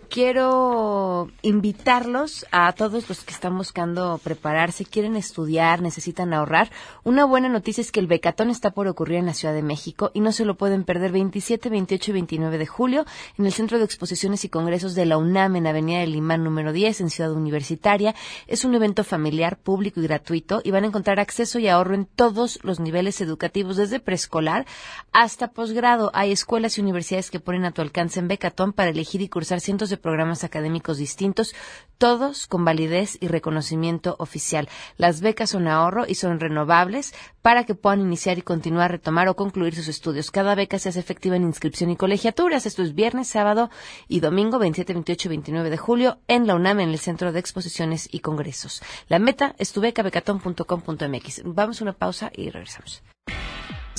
quiero 0.09 1.29
invitarlos 1.41 2.45
a 2.51 2.73
todos 2.73 3.07
los 3.07 3.23
que 3.23 3.31
están 3.31 3.57
buscando 3.57 4.19
prepararse, 4.23 4.83
quieren 4.83 5.15
estudiar, 5.15 5.81
necesitan 5.81 6.33
ahorrar. 6.33 6.71
Una 7.03 7.25
buena 7.25 7.47
noticia 7.47 7.81
es 7.81 7.91
que 7.91 7.99
el 7.99 8.07
Becatón 8.07 8.49
está 8.49 8.71
por 8.71 8.87
ocurrir 8.87 9.19
en 9.19 9.27
la 9.27 9.33
Ciudad 9.33 9.53
de 9.53 9.61
México 9.61 10.11
y 10.13 10.19
no 10.19 10.31
se 10.31 10.45
lo 10.45 10.55
pueden 10.55 10.83
perder 10.83 11.11
27, 11.11 11.69
28 11.69 12.11
y 12.11 12.13
29 12.13 12.57
de 12.57 12.65
julio 12.65 13.05
en 13.37 13.45
el 13.45 13.53
Centro 13.53 13.77
de 13.77 13.85
Exposiciones 13.85 14.43
y 14.43 14.49
Congresos 14.49 14.95
de 14.95 15.05
la 15.05 15.17
UNAM 15.17 15.55
en 15.55 15.67
Avenida 15.67 15.99
del 15.99 16.13
Limán 16.13 16.43
número 16.43 16.73
10 16.73 17.01
en 17.01 17.09
Ciudad 17.09 17.31
Universitaria. 17.31 18.15
Es 18.47 18.65
un 18.65 18.73
evento 18.75 19.03
familiar, 19.03 19.57
público 19.57 19.99
y 19.99 20.03
gratuito 20.03 20.61
y 20.63 20.71
van 20.71 20.83
a 20.83 20.87
encontrar 20.87 21.19
acceso 21.19 21.59
y 21.59 21.67
ahorro 21.67 21.93
en 21.93 22.05
todos 22.05 22.59
los 22.63 22.79
niveles 22.79 23.21
educativos 23.21 23.77
desde 23.77 23.99
preescolar 23.99 24.65
hasta 25.11 25.51
posgrado. 25.51 26.09
Hay 26.13 26.31
escuelas 26.31 26.77
y 26.77 26.81
universidades 26.81 27.29
que 27.29 27.39
ponen 27.39 27.65
a 27.65 27.71
tu 27.71 27.81
alcance 27.81 28.19
en 28.19 28.27
Becatón 28.27 28.73
para 28.73 28.89
elegir 28.89 29.21
y 29.21 29.29
cursar 29.29 29.61
cientos 29.61 29.89
de 29.89 29.98
programas 29.99 30.43
académicos 30.43 30.97
distintos, 30.97 31.53
todos 31.97 32.47
con 32.47 32.65
validez 32.65 33.17
y 33.21 33.27
reconocimiento 33.27 34.15
oficial. 34.19 34.69
Las 34.97 35.21
becas 35.21 35.51
son 35.51 35.67
ahorro 35.67 36.05
y 36.07 36.15
son 36.15 36.39
renovables 36.39 37.13
para 37.41 37.65
que 37.65 37.75
puedan 37.75 38.01
iniciar 38.01 38.37
y 38.37 38.41
continuar, 38.41 38.91
retomar 38.91 39.27
o 39.27 39.35
concluir 39.35 39.75
sus 39.75 39.87
estudios. 39.87 40.31
Cada 40.31 40.55
beca 40.55 40.79
se 40.79 40.89
hace 40.89 40.99
efectiva 40.99 41.35
en 41.35 41.43
inscripción 41.43 41.89
y 41.89 41.95
colegiaturas. 41.95 42.65
Esto 42.65 42.81
es 42.83 42.95
viernes, 42.95 43.27
sábado 43.27 43.69
y 44.07 44.21
domingo 44.21 44.59
27, 44.59 44.93
28 44.93 45.27
y 45.27 45.29
29 45.29 45.69
de 45.69 45.77
julio 45.77 46.19
en 46.27 46.47
la 46.47 46.55
UNAM, 46.55 46.79
en 46.79 46.89
el 46.89 46.99
Centro 46.99 47.31
de 47.31 47.39
Exposiciones 47.39 48.07
y 48.11 48.19
Congresos. 48.19 48.81
La 49.07 49.19
meta 49.19 49.55
es 49.57 49.71
tu 49.71 49.81
beca, 49.81 50.01
becatón.com.mx. 50.01 51.41
Vamos 51.45 51.81
a 51.81 51.83
una 51.83 51.93
pausa 51.93 52.31
y 52.33 52.49
regresamos. 52.49 53.03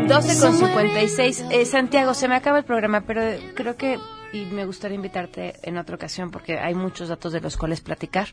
12 0.07 0.39
con 0.39 0.55
56. 0.55 1.45
Eh, 1.49 1.65
Santiago, 1.65 2.13
se 2.13 2.27
me 2.27 2.35
acaba 2.35 2.59
el 2.59 2.63
programa, 2.63 3.01
pero 3.01 3.23
creo 3.55 3.75
que 3.75 3.97
y 4.33 4.45
me 4.45 4.65
gustaría 4.65 4.95
invitarte 4.95 5.55
en 5.63 5.77
otra 5.77 5.95
ocasión 5.95 6.31
porque 6.31 6.59
hay 6.59 6.75
muchos 6.75 7.09
datos 7.09 7.33
de 7.33 7.41
los 7.41 7.57
cuales 7.57 7.81
platicar. 7.81 8.29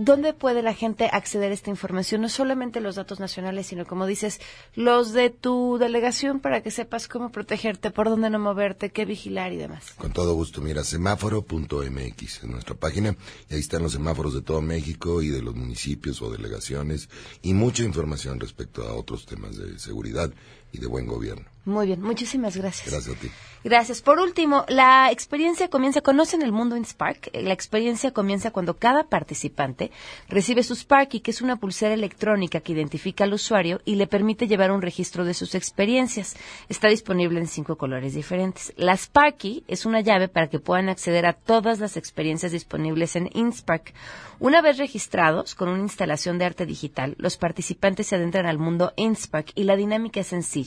¿Dónde 0.00 0.32
puede 0.32 0.62
la 0.62 0.74
gente 0.74 1.10
acceder 1.12 1.50
a 1.50 1.54
esta 1.54 1.70
información? 1.70 2.20
No 2.20 2.28
solamente 2.28 2.80
los 2.80 2.94
datos 2.94 3.18
nacionales, 3.18 3.66
sino 3.66 3.84
como 3.84 4.06
dices, 4.06 4.40
los 4.76 5.12
de 5.12 5.28
tu 5.28 5.76
delegación 5.76 6.38
para 6.38 6.62
que 6.62 6.70
sepas 6.70 7.08
cómo 7.08 7.32
protegerte, 7.32 7.90
por 7.90 8.08
dónde 8.08 8.30
no 8.30 8.38
moverte, 8.38 8.90
qué 8.90 9.04
vigilar 9.04 9.52
y 9.52 9.56
demás. 9.56 9.90
Con 9.96 10.12
todo 10.12 10.34
gusto, 10.34 10.60
mira, 10.60 10.84
semáforo.mx 10.84 12.44
en 12.44 12.50
nuestra 12.52 12.76
página 12.76 13.16
y 13.50 13.54
ahí 13.54 13.60
están 13.60 13.82
los 13.82 13.90
semáforos 13.90 14.34
de 14.34 14.42
todo 14.42 14.62
México 14.62 15.20
y 15.20 15.30
de 15.30 15.42
los 15.42 15.56
municipios 15.56 16.22
o 16.22 16.30
delegaciones 16.30 17.08
y 17.42 17.54
mucha 17.54 17.82
información 17.82 18.38
respecto 18.38 18.86
a 18.86 18.94
otros 18.94 19.26
temas 19.26 19.56
de 19.56 19.80
seguridad 19.80 20.30
y 20.72 20.78
de 20.78 20.86
buen 20.86 21.06
gobierno. 21.06 21.44
Muy 21.64 21.86
bien, 21.86 22.00
muchísimas 22.00 22.56
gracias. 22.56 22.90
Gracias 22.90 23.16
a 23.16 23.20
ti. 23.20 23.28
Gracias. 23.64 24.00
Por 24.00 24.20
último, 24.20 24.64
la 24.68 25.10
experiencia 25.10 25.68
comienza, 25.68 26.00
¿conocen 26.00 26.42
el 26.42 26.52
mundo 26.52 26.76
en 26.76 26.84
Spark? 26.84 27.30
La 27.34 27.52
experiencia 27.52 28.12
comienza 28.12 28.52
cuando 28.52 28.78
cada 28.78 29.04
participante 29.04 29.90
recibe 30.28 30.62
su 30.62 30.74
Sparky, 30.74 31.20
que 31.20 31.32
es 31.32 31.42
una 31.42 31.56
pulsera 31.56 31.92
electrónica 31.92 32.60
que 32.60 32.72
identifica 32.72 33.24
al 33.24 33.34
usuario 33.34 33.80
y 33.84 33.96
le 33.96 34.06
permite 34.06 34.46
llevar 34.46 34.70
un 34.70 34.80
registro 34.80 35.24
de 35.24 35.34
sus 35.34 35.54
experiencias. 35.54 36.36
Está 36.68 36.88
disponible 36.88 37.40
en 37.40 37.48
cinco 37.48 37.76
colores 37.76 38.14
diferentes. 38.14 38.72
La 38.76 38.96
Sparky 38.96 39.64
es 39.66 39.84
una 39.84 40.00
llave 40.00 40.28
para 40.28 40.48
que 40.48 40.60
puedan 40.60 40.88
acceder 40.88 41.26
a 41.26 41.34
todas 41.34 41.80
las 41.80 41.96
experiencias 41.96 42.52
disponibles 42.52 43.16
en 43.16 43.28
InSpark. 43.34 43.92
Una 44.40 44.62
vez 44.62 44.78
registrados 44.78 45.56
con 45.56 45.68
una 45.68 45.82
instalación 45.82 46.38
de 46.38 46.44
arte 46.44 46.64
digital, 46.64 47.16
los 47.18 47.36
participantes 47.36 48.06
se 48.06 48.14
adentran 48.14 48.46
al 48.46 48.58
mundo 48.58 48.92
InSpark 48.96 49.50
y 49.56 49.64
la 49.64 49.74
dinámica 49.74 50.20
es 50.20 50.28
sencilla. 50.28 50.57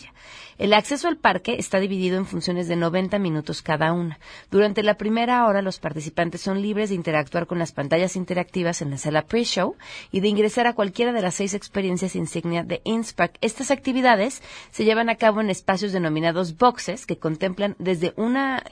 El 0.58 0.74
acceso 0.74 1.08
al 1.08 1.18
parque 1.18 1.56
está 1.58 1.80
dividido 1.80 2.18
en 2.18 2.28
funciones 2.28 2.68
de 2.68 2.76
90 2.76 3.18
minutos 3.18 3.64
cada 3.64 3.94
una. 3.94 4.20
Durante 4.52 4.84
la 4.84 4.96
primera 4.96 5.48
hora, 5.48 5.64
los 5.64 5.80
participantes 5.80 6.42
son 6.42 6.62
libres 6.62 6.90
de 6.90 6.96
interactuar 6.96 7.48
con 7.48 7.58
las 7.58 7.72
pantallas 7.72 8.16
interactivas 8.16 8.82
en 8.84 8.92
la 8.92 8.98
sala 8.98 9.24
pre-show 9.24 9.76
y 10.12 10.20
de 10.20 10.28
ingresar 10.28 10.68
a 10.68 10.74
cualquiera 10.74 11.14
de 11.14 11.22
las 11.22 11.34
seis 11.34 11.56
experiencias 11.56 12.16
insignia 12.16 12.64
de 12.64 12.82
InSpark. 12.84 13.38
Estas 13.42 13.72
actividades 13.72 14.44
se 14.70 14.86
llevan 14.86 15.10
a 15.10 15.16
cabo 15.16 15.42
en 15.42 15.50
espacios 15.50 15.94
denominados 15.94 16.58
boxes 16.58 17.08
que 17.08 17.18
contemplan 17.18 17.76
desde 17.80 18.14
una 18.16 18.64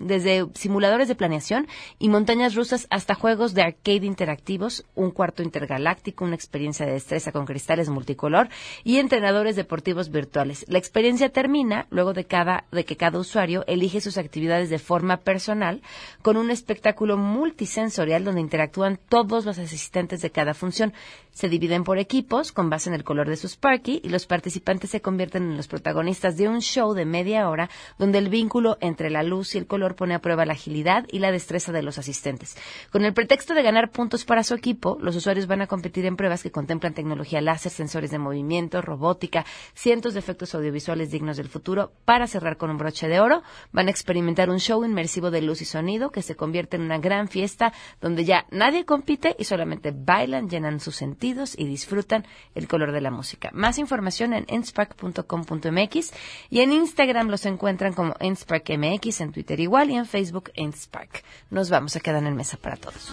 desde 0.00 0.46
simuladores 0.54 1.08
de 1.08 1.14
planeación 1.14 1.66
y 1.98 2.08
montañas 2.08 2.54
rusas 2.54 2.86
hasta 2.90 3.14
juegos 3.14 3.54
de 3.54 3.62
arcade 3.62 4.06
interactivos, 4.06 4.84
un 4.94 5.10
cuarto 5.10 5.42
intergaláctico, 5.42 6.24
una 6.24 6.34
experiencia 6.34 6.86
de 6.86 6.92
destreza 6.92 7.32
con 7.32 7.46
cristales 7.46 7.88
multicolor 7.88 8.48
y 8.84 8.98
entrenadores 8.98 9.56
deportivos 9.56 10.10
virtuales. 10.10 10.61
La 10.68 10.78
experiencia 10.78 11.30
termina 11.30 11.86
luego 11.90 12.12
de 12.12 12.24
cada 12.24 12.64
de 12.70 12.84
que 12.84 12.96
cada 12.96 13.18
usuario 13.18 13.64
elige 13.66 14.00
sus 14.00 14.18
actividades 14.18 14.70
de 14.70 14.78
forma 14.78 15.18
personal 15.18 15.82
con 16.22 16.36
un 16.36 16.50
espectáculo 16.50 17.16
multisensorial 17.16 18.24
donde 18.24 18.40
interactúan 18.40 18.98
todos 19.08 19.44
los 19.44 19.58
asistentes 19.58 20.22
de 20.22 20.30
cada 20.30 20.54
función. 20.54 20.92
Se 21.32 21.48
dividen 21.48 21.84
por 21.84 21.98
equipos 21.98 22.52
con 22.52 22.68
base 22.68 22.90
en 22.90 22.94
el 22.94 23.04
color 23.04 23.28
de 23.28 23.36
su 23.36 23.48
Sparky 23.48 24.00
y 24.04 24.10
los 24.10 24.26
participantes 24.26 24.90
se 24.90 25.00
convierten 25.00 25.44
en 25.44 25.56
los 25.56 25.68
protagonistas 25.68 26.36
de 26.36 26.48
un 26.48 26.60
show 26.60 26.92
de 26.92 27.06
media 27.06 27.48
hora 27.48 27.70
donde 27.98 28.18
el 28.18 28.28
vínculo 28.28 28.76
entre 28.80 29.08
la 29.08 29.22
luz 29.22 29.54
y 29.54 29.58
el 29.58 29.66
color 29.66 29.94
pone 29.94 30.14
a 30.14 30.20
prueba 30.20 30.44
la 30.44 30.52
agilidad 30.52 31.06
y 31.10 31.20
la 31.20 31.32
destreza 31.32 31.72
de 31.72 31.82
los 31.82 31.98
asistentes. 31.98 32.56
Con 32.90 33.04
el 33.04 33.14
pretexto 33.14 33.54
de 33.54 33.62
ganar 33.62 33.90
puntos 33.90 34.24
para 34.24 34.44
su 34.44 34.54
equipo, 34.54 34.98
los 35.00 35.16
usuarios 35.16 35.46
van 35.46 35.62
a 35.62 35.66
competir 35.66 36.04
en 36.04 36.16
pruebas 36.16 36.42
que 36.42 36.50
contemplan 36.50 36.94
tecnología 36.94 37.40
láser, 37.40 37.72
sensores 37.72 38.10
de 38.10 38.18
movimiento, 38.18 38.82
robótica, 38.82 39.46
cientos 39.74 40.14
de 40.14 40.20
efectos 40.20 40.51
audiovisuales 40.54 41.10
dignos 41.10 41.36
del 41.36 41.48
futuro. 41.48 41.92
Para 42.04 42.26
cerrar 42.26 42.56
con 42.56 42.70
un 42.70 42.78
broche 42.78 43.08
de 43.08 43.20
oro, 43.20 43.42
van 43.72 43.88
a 43.88 43.90
experimentar 43.90 44.50
un 44.50 44.58
show 44.58 44.84
inmersivo 44.84 45.30
de 45.30 45.42
luz 45.42 45.62
y 45.62 45.64
sonido 45.64 46.10
que 46.10 46.22
se 46.22 46.36
convierte 46.36 46.76
en 46.76 46.82
una 46.82 46.98
gran 46.98 47.28
fiesta 47.28 47.72
donde 48.00 48.24
ya 48.24 48.46
nadie 48.50 48.84
compite 48.84 49.36
y 49.38 49.44
solamente 49.44 49.92
bailan, 49.94 50.48
llenan 50.48 50.80
sus 50.80 50.96
sentidos 50.96 51.54
y 51.58 51.66
disfrutan 51.66 52.26
el 52.54 52.68
color 52.68 52.92
de 52.92 53.00
la 53.00 53.10
música. 53.10 53.50
Más 53.52 53.78
información 53.78 54.32
en 54.32 54.44
enspark.com.mx 54.48 56.12
y 56.50 56.60
en 56.60 56.72
Instagram 56.72 57.28
los 57.28 57.46
encuentran 57.46 57.92
como 57.92 58.14
ensparkmx, 58.18 59.20
en 59.20 59.32
Twitter 59.32 59.60
igual 59.60 59.90
y 59.90 59.96
en 59.96 60.06
Facebook 60.06 60.50
enspark. 60.54 61.24
Nos 61.50 61.70
vamos 61.70 61.96
a 61.96 62.00
quedar 62.00 62.24
en 62.24 62.36
mesa 62.36 62.56
para 62.56 62.76
todos. 62.76 63.12